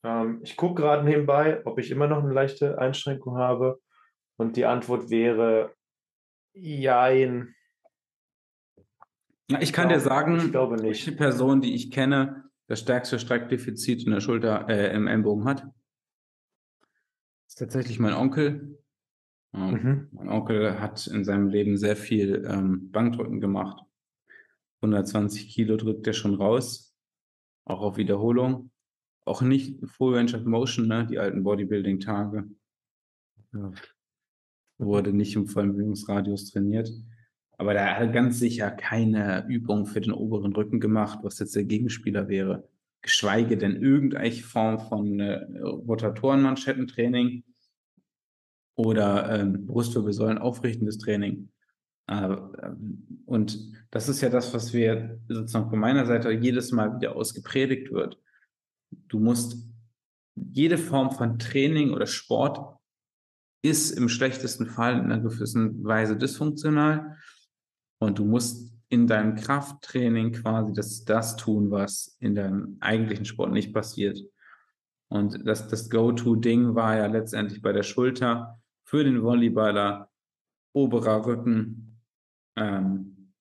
Ähm, 0.04 0.40
ich 0.44 0.56
gucke 0.56 0.82
gerade 0.82 1.04
nebenbei, 1.04 1.62
ob 1.66 1.78
ich 1.78 1.92
immer 1.92 2.08
noch 2.08 2.24
eine 2.24 2.34
leichte 2.34 2.80
Einschränkung 2.80 3.38
habe. 3.38 3.80
Und 4.38 4.56
die 4.56 4.66
Antwort 4.66 5.10
wäre 5.10 5.77
Jein. 6.60 7.54
Ja, 9.50 9.62
ich 9.62 9.72
kann 9.72 9.88
glaube, 9.88 10.02
dir 10.02 10.10
sagen, 10.10 10.38
ich 10.38 10.52
glaube 10.52 10.76
nicht. 10.76 10.84
welche 10.84 11.12
Person, 11.14 11.62
die 11.62 11.74
ich 11.74 11.92
kenne, 11.92 12.50
das 12.68 12.82
stärkste 12.82 13.20
Streckdefizit 13.20 14.04
in 14.04 14.12
der 14.12 14.20
Schulter, 14.20 14.68
äh, 14.68 14.94
im 14.94 15.08
Ellenbogen 15.08 15.46
hat. 15.46 15.62
Das 15.62 17.54
ist 17.54 17.60
tatsächlich 17.60 18.00
mein 18.00 18.14
Onkel. 18.14 18.78
Ähm, 19.54 19.72
mhm. 19.72 20.08
Mein 20.12 20.30
Onkel 20.30 20.80
hat 20.80 21.08
in 21.08 21.24
seinem 21.24 21.48
Leben 21.48 21.78
sehr 21.78 21.96
viel 21.96 22.46
ähm, 22.46 22.92
Bankdrücken 22.92 23.40
gemacht. 23.40 23.82
120 24.82 25.50
Kilo 25.50 25.78
drückt 25.78 26.06
er 26.08 26.14
schon 26.14 26.36
raus, 26.36 26.96
auch 27.66 27.82
auf 27.82 27.98
Wiederholung. 27.98 28.72
Auch 29.26 29.42
nicht 29.42 29.80
Full 29.86 30.16
Range 30.16 30.38
of 30.38 30.46
Motion, 30.46 30.88
ne? 30.88 31.08
die 31.08 31.20
alten 31.20 31.44
Bodybuilding-Tage. 31.44 32.50
Ja. 33.54 33.72
Wurde 34.78 35.14
nicht 35.14 35.36
im 35.36 35.48
vollen 35.48 35.74
Bewegungsradius 35.74 36.52
trainiert. 36.52 36.92
Aber 37.58 37.74
da 37.74 37.86
hat 37.88 38.00
er 38.00 38.08
ganz 38.08 38.40
sicher 38.40 38.70
keine 38.70 39.46
Übung 39.48 39.88
für 39.88 40.02
den 40.02 40.14
oberen 40.14 40.54
Rücken 40.54 40.80
gemacht, 40.80 41.20
was 41.24 41.40
jetzt 41.40 41.56
der 41.56 41.64
Gegenspieler 41.64 42.28
wäre. 42.28 42.70
Geschweige 43.02 43.58
denn 43.58 43.82
irgendeine 43.82 44.32
Form 44.32 44.80
von 44.80 45.20
äh, 45.20 45.44
Rotatorenmanschettentraining 45.62 47.44
oder 48.76 49.40
ähm, 49.40 49.66
Brustwirbelsäulen 49.66 50.38
aufrichtendes 50.38 51.00
Training. 51.00 51.50
Äh, 52.08 52.36
und 53.26 53.60
das 53.90 54.10
ist 54.10 54.22
ja 54.22 54.30
das, 54.30 54.54
was 54.54 54.74
wir 54.74 55.20
sozusagen 55.28 55.70
von 55.70 55.80
meiner 55.80 56.06
Seite 56.06 56.32
jedes 56.32 56.72
Mal 56.72 56.96
wieder 56.96 57.16
ausgepredigt 57.16 57.92
wird. 57.92 58.20
Du 59.08 59.20
musst 59.20 59.68
jede 60.36 60.78
Form 60.78 61.12
von 61.12 61.40
Training 61.40 61.92
oder 61.92 62.06
Sport 62.06 62.77
ist 63.62 63.92
im 63.92 64.10
schlechtesten 64.10 64.68
Fall 64.68 65.00
in 65.00 65.12
einer 65.12 65.20
gewissen 65.20 65.84
Weise 65.84 66.16
dysfunktional 66.16 67.18
und 68.00 68.20
du 68.20 68.26
musst 68.26 68.74
in 68.90 69.08
deinem 69.08 69.36
Krafttraining 69.36 70.32
quasi 70.32 70.74
das, 70.74 71.04
das 71.04 71.36
tun, 71.36 71.72
was 71.72 72.16
in 72.20 72.36
deinem 72.36 72.78
eigentlichen 72.80 73.26
Sport 73.26 73.52
nicht 73.52 73.74
passiert. 73.74 74.20
Und 75.10 75.46
das, 75.46 75.68
das 75.68 75.90
Go-To-Ding 75.90 76.76
war 76.76 76.98
ja 76.98 77.08
letztendlich 77.08 77.62
bei 77.62 77.74
der 77.74 77.84
Schulter 77.84 78.62
für 78.84 79.04
den 79.04 79.22
Volleyballer 79.22 80.10
oberer 80.74 81.26
Rücken, 81.26 82.00
ähm, 82.56 83.34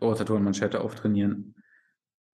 Rotatorenmanschette 0.00 0.80
auftrainieren, 0.80 1.54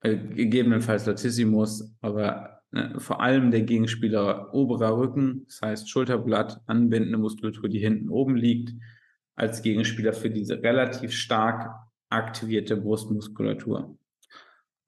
äh, 0.00 0.16
gegebenenfalls 0.16 1.06
Latissimus, 1.06 1.94
aber 2.00 2.59
vor 2.98 3.20
allem 3.20 3.50
der 3.50 3.62
Gegenspieler 3.62 4.54
oberer 4.54 4.96
Rücken, 4.96 5.44
das 5.46 5.60
heißt 5.62 5.90
Schulterblatt, 5.90 6.60
anbindende 6.66 7.18
Muskulatur, 7.18 7.68
die 7.68 7.80
hinten 7.80 8.08
oben 8.08 8.36
liegt, 8.36 8.74
als 9.34 9.62
Gegenspieler 9.62 10.12
für 10.12 10.30
diese 10.30 10.62
relativ 10.62 11.12
stark 11.12 11.74
aktivierte 12.10 12.76
Brustmuskulatur. 12.76 13.96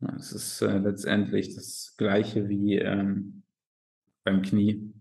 Das 0.00 0.32
ist 0.32 0.62
äh, 0.62 0.78
letztendlich 0.78 1.54
das 1.54 1.94
gleiche 1.96 2.48
wie 2.48 2.76
ähm, 2.76 3.42
beim 4.24 4.42
Knie. 4.42 4.92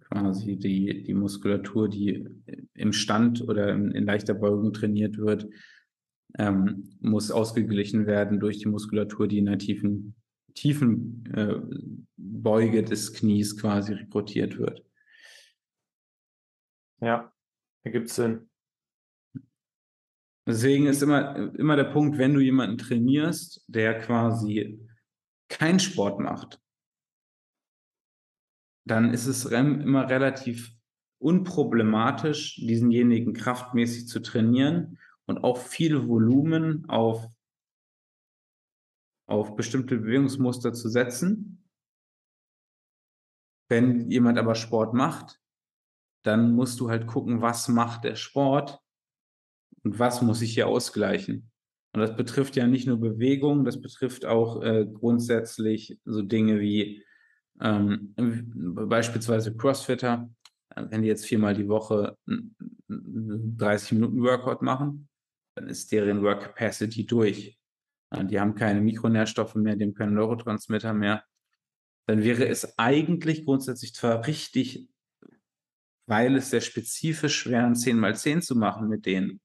Quasi 0.00 0.56
die, 0.56 1.02
die 1.02 1.14
Muskulatur, 1.14 1.88
die 1.88 2.28
im 2.74 2.92
Stand 2.92 3.42
oder 3.48 3.72
in, 3.72 3.90
in 3.92 4.04
leichter 4.04 4.34
Beugung 4.34 4.72
trainiert 4.72 5.18
wird, 5.18 5.48
ähm, 6.38 6.96
muss 7.00 7.30
ausgeglichen 7.30 8.06
werden 8.06 8.40
durch 8.40 8.58
die 8.58 8.68
Muskulatur, 8.68 9.26
die 9.28 9.38
in 9.38 9.46
der 9.46 9.58
tiefen, 9.58 10.14
tiefen 10.56 11.24
äh, 11.34 11.54
Beuge 12.16 12.82
des 12.82 13.12
Knies 13.12 13.56
quasi 13.60 13.92
rekrutiert 13.92 14.58
wird. 14.58 14.84
Ja, 17.00 17.32
ergibt 17.84 18.08
Sinn. 18.08 18.48
Deswegen 20.48 20.86
ist 20.86 21.02
immer, 21.02 21.54
immer 21.54 21.76
der 21.76 21.84
Punkt, 21.84 22.18
wenn 22.18 22.34
du 22.34 22.40
jemanden 22.40 22.78
trainierst, 22.78 23.64
der 23.66 23.98
quasi 23.98 24.80
keinen 25.48 25.80
Sport 25.80 26.20
macht, 26.20 26.60
dann 28.86 29.12
ist 29.12 29.26
es 29.26 29.44
immer 29.44 30.08
relativ 30.08 30.72
unproblematisch, 31.18 32.56
diesenjenigen 32.56 33.32
kraftmäßig 33.32 34.06
zu 34.06 34.20
trainieren 34.20 34.98
und 35.26 35.42
auch 35.42 35.58
viel 35.58 36.06
Volumen 36.08 36.88
auf, 36.88 37.26
auf 39.26 39.56
bestimmte 39.56 39.98
Bewegungsmuster 39.98 40.72
zu 40.72 40.88
setzen. 40.88 41.64
Wenn 43.68 44.10
jemand 44.10 44.38
aber 44.38 44.54
Sport 44.54 44.94
macht, 44.94 45.40
dann 46.24 46.52
musst 46.54 46.80
du 46.80 46.88
halt 46.88 47.06
gucken, 47.06 47.42
was 47.42 47.68
macht 47.68 48.04
der 48.04 48.16
Sport 48.16 48.80
und 49.84 49.98
was 49.98 50.22
muss 50.22 50.42
ich 50.42 50.54
hier 50.54 50.68
ausgleichen. 50.68 51.50
Und 51.92 52.00
das 52.00 52.16
betrifft 52.16 52.56
ja 52.56 52.66
nicht 52.66 52.86
nur 52.86 53.00
Bewegung, 53.00 53.64
das 53.64 53.80
betrifft 53.80 54.26
auch 54.26 54.62
äh, 54.62 54.86
grundsätzlich 54.86 55.98
so 56.04 56.22
Dinge 56.22 56.60
wie 56.60 57.02
ähm, 57.60 58.14
beispielsweise 58.16 59.56
Crossfitter, 59.56 60.28
äh, 60.74 60.84
wenn 60.90 61.02
die 61.02 61.08
jetzt 61.08 61.24
viermal 61.24 61.54
die 61.54 61.68
Woche 61.68 62.16
30 62.88 63.92
Minuten 63.92 64.22
Workout 64.22 64.62
machen, 64.62 65.08
dann 65.56 65.68
ist 65.68 65.90
deren 65.90 66.22
Work 66.22 66.42
Capacity 66.42 67.06
durch. 67.06 67.58
Die 68.24 68.40
haben 68.40 68.54
keine 68.54 68.80
Mikronährstoffe 68.80 69.54
mehr, 69.54 69.76
die 69.76 69.84
haben 69.84 69.94
keine 69.94 70.12
Neurotransmitter 70.12 70.92
mehr. 70.92 71.24
Dann 72.06 72.22
wäre 72.22 72.46
es 72.46 72.78
eigentlich 72.78 73.44
grundsätzlich 73.44 73.94
zwar 73.94 74.26
richtig, 74.26 74.88
weil 76.06 76.36
es 76.36 76.50
sehr 76.50 76.60
spezifisch 76.60 77.46
wäre, 77.48 77.72
10 77.72 77.98
mal 77.98 78.14
10 78.14 78.42
zu 78.42 78.56
machen 78.56 78.88
mit 78.88 79.06
denen, 79.06 79.40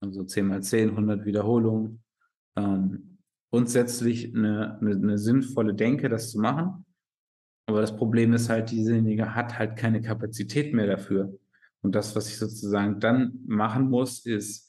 also 0.00 0.24
10 0.24 0.46
mal 0.46 0.62
10, 0.62 0.90
100 0.90 1.24
Wiederholungen. 1.26 2.02
Ähm, 2.56 3.18
grundsätzlich 3.50 4.34
eine, 4.34 4.78
eine, 4.80 4.92
eine, 4.92 5.18
sinnvolle 5.18 5.74
Denke, 5.74 6.08
das 6.08 6.30
zu 6.30 6.40
machen. 6.40 6.84
Aber 7.66 7.80
das 7.82 7.96
Problem 7.96 8.32
ist 8.32 8.48
halt, 8.48 8.70
diesejenige 8.70 9.34
hat 9.34 9.58
halt 9.58 9.76
keine 9.76 10.00
Kapazität 10.00 10.72
mehr 10.72 10.86
dafür. 10.86 11.38
Und 11.82 11.94
das, 11.94 12.16
was 12.16 12.28
ich 12.28 12.38
sozusagen 12.38 13.00
dann 13.00 13.40
machen 13.46 13.90
muss, 13.90 14.24
ist 14.24 14.67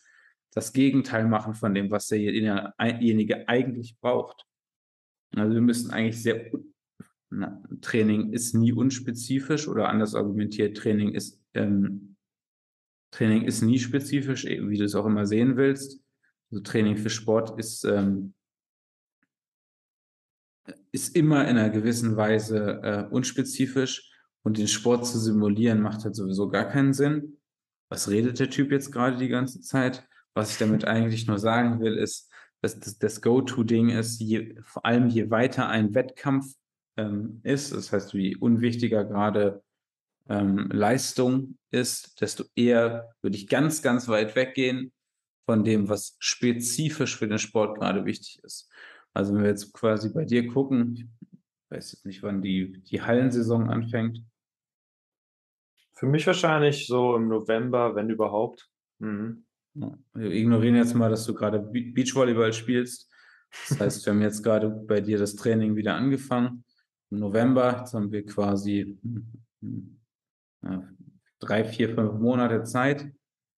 das 0.52 0.74
Gegenteil 0.74 1.28
machen 1.28 1.54
von 1.54 1.74
dem, 1.74 1.92
was 1.92 2.08
derjenige 2.08 3.48
eigentlich 3.48 3.98
braucht. 4.00 4.46
Also 5.36 5.54
wir 5.54 5.62
müssen 5.62 5.92
eigentlich 5.92 6.22
sehr, 6.22 6.52
na, 7.30 7.62
Training 7.82 8.34
ist 8.34 8.56
nie 8.56 8.74
unspezifisch 8.74 9.68
oder 9.68 9.90
anders 9.90 10.16
argumentiert, 10.16 10.78
Training 10.78 11.14
ist 11.14 11.40
ähm, 11.54 12.16
Training 13.12 13.44
ist 13.44 13.62
nie 13.62 13.80
spezifisch, 13.80 14.46
wie 14.46 14.78
du 14.78 14.86
es 14.86 14.96
auch 14.96 15.06
immer 15.06 15.26
sehen 15.26 15.58
willst. 15.58 16.02
Also 16.52 16.64
Training 16.64 16.98
für 16.98 17.10
Sport 17.10 17.60
ist, 17.60 17.84
ähm, 17.84 18.34
ist 20.92 21.16
immer 21.16 21.48
in 21.48 21.58
einer 21.58 21.70
gewissen 21.70 22.16
Weise 22.18 22.82
äh, 22.84 23.08
unspezifisch 23.10 24.12
und 24.44 24.58
den 24.58 24.68
Sport 24.68 25.06
zu 25.06 25.20
simulieren 25.20 25.82
macht 25.82 26.04
halt 26.04 26.16
sowieso 26.16 26.50
gar 26.50 26.66
keinen 26.66 26.94
Sinn. 26.94 27.38
Was 27.90 28.10
redet 28.10 28.40
der 28.40 28.50
Typ 28.50 28.72
jetzt 28.72 28.92
gerade 28.92 29.18
die 29.18 29.28
ganze 29.28 29.62
Zeit? 29.62 30.08
Was 30.34 30.52
ich 30.52 30.58
damit 30.58 30.86
eigentlich 30.86 31.28
nur 31.28 31.40
sagen 31.40 31.80
will, 31.80 31.98
ist, 31.98 32.32
dass 32.62 32.80
das, 32.80 32.98
das 32.98 33.22
Go-To-Ding 33.22 33.90
ist, 33.90 34.20
je, 34.20 34.56
vor 34.62 34.86
allem 34.86 35.08
je 35.08 35.30
weiter 35.30 35.70
ein 35.70 35.94
Wettkampf 35.96 36.54
ähm, 36.98 37.40
ist, 37.44 37.74
das 37.74 37.92
heißt, 37.92 38.14
wie 38.14 38.36
unwichtiger 38.36 39.06
gerade 39.06 39.64
ähm, 40.28 40.70
Leistung 40.72 41.58
ist, 41.72 42.22
desto 42.22 42.44
eher 42.56 43.12
würde 43.22 43.38
ich 43.38 43.48
ganz, 43.48 43.82
ganz 43.82 44.08
weit 44.08 44.36
weggehen 44.36 44.92
von 45.46 45.64
dem, 45.64 45.90
was 45.90 46.16
spezifisch 46.20 47.18
für 47.18 47.28
den 47.28 47.40
Sport 47.40 47.80
gerade 47.80 48.06
wichtig 48.06 48.40
ist. 48.44 48.70
Also 49.14 49.34
wenn 49.34 49.42
wir 49.42 49.50
jetzt 49.50 49.74
quasi 49.74 50.14
bei 50.14 50.26
dir 50.26 50.48
gucken, 50.48 50.96
ich 50.96 51.08
weiß 51.72 51.92
jetzt 51.94 52.06
nicht, 52.06 52.22
wann 52.24 52.42
die, 52.42 52.84
die 52.84 53.02
Hallensaison 53.02 53.70
anfängt. 53.70 54.24
Für 55.96 56.06
mich 56.06 56.26
wahrscheinlich 56.28 56.88
so 56.88 57.16
im 57.16 57.28
November, 57.28 57.96
wenn 57.96 58.10
überhaupt. 58.10 58.70
Mhm. 59.00 59.46
Wir 60.14 60.32
ignorieren 60.32 60.76
jetzt 60.76 60.94
mal, 60.94 61.10
dass 61.10 61.26
du 61.26 61.34
gerade 61.34 61.60
Beachvolleyball 61.60 62.54
spielst. 62.54 63.10
Das 63.70 63.80
heißt, 63.80 64.06
wir 64.06 64.14
haben 64.14 64.22
jetzt 64.22 64.44
gerade 64.44 64.70
bei 64.70 65.02
dir 65.02 65.18
das 65.18 65.36
Training 65.36 65.76
wieder 65.76 65.96
angefangen. 65.96 66.64
Im 67.12 67.20
November, 67.20 67.78
jetzt 67.80 67.94
haben 67.94 68.12
wir 68.12 68.26
quasi 68.26 69.00
drei, 71.40 71.64
vier, 71.64 71.96
fünf 71.96 72.14
Monate 72.20 72.64
Zeit. 72.64 73.12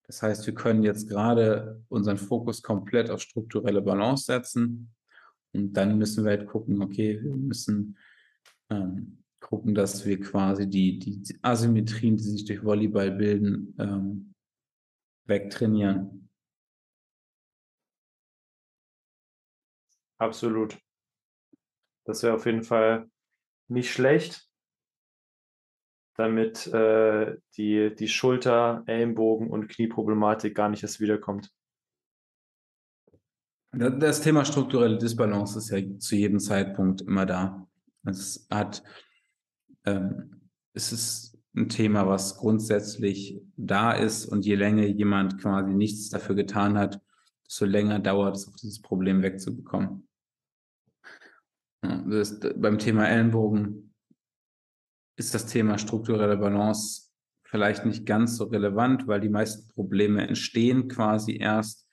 Das 0.08 0.22
heißt, 0.22 0.46
wir 0.46 0.54
können 0.54 0.84
jetzt 0.84 1.10
gerade 1.10 1.84
unseren 1.90 2.18
Fokus 2.18 2.62
komplett 2.62 3.10
auf 3.10 3.22
strukturelle 3.22 3.82
Balance 3.82 4.26
setzen. 4.26 4.94
Und 5.54 5.74
dann 5.74 5.98
müssen 5.98 6.24
wir 6.24 6.32
halt 6.32 6.48
gucken, 6.48 6.82
okay, 6.82 7.20
wir 7.22 7.36
müssen 7.36 7.98
ähm, 8.70 9.24
gucken, 9.40 9.76
dass 9.76 10.06
wir 10.06 10.20
quasi 10.20 10.70
die, 10.70 11.00
die 11.00 11.38
Asymmetrien, 11.42 12.16
die 12.16 12.24
sich 12.24 12.46
durch 12.46 12.64
Volleyball 12.64 13.12
bilden, 13.12 13.74
ähm, 13.80 14.31
wegtrainieren. 15.26 16.30
Absolut. 20.18 20.78
Das 22.06 22.24
wäre 22.24 22.36
auf 22.36 22.46
jeden 22.46 22.64
Fall 22.64 23.10
nicht 23.68 23.92
schlecht, 23.92 24.48
damit 26.16 26.68
äh, 26.68 27.38
die, 27.58 27.96
die 27.96 28.08
Schulter-, 28.08 28.84
Ellenbogen- 28.86 29.50
und 29.50 29.68
Knieproblematik 29.68 30.54
gar 30.54 30.70
nicht 30.70 30.84
erst 30.84 31.00
wiederkommt. 31.00 31.52
Das 33.72 34.22
Thema 34.22 34.44
strukturelle 34.44 34.98
Disbalance 34.98 35.58
ist 35.58 35.70
ja 35.70 35.98
zu 35.98 36.16
jedem 36.16 36.40
Zeitpunkt 36.40 37.02
immer 37.02 37.26
da. 37.26 37.68
Es 38.04 38.46
hat, 38.52 38.84
ähm, 39.86 40.50
es 40.74 40.92
ist 40.92 41.41
ein 41.56 41.70
Thema, 41.70 42.08
was 42.08 42.38
grundsätzlich 42.38 43.42
da 43.58 43.92
ist 43.92 44.26
und 44.26 44.46
je 44.46 44.56
länger 44.56 44.86
jemand 44.86 45.38
quasi 45.40 45.74
nichts 45.74 46.10
dafür 46.10 46.36
getan 46.36 46.78
hat, 46.78 47.02
desto 47.46 47.66
länger 47.66 48.00
dauert 48.00 48.38
es, 48.38 48.50
dieses 48.54 48.82
Problem 48.82 49.22
wegzubekommen. 49.22 50.08
Das, 51.82 52.40
beim 52.56 52.78
Thema 52.78 53.08
Ellenbogen 53.08 53.94
ist 55.18 55.34
das 55.34 55.48
Thema 55.48 55.78
strukturelle 55.78 56.38
Balance 56.38 57.10
vielleicht 57.44 57.86
nicht 57.86 58.06
ganz 58.06 58.38
so 58.38 58.46
relevant, 58.46 59.08
weil 59.08 59.20
die 59.20 59.28
meisten 59.28 59.68
Probleme 59.68 60.26
entstehen 60.26 60.88
quasi 60.88 61.36
erst, 61.36 61.86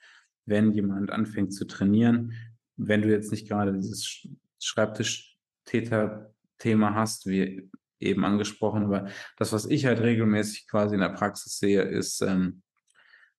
wenn 0.47 0.71
jemand 0.73 1.11
anfängt 1.11 1.53
zu 1.53 1.67
trainieren. 1.67 2.33
Wenn 2.77 3.03
du 3.03 3.11
jetzt 3.11 3.33
nicht 3.33 3.49
gerade 3.49 3.73
dieses 3.73 4.29
Schreibtisch-Täter-Thema 4.61 6.95
hast, 6.95 7.27
wie 7.27 7.69
eben 8.01 8.25
angesprochen, 8.25 8.85
aber 8.85 9.09
das, 9.37 9.53
was 9.53 9.67
ich 9.67 9.87
halt 9.87 10.01
regelmäßig 10.01 10.69
quasi 10.69 10.95
in 10.95 11.01
der 11.01 11.11
Praxis 11.11 11.59
sehe, 11.59 11.83
ist 11.83 12.23
ähm, 12.23 12.63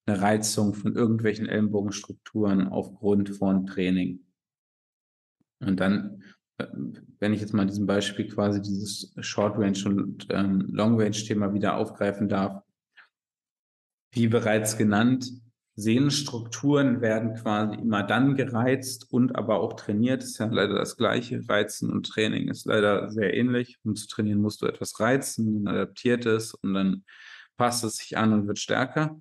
eine 0.05 0.21
Reizung 0.21 0.73
von 0.73 0.95
irgendwelchen 0.95 1.47
Ellenbogenstrukturen 1.47 2.67
aufgrund 2.67 3.29
von 3.29 3.65
Training. 3.65 4.25
Und 5.59 5.79
dann 5.79 6.23
wenn 7.19 7.33
ich 7.33 7.41
jetzt 7.41 7.53
mal 7.53 7.65
diesem 7.65 7.85
Beispiel 7.85 8.27
quasi 8.27 8.61
dieses 8.61 9.13
Short 9.19 9.57
Range 9.57 9.79
und 9.85 10.27
ähm, 10.29 10.67
Long 10.71 10.99
Range 10.99 11.11
Thema 11.11 11.53
wieder 11.53 11.77
aufgreifen 11.77 12.27
darf, 12.27 12.61
wie 14.11 14.27
bereits 14.27 14.77
genannt, 14.77 15.31
Sehnenstrukturen 15.79 17.01
werden 17.01 17.35
quasi 17.35 17.75
immer 17.75 18.03
dann 18.03 18.35
gereizt 18.35 19.07
und 19.11 19.35
aber 19.35 19.59
auch 19.59 19.73
trainiert. 19.73 20.21
Das 20.21 20.31
ist 20.31 20.37
ja 20.39 20.47
leider 20.47 20.75
das 20.75 20.97
Gleiche. 20.97 21.41
Reizen 21.47 21.89
und 21.91 22.07
Training 22.07 22.49
ist 22.49 22.65
leider 22.65 23.09
sehr 23.09 23.33
ähnlich. 23.33 23.77
Um 23.83 23.95
zu 23.95 24.07
trainieren 24.07 24.41
musst 24.41 24.61
du 24.61 24.65
etwas 24.65 24.99
reizen, 24.99 25.63
dann 25.63 25.75
adaptiert 25.75 26.25
es 26.25 26.53
und 26.53 26.73
dann 26.73 27.03
passt 27.57 27.83
es 27.83 27.97
sich 27.97 28.17
an 28.17 28.33
und 28.33 28.47
wird 28.47 28.59
stärker. 28.59 29.19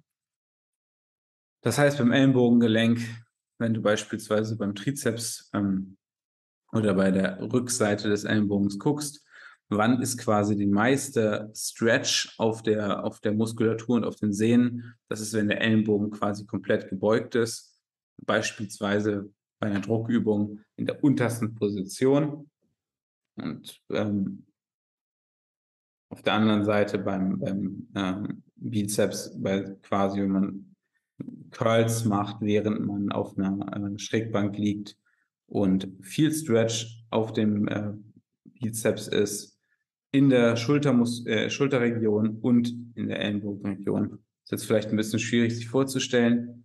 Das 1.63 1.79
heißt, 1.79 1.99
beim 1.99 2.13
Ellenbogengelenk, 2.13 3.01
wenn 3.59 3.75
du 3.75 3.83
beispielsweise 3.83 4.57
beim 4.57 4.75
Trizeps 4.75 5.51
ähm, 5.53 5.97
oder 6.73 6.95
bei 6.95 7.11
der 7.11 7.41
Rückseite 7.41 8.09
des 8.09 8.25
Ellenbogens 8.25 8.79
guckst, 8.79 9.25
wann 9.69 10.01
ist 10.01 10.19
quasi 10.19 10.57
die 10.57 10.67
meiste 10.67 11.51
Stretch 11.55 12.35
auf 12.39 12.63
der, 12.63 13.05
auf 13.05 13.21
der 13.21 13.33
Muskulatur 13.33 13.97
und 13.97 14.05
auf 14.05 14.17
den 14.17 14.33
Sehnen. 14.33 14.95
Das 15.09 15.21
ist, 15.21 15.35
wenn 15.35 15.49
der 15.49 15.61
Ellenbogen 15.61 16.11
quasi 16.11 16.47
komplett 16.47 16.89
gebeugt 16.89 17.35
ist, 17.35 17.79
beispielsweise 18.25 19.31
bei 19.61 19.69
einer 19.69 19.81
Druckübung 19.81 20.61
in 20.77 20.87
der 20.87 21.03
untersten 21.03 21.55
Position. 21.55 22.49
Und 23.37 23.81
ähm, 23.91 24.47
auf 26.11 26.23
der 26.23 26.35
anderen 26.35 26.65
Seite 26.65 26.99
beim, 26.99 27.39
beim 27.39 27.89
ähm, 27.95 28.43
Bizeps, 28.57 29.37
bei 29.37 29.77
quasi, 29.83 30.23
wenn 30.23 30.31
man 30.31 30.77
Curls 31.51 32.05
macht, 32.05 32.41
während 32.41 32.87
man 32.87 33.13
auf 33.13 33.37
einer, 33.37 33.73
einer 33.73 33.99
Schrägbank 33.99 34.57
liegt, 34.57 34.97
und 35.49 35.89
viel 36.03 36.31
Stretch 36.31 37.03
auf 37.11 37.33
dem 37.33 37.69
äh, 37.69 37.93
Bizeps 38.61 39.09
ist 39.09 39.58
in 40.11 40.31
der 40.31 40.57
Schultermus 40.57 41.27
äh, 41.27 41.51
Schulterregion 41.51 42.39
und 42.41 42.75
in 42.95 43.09
der 43.09 43.21
Ellenbogenregion. 43.21 44.19
Ist 44.45 44.53
jetzt 44.53 44.67
vielleicht 44.67 44.91
ein 44.91 44.97
bisschen 44.97 45.19
schwierig 45.19 45.55
sich 45.55 45.69
vorzustellen. 45.69 46.65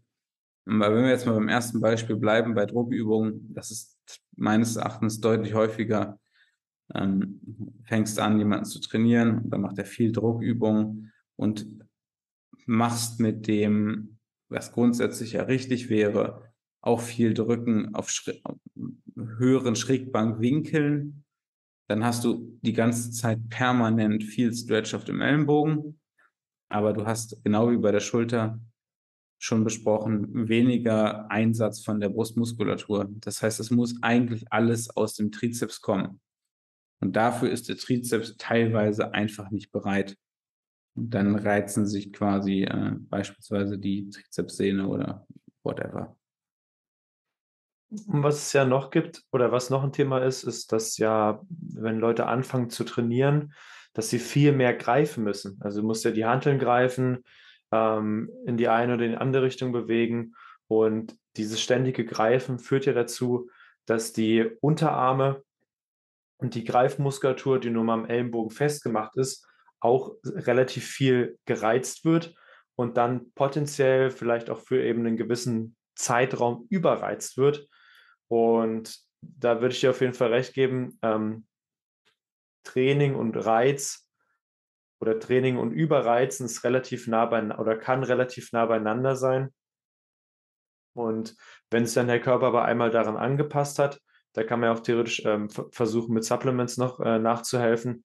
Aber 0.66 0.96
wenn 0.96 1.04
wir 1.04 1.12
jetzt 1.12 1.26
mal 1.26 1.34
beim 1.34 1.50
ersten 1.50 1.82
Beispiel 1.82 2.16
bleiben, 2.16 2.56
bei 2.56 2.66
Druckübungen, 2.66 3.54
das 3.54 3.72
ist 3.72 4.00
meines 4.36 4.78
Erachtens 4.78 5.20
deutlich 5.20 5.54
häufiger. 5.54 6.20
Ähm, 6.96 7.42
fängst 7.86 8.20
an, 8.20 8.40
jemanden 8.40 8.66
zu 8.66 8.80
trainieren, 8.80 9.50
dann 9.50 9.62
macht 9.62 9.78
er 9.78 9.86
viel 9.86 10.12
Druckübungen 10.12 11.12
und 11.36 11.66
machst 12.66 13.20
mit 13.20 13.48
dem, 13.48 14.20
was 14.50 14.72
grundsätzlich 14.72 15.34
ja 15.34 15.44
richtig 15.44 15.90
wäre, 15.90 16.54
auch 16.82 17.02
viel 17.02 17.34
drücken 17.34 17.96
auf 17.96 18.10
Schri 18.10 18.42
höheren 19.16 19.76
Schrägbankwinkeln. 19.76 21.23
Dann 21.88 22.04
hast 22.04 22.24
du 22.24 22.58
die 22.62 22.74
ganze 22.74 23.12
Zeit 23.12 23.40
permanent 23.50 24.24
viel 24.24 24.54
Stretch 24.54 24.94
auf 24.94 25.04
dem 25.04 25.22
Ellenbogen. 25.22 26.00
Aber 26.70 26.94
du 26.94 27.06
hast 27.06 27.44
genau 27.44 27.70
wie 27.72 27.78
bei 27.78 27.92
der 27.92 28.00
Schulter 28.00 28.60
schon 29.38 29.64
besprochen, 29.66 30.48
weniger 30.48 31.30
Einsatz 31.30 31.84
von 31.84 32.00
der 32.00 32.10
Brustmuskulatur. 32.10 33.10
Das 33.16 33.42
heißt, 33.42 33.60
es 33.60 33.72
muss 33.72 34.02
eigentlich 34.02 34.46
alles 34.52 34.90
aus 34.90 35.16
dem 35.16 35.32
Trizeps 35.32 35.82
kommen. 35.82 36.22
Und 37.02 37.18
dafür 37.18 37.52
ist 37.52 37.68
der 37.68 37.76
Trizeps 37.76 38.38
teilweise 38.38 39.14
einfach 39.14 39.52
nicht 39.52 39.74
bereit. 39.74 40.16
Und 40.96 41.14
dann 41.14 41.36
reizen 41.36 41.86
sich 41.86 42.14
quasi 42.14 42.64
äh, 42.64 42.96
beispielsweise 42.98 43.78
die 43.78 44.10
Trizepssehne 44.10 44.88
oder 44.88 45.28
whatever. 45.64 46.16
Was 48.08 48.38
es 48.38 48.54
ja 48.54 48.66
noch 48.66 48.90
gibt 48.90 49.24
oder 49.32 49.52
was 49.52 49.70
noch 49.70 49.84
ein 49.84 49.92
Thema 49.92 50.20
ist, 50.20 50.44
ist, 50.44 50.72
dass 50.72 50.98
ja, 50.98 51.42
wenn 51.50 52.00
Leute 52.00 52.26
anfangen 52.26 52.70
zu 52.70 52.84
trainieren, 52.84 53.54
dass 53.94 54.10
sie 54.10 54.20
viel 54.20 54.52
mehr 54.52 54.74
greifen 54.74 55.24
müssen. 55.24 55.60
Also 55.62 55.82
du 55.82 55.88
musst 55.88 56.04
ja 56.04 56.12
die 56.12 56.26
Hanteln 56.26 56.58
greifen, 56.58 57.24
ähm, 57.72 58.32
in 58.46 58.58
die 58.58 58.68
eine 58.68 58.96
oder 58.96 59.06
in 59.06 59.12
die 59.12 59.18
andere 59.18 59.44
Richtung 59.44 59.72
bewegen. 59.72 60.34
Und 60.68 61.16
dieses 61.38 61.62
ständige 61.62 62.04
Greifen 62.04 62.58
führt 62.58 62.86
ja 62.86 62.94
dazu, 62.94 63.50
dass 63.86 64.14
die 64.14 64.50
Unterarme 64.62 65.44
und 66.38 66.56
die 66.56 66.64
Greifmuskulatur, 66.64 67.60
die 67.60 67.70
nur 67.70 67.84
mal 67.84 67.94
am 67.94 68.06
Ellenbogen 68.06 68.52
festgemacht 68.52 69.18
ist, 69.18 69.48
auch 69.80 70.16
relativ 70.24 70.86
viel 70.86 71.38
gereizt 71.46 72.06
wird 72.06 72.34
und 72.76 72.98
dann 72.98 73.32
potenziell 73.34 74.10
vielleicht 74.10 74.50
auch 74.50 74.60
für 74.60 74.82
eben 74.82 75.06
einen 75.06 75.18
gewissen 75.18 75.76
Zeitraum 75.96 76.66
überreizt 76.70 77.38
wird 77.38 77.68
und 78.28 78.98
da 79.22 79.62
würde 79.62 79.74
ich 79.74 79.82
dir 79.82 79.92
auf 79.92 80.02
jeden 80.02 80.14
Fall 80.14 80.34
recht 80.34 80.54
geben, 80.54 81.00
ähm, 81.02 81.46
Training 82.64 83.16
und 83.16 83.36
Reiz 83.36 84.10
oder 85.00 85.20
Training 85.20 85.58
und 85.58 85.72
Überreizen 85.72 86.46
ist 86.46 86.64
relativ 86.64 87.08
nah 87.08 87.26
beieinander 87.26 87.60
oder 87.60 87.78
kann 87.78 88.04
relativ 88.04 88.52
nah 88.54 88.66
beieinander 88.66 89.16
sein. 89.16 89.54
Und 90.94 91.36
wenn 91.72 91.86
sich 91.86 91.96
dann 91.96 92.08
der 92.08 92.22
Körper 92.22 92.48
aber 92.48 92.66
einmal 92.66 92.92
daran 92.92 93.18
angepasst 93.18 93.80
hat, 93.80 94.00
da 94.34 94.44
kann 94.44 94.60
man 94.60 94.70
ja 94.70 94.76
auch 94.76 94.82
theoretisch 94.82 95.24
ähm, 95.26 95.50
versuchen, 95.50 96.14
mit 96.14 96.24
Supplements 96.24 96.78
noch 96.78 97.00
äh, 97.00 97.20
nachzuhelfen, 97.20 98.04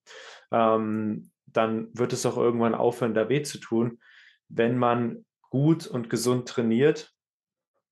ähm, 0.50 1.30
dann 1.46 1.88
wird 1.96 2.12
es 2.12 2.26
auch 2.26 2.36
irgendwann 2.36 2.74
aufhören, 2.74 3.14
da 3.14 3.28
weh 3.28 3.42
zu 3.42 3.58
tun, 3.58 4.00
wenn 4.48 4.76
man 4.76 5.24
gut 5.50 5.86
und 5.86 6.10
gesund 6.10 6.48
trainiert 6.48 7.12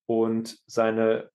und 0.06 0.58
seine 0.66 1.30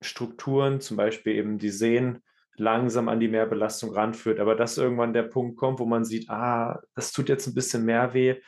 Strukturen, 0.00 0.80
zum 0.80 0.96
Beispiel 0.96 1.34
eben 1.34 1.58
die 1.58 1.70
Sehnen, 1.70 2.22
langsam 2.56 3.08
an 3.08 3.20
die 3.20 3.28
Mehrbelastung 3.28 3.92
ranführt. 3.92 4.40
Aber 4.40 4.54
dass 4.54 4.78
irgendwann 4.78 5.12
der 5.12 5.22
Punkt 5.24 5.56
kommt, 5.56 5.78
wo 5.78 5.86
man 5.86 6.04
sieht, 6.04 6.28
ah, 6.28 6.80
das 6.94 7.12
tut 7.12 7.28
jetzt 7.28 7.46
ein 7.46 7.54
bisschen 7.54 7.84
mehr 7.84 8.14
weh 8.14 8.40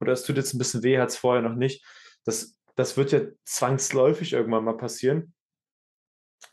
oder 0.00 0.12
es 0.12 0.24
tut 0.24 0.36
jetzt 0.36 0.54
ein 0.54 0.58
bisschen 0.58 0.82
weh, 0.82 0.98
hat 0.98 1.10
es 1.10 1.16
vorher 1.16 1.42
noch 1.42 1.54
nicht. 1.54 1.84
Das, 2.24 2.58
das 2.74 2.96
wird 2.96 3.12
ja 3.12 3.20
zwangsläufig 3.44 4.32
irgendwann 4.32 4.64
mal 4.64 4.76
passieren, 4.76 5.34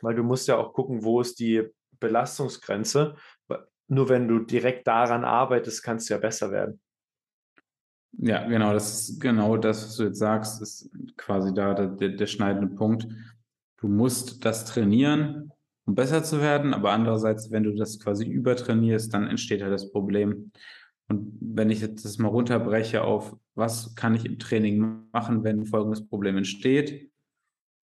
weil 0.00 0.14
du 0.14 0.22
musst 0.22 0.48
ja 0.48 0.56
auch 0.56 0.72
gucken, 0.72 1.04
wo 1.04 1.20
ist 1.20 1.38
die 1.38 1.68
Belastungsgrenze. 2.00 3.16
Nur 3.88 4.08
wenn 4.08 4.26
du 4.26 4.40
direkt 4.40 4.86
daran 4.86 5.24
arbeitest, 5.24 5.82
kannst 5.82 6.10
du 6.10 6.14
ja 6.14 6.18
besser 6.18 6.50
werden. 6.50 6.80
Ja, 8.18 8.46
genau, 8.48 8.72
das 8.72 9.10
ist 9.10 9.20
genau 9.20 9.56
das, 9.56 9.84
was 9.84 9.96
du 9.96 10.04
jetzt 10.04 10.18
sagst. 10.18 10.62
Es 10.62 10.90
quasi 11.16 11.54
da 11.54 11.74
der, 11.74 12.08
der 12.08 12.26
schneidende 12.26 12.74
Punkt. 12.74 13.06
Du 13.78 13.88
musst 13.88 14.44
das 14.44 14.64
trainieren, 14.64 15.52
um 15.84 15.94
besser 15.94 16.24
zu 16.24 16.40
werden, 16.40 16.74
aber 16.74 16.92
andererseits, 16.92 17.50
wenn 17.50 17.62
du 17.62 17.74
das 17.74 18.00
quasi 18.00 18.26
übertrainierst, 18.26 19.12
dann 19.12 19.26
entsteht 19.26 19.62
halt 19.62 19.72
das 19.72 19.92
Problem. 19.92 20.50
Und 21.08 21.38
wenn 21.40 21.70
ich 21.70 21.80
jetzt 21.80 22.04
das 22.04 22.18
mal 22.18 22.28
runterbreche 22.28 23.02
auf, 23.02 23.36
was 23.54 23.94
kann 23.94 24.14
ich 24.14 24.24
im 24.24 24.38
Training 24.38 25.08
machen, 25.12 25.44
wenn 25.44 25.66
folgendes 25.66 26.06
Problem 26.06 26.36
entsteht, 26.36 27.10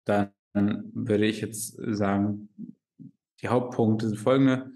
dann 0.06 0.32
würde 0.54 1.26
ich 1.26 1.42
jetzt 1.42 1.78
sagen, 1.78 2.50
die 3.42 3.48
Hauptpunkte 3.48 4.10
sind 4.10 4.20
folgende. 4.20 4.72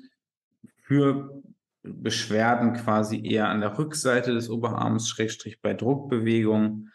Für 0.81 1.41
Beschwerden 1.83 2.73
quasi 2.73 3.21
eher 3.25 3.49
an 3.49 3.61
der 3.61 3.77
Rückseite 3.77 4.33
des 4.33 4.49
Oberarms, 4.49 5.09
Schrägstrich 5.09 5.61
bei 5.61 5.73
Druckbewegungen, 5.73 6.91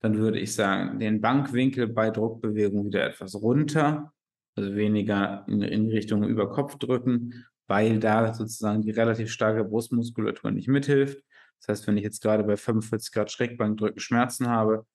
dann 0.00 0.18
würde 0.18 0.38
ich 0.38 0.54
sagen, 0.54 0.98
den 0.98 1.20
Bankwinkel 1.20 1.88
bei 1.88 2.10
Druckbewegung 2.10 2.86
wieder 2.86 3.04
etwas 3.04 3.34
runter, 3.34 4.12
also 4.54 4.74
weniger 4.74 5.44
in, 5.48 5.62
in 5.62 5.88
Richtung 5.88 6.24
über 6.24 6.50
Kopf 6.50 6.76
drücken, 6.76 7.46
weil 7.66 7.98
da 7.98 8.32
sozusagen 8.32 8.82
die 8.82 8.90
relativ 8.90 9.30
starke 9.30 9.64
Brustmuskulatur 9.64 10.50
nicht 10.50 10.68
mithilft. 10.68 11.22
Das 11.60 11.68
heißt, 11.68 11.86
wenn 11.86 11.96
ich 11.96 12.04
jetzt 12.04 12.22
gerade 12.22 12.44
bei 12.44 12.56
45 12.56 13.12
Grad 13.12 13.30
Schrägbankdrücken 13.30 14.00
Schmerzen 14.00 14.48
habe, 14.48 14.86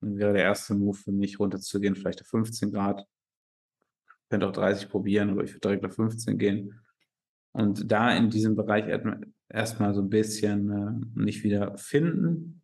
dann 0.00 0.16
wäre 0.16 0.32
der 0.32 0.44
erste 0.44 0.74
Move 0.74 0.96
für 0.96 1.12
mich 1.12 1.38
runterzugehen, 1.38 1.96
vielleicht 1.96 2.20
auf 2.22 2.28
15 2.28 2.72
Grad. 2.72 3.04
Ich 4.08 4.30
könnte 4.30 4.48
auch 4.48 4.52
30 4.52 4.88
probieren, 4.88 5.30
aber 5.30 5.44
ich 5.44 5.50
würde 5.50 5.60
direkt 5.60 5.84
auf 5.84 5.94
15 5.94 6.38
gehen. 6.38 6.80
Und 7.52 7.90
da 7.90 8.14
in 8.14 8.30
diesem 8.30 8.56
Bereich 8.56 8.84
erstmal 9.48 9.94
so 9.94 10.02
ein 10.02 10.10
bisschen 10.10 10.70
äh, 10.70 11.18
mich 11.18 11.42
wieder 11.42 11.76
finden. 11.78 12.62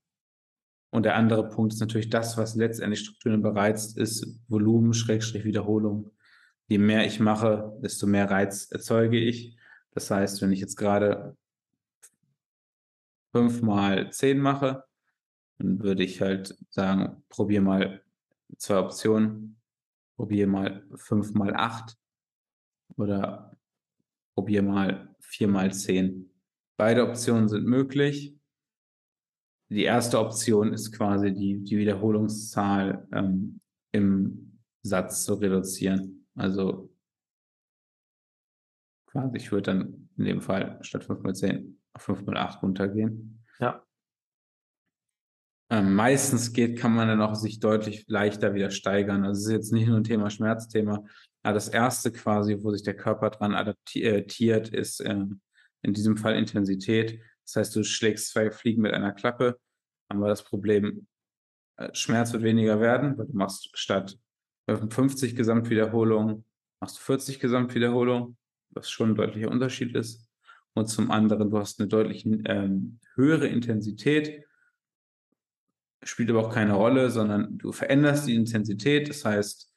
Und 0.94 1.02
der 1.02 1.16
andere 1.16 1.48
Punkt 1.48 1.72
ist 1.72 1.80
natürlich 1.80 2.08
das, 2.08 2.38
was 2.38 2.54
letztendlich 2.54 3.00
Strukturen 3.00 3.42
bereizt, 3.42 3.98
ist 3.98 4.38
Volumen, 4.46 4.94
Schrägstrich, 4.94 5.44
Wiederholung. 5.44 6.12
Je 6.68 6.78
mehr 6.78 7.04
ich 7.04 7.18
mache, 7.18 7.76
desto 7.82 8.06
mehr 8.06 8.30
Reiz 8.30 8.70
erzeuge 8.70 9.18
ich. 9.18 9.56
Das 9.90 10.08
heißt, 10.12 10.40
wenn 10.40 10.52
ich 10.52 10.60
jetzt 10.60 10.76
gerade 10.76 11.36
fünf 13.32 13.60
mal 13.60 14.12
zehn 14.12 14.38
mache, 14.38 14.84
dann 15.58 15.82
würde 15.82 16.04
ich 16.04 16.20
halt 16.20 16.56
sagen, 16.70 17.24
probier 17.28 17.60
mal 17.60 18.00
zwei 18.56 18.78
Optionen, 18.78 19.56
probier 20.14 20.46
mal 20.46 20.86
fünf 20.94 21.34
mal 21.34 21.56
acht 21.56 21.96
oder 22.96 23.56
probier 24.34 24.62
mal 24.62 25.12
vier 25.18 25.48
mal 25.48 25.74
zehn. 25.74 26.30
Beide 26.76 27.08
Optionen 27.08 27.48
sind 27.48 27.66
möglich. 27.66 28.36
Die 29.70 29.84
erste 29.84 30.18
Option 30.18 30.72
ist 30.72 30.92
quasi 30.92 31.32
die, 31.32 31.62
die 31.62 31.78
Wiederholungszahl 31.78 33.06
ähm, 33.12 33.60
im 33.92 34.60
Satz 34.82 35.24
zu 35.24 35.34
reduzieren. 35.34 36.26
Also 36.34 36.90
quasi, 39.06 39.36
ich 39.36 39.52
würde 39.52 39.72
dann 39.72 40.08
in 40.16 40.24
dem 40.24 40.40
Fall 40.40 40.78
statt 40.82 41.04
5 41.04 41.22
mal 41.22 41.34
10 41.34 41.80
auf 41.94 42.02
5 42.02 42.26
mal 42.26 42.36
8 42.36 42.62
runtergehen. 42.62 43.44
Ja. 43.58 43.82
Ähm, 45.70 45.94
meistens 45.94 46.52
geht, 46.52 46.78
kann 46.78 46.94
man 46.94 47.08
dann 47.08 47.22
auch 47.22 47.34
sich 47.34 47.58
deutlich 47.58 48.04
leichter 48.06 48.54
wieder 48.54 48.70
steigern. 48.70 49.24
Also 49.24 49.40
es 49.40 49.46
ist 49.46 49.52
jetzt 49.52 49.72
nicht 49.72 49.88
nur 49.88 49.96
ein 49.96 50.04
Thema 50.04 50.28
Schmerzthema. 50.28 51.04
Aber 51.42 51.54
das 51.54 51.68
erste 51.68 52.12
quasi, 52.12 52.58
wo 52.62 52.70
sich 52.70 52.82
der 52.82 52.96
Körper 52.96 53.30
dran 53.30 53.54
adaptiert, 53.54 54.68
ist 54.68 55.00
äh, 55.00 55.24
in 55.82 55.92
diesem 55.94 56.16
Fall 56.16 56.36
Intensität. 56.36 57.20
Das 57.44 57.56
heißt, 57.56 57.76
du 57.76 57.84
schlägst 57.84 58.30
zwei 58.30 58.50
Fliegen 58.50 58.82
mit 58.82 58.92
einer 58.92 59.12
Klappe. 59.12 59.58
Haben 60.10 60.20
wir 60.20 60.28
das 60.28 60.42
Problem, 60.42 61.06
äh, 61.76 61.94
Schmerz 61.94 62.32
wird 62.32 62.42
weniger 62.42 62.80
werden, 62.80 63.16
weil 63.18 63.26
du 63.26 63.36
machst 63.36 63.70
statt 63.76 64.18
50 64.66 65.36
Gesamtwiederholungen, 65.36 66.44
machst 66.80 66.96
du 66.96 67.02
40 67.02 67.38
Gesamtwiederholungen, 67.38 68.36
was 68.70 68.90
schon 68.90 69.10
ein 69.10 69.14
deutlicher 69.14 69.50
Unterschied 69.50 69.94
ist. 69.94 70.28
Und 70.74 70.86
zum 70.86 71.10
anderen, 71.10 71.50
du 71.50 71.58
hast 71.58 71.78
eine 71.80 71.88
deutlich 71.88 72.26
ähm, 72.26 72.98
höhere 73.14 73.46
Intensität, 73.46 74.44
spielt 76.02 76.30
aber 76.30 76.46
auch 76.46 76.52
keine 76.52 76.74
Rolle, 76.74 77.10
sondern 77.10 77.58
du 77.58 77.72
veränderst 77.72 78.26
die 78.26 78.34
Intensität. 78.34 79.08
Das 79.08 79.24
heißt, 79.24 79.72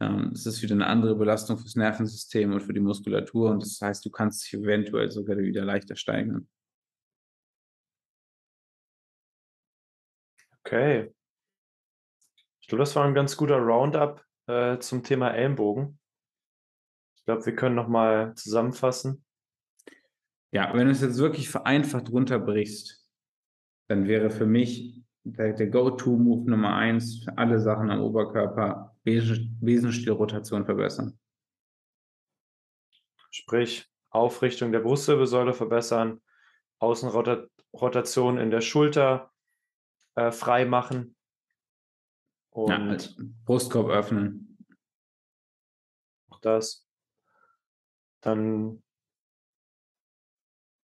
ähm, 0.00 0.30
es 0.32 0.46
ist 0.46 0.62
wieder 0.62 0.74
eine 0.74 0.86
andere 0.86 1.14
Belastung 1.16 1.58
fürs 1.58 1.76
Nervensystem 1.76 2.52
und 2.52 2.62
für 2.62 2.72
die 2.72 2.80
Muskulatur. 2.80 3.50
Und 3.50 3.62
das 3.62 3.78
heißt, 3.80 4.04
du 4.04 4.10
kannst 4.10 4.44
dich 4.44 4.60
eventuell 4.60 5.10
sogar 5.10 5.36
wieder 5.36 5.64
leichter 5.64 5.96
steigern. 5.96 6.48
Okay. 10.72 11.12
Ich 12.62 12.66
glaube, 12.66 12.80
das 12.80 12.96
war 12.96 13.04
ein 13.04 13.12
ganz 13.12 13.36
guter 13.36 13.58
Roundup 13.58 14.24
äh, 14.46 14.78
zum 14.78 15.02
Thema 15.02 15.28
Ellenbogen. 15.34 16.00
Ich 17.14 17.26
glaube, 17.26 17.44
wir 17.44 17.54
können 17.54 17.74
nochmal 17.74 18.34
zusammenfassen. 18.36 19.22
Ja, 20.50 20.72
wenn 20.72 20.86
du 20.86 20.92
es 20.92 21.02
jetzt 21.02 21.18
wirklich 21.18 21.50
vereinfacht 21.50 22.10
runterbrichst, 22.10 23.06
dann 23.88 24.08
wäre 24.08 24.30
für 24.30 24.46
mich 24.46 24.98
der, 25.24 25.52
der 25.52 25.66
Go-To-Move 25.66 26.50
Nummer 26.50 26.74
eins 26.74 27.22
für 27.22 27.36
alle 27.36 27.60
Sachen 27.60 27.90
am 27.90 28.00
Oberkörper 28.00 28.96
Besenstielrotation 29.04 30.64
verbessern. 30.64 31.18
Sprich, 33.30 33.92
Aufrichtung 34.08 34.72
der 34.72 34.80
Brustwirbelsäule 34.80 35.52
verbessern, 35.52 36.22
Außenrotation 36.78 38.38
in 38.38 38.50
der 38.50 38.62
Schulter 38.62 39.31
äh, 40.14 40.32
frei 40.32 40.64
machen. 40.64 41.16
Und 42.50 42.70
ja, 42.70 42.78
also 42.78 43.10
Brustkorb 43.44 43.88
öffnen. 43.88 44.58
Auch 46.28 46.40
das. 46.40 46.86
Dann 48.20 48.82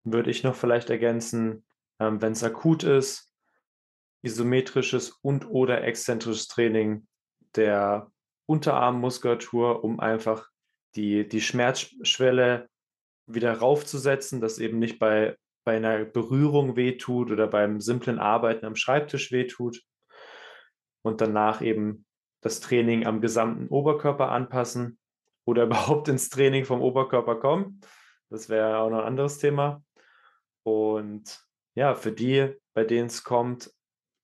würde 0.04 0.30
ich 0.30 0.44
noch 0.44 0.56
vielleicht 0.56 0.90
ergänzen, 0.90 1.66
ähm, 2.00 2.22
wenn 2.22 2.34
es 2.34 2.44
akut 2.44 2.84
ist, 2.84 3.32
isometrisches 4.22 5.12
und 5.22 5.50
oder 5.50 5.84
exzentrisches 5.84 6.48
Training 6.48 7.08
der 7.56 8.12
Unterarmmuskulatur, 8.46 9.84
um 9.84 10.00
einfach 10.00 10.50
die, 10.96 11.28
die 11.28 11.42
Schmerzschwelle 11.42 12.70
wieder 13.26 13.58
raufzusetzen, 13.58 14.42
dass 14.42 14.60
eben 14.60 14.80
nicht 14.80 15.00
bei, 15.00 15.38
bei 15.64 15.78
einer 15.78 16.06
Berührung 16.06 16.76
wehtut 16.76 17.32
oder 17.32 17.48
beim 17.48 17.80
simplen 17.80 18.20
Arbeiten 18.20 18.66
am 18.66 18.76
Schreibtisch 18.76 19.32
wehtut. 19.32 19.82
Und 21.02 21.22
danach 21.22 21.62
eben 21.62 22.06
das 22.42 22.60
Training 22.60 23.06
am 23.06 23.22
gesamten 23.22 23.68
Oberkörper 23.68 24.30
anpassen 24.32 25.00
oder 25.46 25.64
überhaupt 25.68 26.08
ins 26.08 26.30
Training 26.30 26.66
vom 26.66 26.82
Oberkörper 26.82 27.36
kommen. 27.36 27.82
Das 28.30 28.50
wäre 28.50 28.78
auch 28.78 28.90
noch 28.90 29.00
ein 29.00 29.06
anderes 29.06 29.38
Thema. 29.38 29.84
Und 30.64 31.46
ja, 31.76 31.96
für 31.96 32.12
die, 32.12 32.54
bei 32.74 32.84
denen 32.84 33.08
es 33.08 33.24
kommt, 33.24 33.72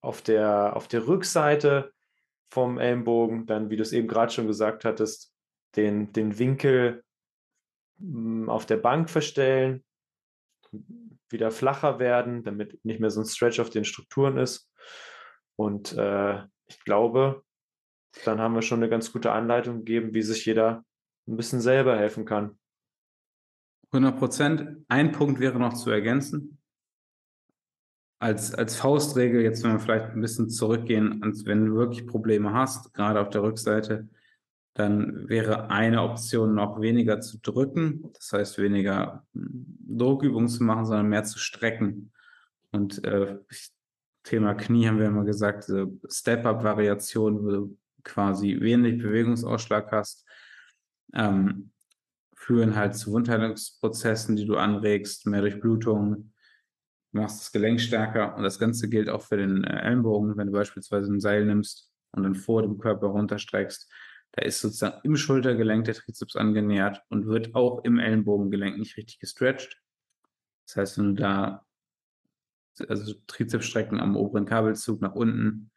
auf 0.01 0.21
der, 0.21 0.75
auf 0.75 0.87
der 0.87 1.07
Rückseite 1.07 1.91
vom 2.51 2.79
Ellenbogen, 2.79 3.45
dann, 3.45 3.69
wie 3.69 3.75
du 3.75 3.83
es 3.83 3.91
eben 3.91 4.07
gerade 4.07 4.31
schon 4.31 4.47
gesagt 4.47 4.85
hattest, 4.85 5.33
den, 5.75 6.13
den 6.13 6.39
Winkel 6.39 7.03
hm, 7.99 8.49
auf 8.49 8.65
der 8.65 8.77
Bank 8.77 9.09
verstellen, 9.09 9.83
wieder 11.31 11.51
flacher 11.51 11.99
werden, 11.99 12.43
damit 12.43 12.83
nicht 12.83 12.99
mehr 12.99 13.11
so 13.11 13.21
ein 13.21 13.25
Stretch 13.25 13.59
auf 13.59 13.69
den 13.69 13.85
Strukturen 13.85 14.37
ist. 14.37 14.71
Und 15.55 15.97
äh, 15.97 16.43
ich 16.67 16.83
glaube, 16.83 17.43
dann 18.25 18.39
haben 18.39 18.55
wir 18.55 18.61
schon 18.61 18.79
eine 18.79 18.89
ganz 18.89 19.11
gute 19.11 19.31
Anleitung 19.31 19.79
gegeben, 19.79 20.13
wie 20.13 20.21
sich 20.21 20.45
jeder 20.45 20.83
ein 21.27 21.37
bisschen 21.37 21.61
selber 21.61 21.97
helfen 21.97 22.25
kann. 22.25 22.57
100 23.91 24.17
Prozent. 24.17 24.85
Ein 24.87 25.11
Punkt 25.11 25.39
wäre 25.39 25.59
noch 25.59 25.73
zu 25.73 25.89
ergänzen 25.89 26.59
als, 28.19 28.53
als 28.53 28.75
Faustregel, 28.75 29.41
jetzt 29.41 29.63
wenn 29.63 29.71
wir 29.71 29.79
vielleicht 29.79 30.11
ein 30.11 30.21
bisschen 30.21 30.49
zurückgehen, 30.49 31.21
wenn 31.45 31.65
du 31.65 31.75
wirklich 31.75 32.05
Probleme 32.05 32.53
hast, 32.53 32.93
gerade 32.93 33.21
auf 33.21 33.29
der 33.29 33.43
Rückseite, 33.43 34.09
dann 34.79 35.27
wäre 35.27 35.69
eine 35.69 36.01
Option 36.01 36.55
noch 36.55 36.79
weniger 36.79 37.21
zu 37.21 37.39
drücken, 37.39 38.11
das 38.13 38.31
heißt 38.31 38.57
weniger 38.57 39.25
hm, 39.33 39.77
Druckübungen 39.87 40.47
zu 40.47 40.63
machen, 40.63 40.85
sondern 40.85 41.09
mehr 41.09 41.23
zu 41.23 41.39
strecken. 41.39 42.11
Und 42.71 43.03
äh, 43.03 43.37
Thema 44.23 44.53
Knie 44.53 44.87
haben 44.87 44.99
wir 44.99 45.07
immer 45.07 45.25
gesagt, 45.25 45.67
diese 45.67 45.91
Step-Up-Variation, 46.07 47.43
wo 47.43 47.49
du 47.49 47.77
quasi 48.03 48.59
wenig 48.59 49.01
Bewegungsausschlag 49.01 49.91
hast, 49.91 50.25
ähm, 51.13 51.71
führen 52.35 52.75
halt 52.75 52.95
zu 52.95 53.11
Wundheilungsprozessen, 53.11 54.35
die 54.35 54.45
du 54.45 54.55
anregst, 54.55 55.25
mehr 55.25 55.41
Durchblutung, 55.41 56.31
Du 57.11 57.21
machst 57.21 57.41
das 57.41 57.51
Gelenk 57.51 57.81
stärker 57.81 58.35
und 58.35 58.43
das 58.43 58.59
Ganze 58.59 58.87
gilt 58.87 59.09
auch 59.09 59.23
für 59.23 59.37
den 59.37 59.63
äh, 59.63 59.81
Ellenbogen, 59.81 60.37
wenn 60.37 60.47
du 60.47 60.53
beispielsweise 60.53 61.11
ein 61.11 61.19
Seil 61.19 61.45
nimmst 61.45 61.89
und 62.11 62.23
dann 62.23 62.35
vor 62.35 62.61
dem 62.61 62.77
Körper 62.77 63.07
runterstreckst. 63.07 63.91
Da 64.33 64.43
ist 64.43 64.61
sozusagen 64.61 64.99
im 65.03 65.15
Schultergelenk 65.15 65.85
der 65.85 65.95
Trizeps 65.95 66.35
angenähert 66.35 67.01
und 67.09 67.25
wird 67.25 67.55
auch 67.55 67.83
im 67.83 67.99
Ellenbogengelenk 67.99 68.77
nicht 68.77 68.97
richtig 68.97 69.19
gestretcht. 69.19 69.81
Das 70.67 70.75
heißt, 70.75 70.97
wenn 70.99 71.15
du 71.15 71.21
da 71.21 71.65
also 72.87 73.13
Trizepsstrecken 73.27 73.99
am 73.99 74.15
oberen 74.15 74.45
Kabelzug 74.45 75.01
nach 75.01 75.15
unten, 75.15 75.71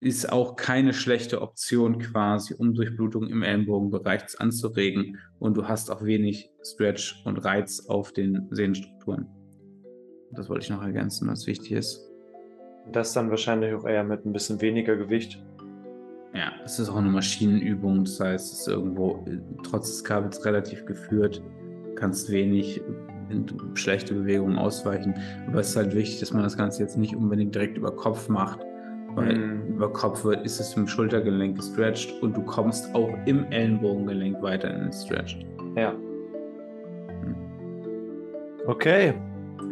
ist 0.00 0.32
auch 0.32 0.56
keine 0.56 0.94
schlechte 0.94 1.40
Option 1.42 2.00
quasi, 2.00 2.54
um 2.54 2.74
Durchblutung 2.74 3.28
im 3.28 3.42
Ellenbogenbereich 3.42 4.40
anzuregen. 4.40 5.18
Und 5.38 5.56
du 5.56 5.68
hast 5.68 5.90
auch 5.90 6.02
wenig 6.02 6.50
Stretch 6.64 7.22
und 7.24 7.38
Reiz 7.38 7.86
auf 7.86 8.12
den 8.12 8.48
Sehnenstrukturen. 8.50 9.28
Das 10.32 10.48
wollte 10.48 10.64
ich 10.64 10.70
noch 10.70 10.82
ergänzen, 10.82 11.28
was 11.28 11.46
wichtig 11.46 11.72
ist. 11.72 12.10
Das 12.90 13.12
dann 13.12 13.30
wahrscheinlich 13.30 13.74
auch 13.74 13.84
eher 13.84 14.02
mit 14.02 14.26
ein 14.26 14.32
bisschen 14.32 14.60
weniger 14.60 14.96
Gewicht. 14.96 15.40
Ja, 16.34 16.52
es 16.64 16.78
ist 16.78 16.88
auch 16.88 16.96
eine 16.96 17.10
Maschinenübung. 17.10 18.04
Das 18.04 18.20
heißt, 18.20 18.52
es 18.52 18.60
ist 18.60 18.68
irgendwo 18.68 19.24
trotz 19.62 19.90
des 19.90 20.04
Kabels 20.04 20.44
relativ 20.44 20.86
geführt. 20.86 21.42
Kannst 21.96 22.30
wenig 22.30 22.80
in 23.28 23.46
schlechte 23.74 24.14
Bewegungen 24.14 24.58
ausweichen. 24.58 25.14
Aber 25.46 25.60
es 25.60 25.70
ist 25.70 25.76
halt 25.76 25.94
wichtig, 25.94 26.20
dass 26.20 26.32
man 26.32 26.42
das 26.42 26.56
Ganze 26.56 26.82
jetzt 26.82 26.96
nicht 26.96 27.14
unbedingt 27.14 27.54
direkt 27.54 27.76
über 27.76 27.94
Kopf 27.94 28.28
macht, 28.28 28.60
weil 29.14 29.36
mm. 29.36 29.74
über 29.74 29.92
Kopf 29.92 30.24
wird, 30.24 30.44
ist 30.44 30.60
es 30.60 30.76
im 30.76 30.86
Schultergelenk 30.86 31.56
gestretched 31.56 32.22
und 32.22 32.36
du 32.36 32.42
kommst 32.42 32.94
auch 32.94 33.10
im 33.26 33.44
Ellenbogengelenk 33.50 34.42
weiter 34.42 34.72
in 34.72 34.80
den 34.80 34.92
Stretch. 34.92 35.38
Ja. 35.76 35.92
Hm. 37.22 37.36
Okay. 38.66 39.14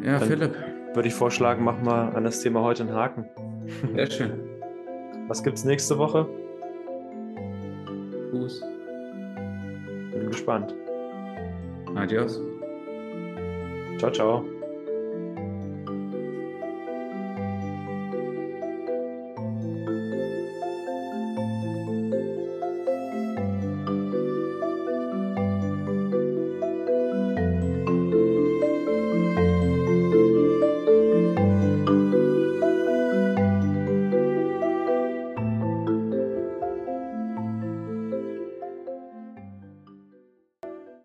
Ja, 0.02 0.18
Dann 0.18 0.28
Philipp. 0.28 0.54
Würde 0.94 1.06
ich 1.06 1.14
vorschlagen, 1.14 1.62
machen 1.62 1.86
wir 1.86 2.16
an 2.16 2.24
das 2.24 2.40
Thema 2.40 2.62
heute 2.62 2.82
einen 2.82 2.94
Haken. 2.94 3.24
Sehr 3.94 4.10
schön. 4.10 4.32
Was 5.28 5.42
gibt's 5.44 5.64
nächste 5.64 5.98
Woche? 5.98 6.26
Fuß. 8.30 8.62
Bin 10.12 10.26
gespannt. 10.28 10.74
Adios. 11.94 12.40
Ciao, 13.98 14.10
ciao. 14.10 14.49